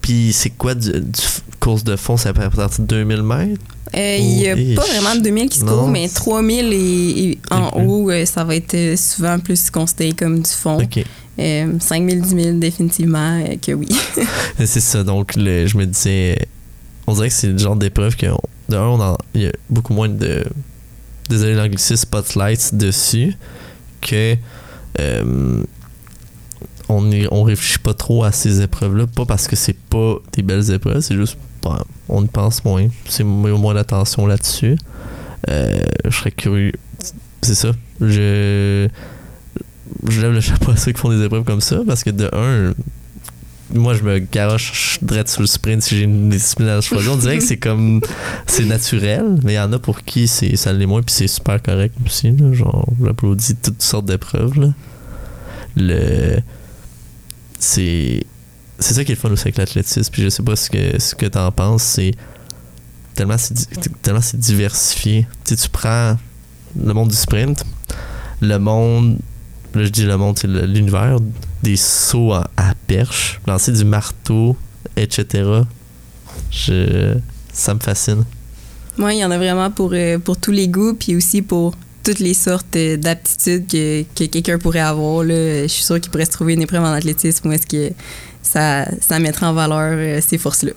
Puis 0.00 0.32
c'est 0.32 0.50
quoi 0.50 0.74
du, 0.74 0.90
du 0.92 1.20
course 1.60 1.84
de 1.84 1.96
fond? 1.96 2.16
C'est 2.16 2.28
à 2.30 2.32
partir 2.32 2.68
de 2.80 2.86
2000 2.86 3.22
mètres? 3.22 3.60
Euh, 3.94 4.16
Il 4.18 4.36
n'y 4.36 4.48
a 4.48 4.54
Oh, 4.54 4.74
pas 4.76 4.84
vraiment 4.86 5.14
de 5.16 5.20
2000 5.22 5.48
qui 5.48 5.58
se 5.60 5.64
courent, 5.64 5.88
mais 5.88 6.08
3000 6.08 6.72
et, 6.72 6.76
et 7.30 7.38
en 7.50 7.70
plus. 7.70 7.84
haut, 7.86 8.10
euh, 8.10 8.24
ça 8.26 8.44
va 8.44 8.54
être 8.56 8.74
euh, 8.74 8.96
souvent 8.96 9.38
plus 9.38 9.70
considéré 9.70 10.12
comme 10.12 10.40
du 10.40 10.50
fond. 10.50 10.78
Ok. 10.82 11.04
Euh, 11.40 11.72
5000, 11.80 12.20
10 12.20 12.28
000, 12.42 12.58
définitivement 12.58 13.40
euh, 13.40 13.56
que 13.64 13.72
oui. 13.72 13.88
C'est 14.58 14.80
ça, 14.80 15.04
donc 15.04 15.36
le- 15.36 15.66
je 15.66 15.76
me 15.76 15.86
disais, 15.86 16.36
on 17.06 17.14
dirait 17.14 17.28
que 17.28 17.34
c'est 17.34 17.46
le 17.46 17.58
genre 17.58 17.76
d'épreuve 17.76 18.16
que, 18.16 18.26
on- 18.26 18.40
de 18.68 18.76
un, 18.76 18.82
on 18.88 19.00
en- 19.00 19.18
il 19.34 19.42
y 19.42 19.46
a 19.46 19.52
beaucoup 19.70 19.92
moins 19.94 20.08
de, 20.08 20.44
désolé 21.30 21.54
l'anglicisme, 21.54 21.94
spotlights 22.02 22.74
dessus, 22.74 23.34
que 24.00 24.34
euh, 24.98 25.62
on, 26.88 27.10
on 27.30 27.42
réfléchit 27.44 27.78
pas 27.78 27.94
trop 27.94 28.24
à 28.24 28.32
ces 28.32 28.60
épreuves-là, 28.62 29.06
pas 29.06 29.24
parce 29.26 29.46
que 29.46 29.56
c'est 29.56 29.76
pas 29.78 30.16
des 30.32 30.42
belles 30.42 30.70
épreuves, 30.72 31.00
c'est 31.00 31.14
juste, 31.16 31.36
on 32.08 32.24
y 32.24 32.28
pense 32.28 32.64
moins, 32.64 32.88
c'est 33.08 33.24
moins, 33.24 33.52
moins 33.52 33.74
d'attention 33.74 34.26
là-dessus. 34.26 34.76
Euh, 35.48 35.80
je 36.04 36.16
serais 36.16 36.30
curieux, 36.30 36.72
c'est 37.42 37.54
ça, 37.54 37.72
je 38.00 38.88
je 40.06 40.20
lève 40.20 40.32
le 40.32 40.40
chapeau 40.40 40.72
à 40.72 40.76
ceux 40.76 40.92
qui 40.92 41.00
font 41.00 41.10
des 41.10 41.24
épreuves 41.24 41.44
comme 41.44 41.60
ça 41.60 41.80
parce 41.86 42.04
que 42.04 42.10
de 42.10 42.28
un 42.32 42.74
moi 43.74 43.94
je 43.94 44.02
me 44.02 44.18
garoche 44.18 44.98
direct 45.02 45.28
sur 45.28 45.42
le 45.42 45.46
sprint 45.46 45.82
si 45.82 45.96
j'ai 45.96 46.04
une 46.04 46.30
discipline 46.30 46.68
à 46.68 46.80
choisir. 46.80 47.12
On 47.12 47.16
dirait 47.16 47.38
que 47.38 47.44
c'est 47.44 47.58
comme 47.58 48.00
c'est 48.46 48.64
naturel 48.64 49.38
mais 49.44 49.54
il 49.54 49.56
y 49.56 49.60
en 49.60 49.72
a 49.72 49.78
pour 49.78 50.02
qui 50.02 50.28
c'est 50.28 50.56
ça 50.56 50.72
l'est 50.72 50.86
moins 50.86 51.02
puis 51.02 51.14
c'est 51.14 51.28
super 51.28 51.62
correct 51.62 51.94
aussi 52.04 52.34
genre 52.52 52.88
j'applaudis 53.04 53.56
toutes 53.56 53.82
sortes 53.82 54.06
d'épreuves 54.06 54.72
le 55.76 56.38
c'est 57.58 58.24
c'est 58.78 58.94
ça 58.94 59.04
qui 59.04 59.12
est 59.12 59.14
le 59.14 59.20
fun 59.20 59.30
aussi 59.30 59.42
avec 59.42 59.56
l'athlétisme 59.56 60.10
puis 60.12 60.22
je 60.22 60.28
sais 60.28 60.42
pas 60.42 60.56
ce 60.56 60.70
que 60.70 61.00
ce 61.00 61.14
que 61.14 61.26
t'en 61.26 61.50
penses 61.52 61.82
c'est 61.82 62.12
tellement 63.14 63.38
c'est 63.38 63.54
tellement 64.02 64.20
c'est 64.20 64.38
diversifié 64.38 65.26
tu 65.44 65.56
tu 65.56 65.68
prends 65.68 66.16
le 66.80 66.92
monde 66.94 67.08
du 67.08 67.16
sprint 67.16 67.64
le 68.40 68.58
monde 68.58 69.18
là 69.74 69.84
je 69.84 69.90
dis 69.90 70.04
le 70.04 70.16
monde 70.16 70.38
c'est 70.38 70.48
l'univers 70.48 71.18
des 71.62 71.76
sauts 71.76 72.32
à, 72.32 72.50
à 72.56 72.74
perche 72.86 73.40
lancer 73.46 73.72
du 73.72 73.84
marteau 73.84 74.56
etc 74.96 75.62
je 76.50 77.18
ça 77.52 77.74
me 77.74 77.80
fascine 77.80 78.24
Moi, 78.96 79.14
il 79.14 79.18
y 79.20 79.24
en 79.24 79.30
a 79.30 79.36
vraiment 79.38 79.70
pour, 79.70 79.90
euh, 79.92 80.18
pour 80.18 80.36
tous 80.36 80.52
les 80.52 80.68
goûts, 80.68 80.94
puis 80.94 81.16
aussi 81.16 81.42
pour 81.42 81.74
toutes 82.04 82.20
les 82.20 82.34
sortes 82.34 82.76
euh, 82.76 82.96
d'aptitudes 82.96 83.66
que, 83.66 84.02
que 84.14 84.24
quelqu'un 84.24 84.58
pourrait 84.58 84.80
avoir. 84.80 85.24
Là. 85.24 85.62
Je 85.62 85.66
suis 85.68 85.84
sûre 85.84 86.00
qu'il 86.00 86.10
pourrait 86.10 86.24
se 86.24 86.30
trouver 86.30 86.54
une 86.54 86.62
épreuve 86.62 86.82
en 86.82 86.92
athlétisme 86.92 87.48
où 87.48 87.52
est-ce 87.52 87.66
que 87.66 87.92
ça, 88.48 88.86
ça 89.00 89.18
mettra 89.18 89.50
en 89.50 89.52
valeur 89.54 89.92
euh, 89.96 90.20
ces 90.26 90.38
forces-là. 90.38 90.72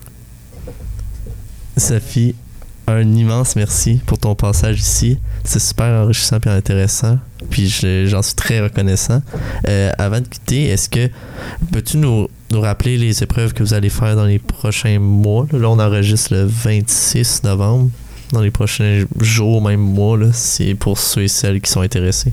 Sophie, 1.77 2.35
un 2.87 3.01
immense 3.15 3.55
merci 3.55 4.01
pour 4.05 4.17
ton 4.17 4.35
passage 4.35 4.79
ici. 4.79 5.17
C'est 5.43 5.59
super 5.59 5.85
enrichissant 6.03 6.37
et 6.45 6.49
intéressant. 6.49 7.17
Puis 7.49 7.67
je- 7.69 8.05
j'en 8.07 8.21
suis 8.21 8.35
très 8.35 8.59
reconnaissant. 8.59 9.21
Euh, 9.67 9.91
avant 9.97 10.19
de 10.19 10.27
quitter, 10.27 10.65
est-ce 10.65 10.89
que 10.89 11.09
peux-tu 11.71 11.97
nous, 11.97 12.27
nous 12.51 12.61
rappeler 12.61 12.97
les 12.97 13.23
épreuves 13.23 13.53
que 13.53 13.63
vous 13.63 13.73
allez 13.73 13.89
faire 13.89 14.15
dans 14.15 14.25
les 14.25 14.39
prochains 14.39 14.99
mois? 14.99 15.47
Là, 15.51 15.69
on 15.69 15.79
enregistre 15.79 16.33
le 16.33 16.43
26 16.45 17.43
novembre. 17.43 17.89
Dans 18.33 18.41
les 18.41 18.51
prochains 18.51 19.05
jours, 19.19 19.61
même 19.61 19.79
mois, 19.81 20.17
c'est 20.33 20.73
pour 20.75 20.97
ceux 20.99 21.23
et 21.23 21.27
celles 21.27 21.59
qui 21.61 21.69
sont 21.71 21.81
intéressés. 21.81 22.31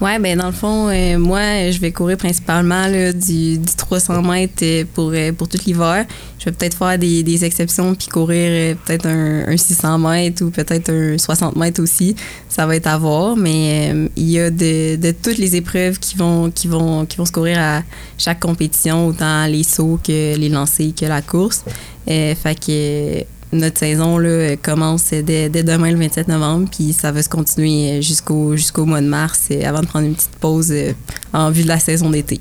Ouais, 0.00 0.16
ben 0.20 0.38
dans 0.38 0.46
le 0.46 0.52
fond, 0.52 0.88
euh, 0.90 1.18
moi, 1.18 1.72
je 1.72 1.80
vais 1.80 1.90
courir 1.90 2.16
principalement 2.18 2.86
là, 2.86 3.12
du, 3.12 3.58
du 3.58 3.74
300 3.76 4.22
mètres 4.22 4.62
euh, 4.62 4.84
pour, 4.94 5.10
euh, 5.12 5.32
pour 5.32 5.48
tout 5.48 5.58
l'hiver. 5.66 6.06
Je 6.38 6.44
vais 6.44 6.52
peut-être 6.52 6.76
faire 6.76 6.96
des, 6.96 7.24
des 7.24 7.44
exceptions 7.44 7.96
puis 7.96 8.06
courir 8.06 8.48
euh, 8.48 8.74
peut-être 8.86 9.06
un, 9.06 9.48
un 9.48 9.56
600 9.56 9.98
mètres 9.98 10.44
ou 10.44 10.50
peut-être 10.50 10.90
un 10.90 11.18
60 11.18 11.56
mètres 11.56 11.82
aussi. 11.82 12.14
Ça 12.48 12.64
va 12.64 12.76
être 12.76 12.86
à 12.86 12.96
voir, 12.96 13.36
mais 13.36 13.90
euh, 13.92 14.08
il 14.14 14.30
y 14.30 14.38
a 14.38 14.50
de, 14.50 14.94
de 14.94 15.10
toutes 15.10 15.38
les 15.38 15.56
épreuves 15.56 15.98
qui 15.98 16.16
vont, 16.16 16.52
qui, 16.52 16.68
vont, 16.68 17.04
qui 17.04 17.16
vont 17.16 17.26
se 17.26 17.32
courir 17.32 17.58
à 17.58 17.82
chaque 18.18 18.38
compétition, 18.38 19.08
autant 19.08 19.46
les 19.46 19.64
sauts 19.64 19.98
que 20.00 20.36
les 20.36 20.48
lancers 20.48 20.92
que 20.96 21.06
la 21.06 21.22
course. 21.22 21.64
Euh, 22.08 22.36
fait 22.36 22.54
que 22.54 23.24
notre 23.52 23.78
saison 23.78 24.18
là, 24.18 24.56
commence 24.56 25.10
dès, 25.10 25.48
dès 25.48 25.62
demain 25.62 25.90
le 25.90 25.98
27 25.98 26.28
novembre, 26.28 26.68
puis 26.70 26.92
ça 26.92 27.12
va 27.12 27.22
se 27.22 27.28
continuer 27.28 28.02
jusqu'au 28.02 28.56
jusqu'au 28.56 28.84
mois 28.84 29.00
de 29.00 29.06
mars 29.06 29.48
euh, 29.50 29.64
avant 29.64 29.80
de 29.80 29.86
prendre 29.86 30.06
une 30.06 30.14
petite 30.14 30.36
pause 30.40 30.70
euh, 30.70 30.92
en 31.32 31.50
vue 31.50 31.62
de 31.62 31.68
la 31.68 31.78
saison 31.78 32.10
d'été. 32.10 32.40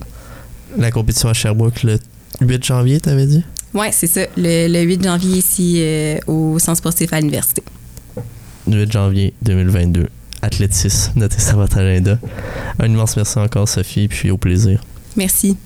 La 0.78 0.92
compétition 0.92 1.30
à 1.30 1.34
Sherbrooke 1.34 1.84
le 1.84 2.00
8 2.42 2.64
janvier, 2.64 3.00
t'avais 3.00 3.26
dit? 3.26 3.44
Ouais, 3.74 3.92
c'est 3.92 4.08
ça, 4.08 4.22
le, 4.36 4.68
le 4.68 4.82
8 4.82 5.04
janvier 5.04 5.38
ici 5.38 5.76
euh, 5.80 6.18
au 6.28 6.60
Centre 6.60 6.78
sportif 6.78 7.12
à 7.14 7.20
l'université. 7.20 7.64
8 8.68 8.92
janvier 8.92 9.34
2022. 9.44 10.08
Athlétisme, 10.42 11.14
notez 11.16 11.40
ça 11.40 11.54
dans 11.54 11.60
votre 11.60 11.78
agenda. 11.78 12.20
Un 12.80 12.88
immense 12.88 13.16
merci 13.18 13.40
encore, 13.40 13.68
Sophie, 13.68 14.08
puis 14.08 14.30
au 14.30 14.38
plaisir. 14.38 14.84
Merci. 15.16 15.58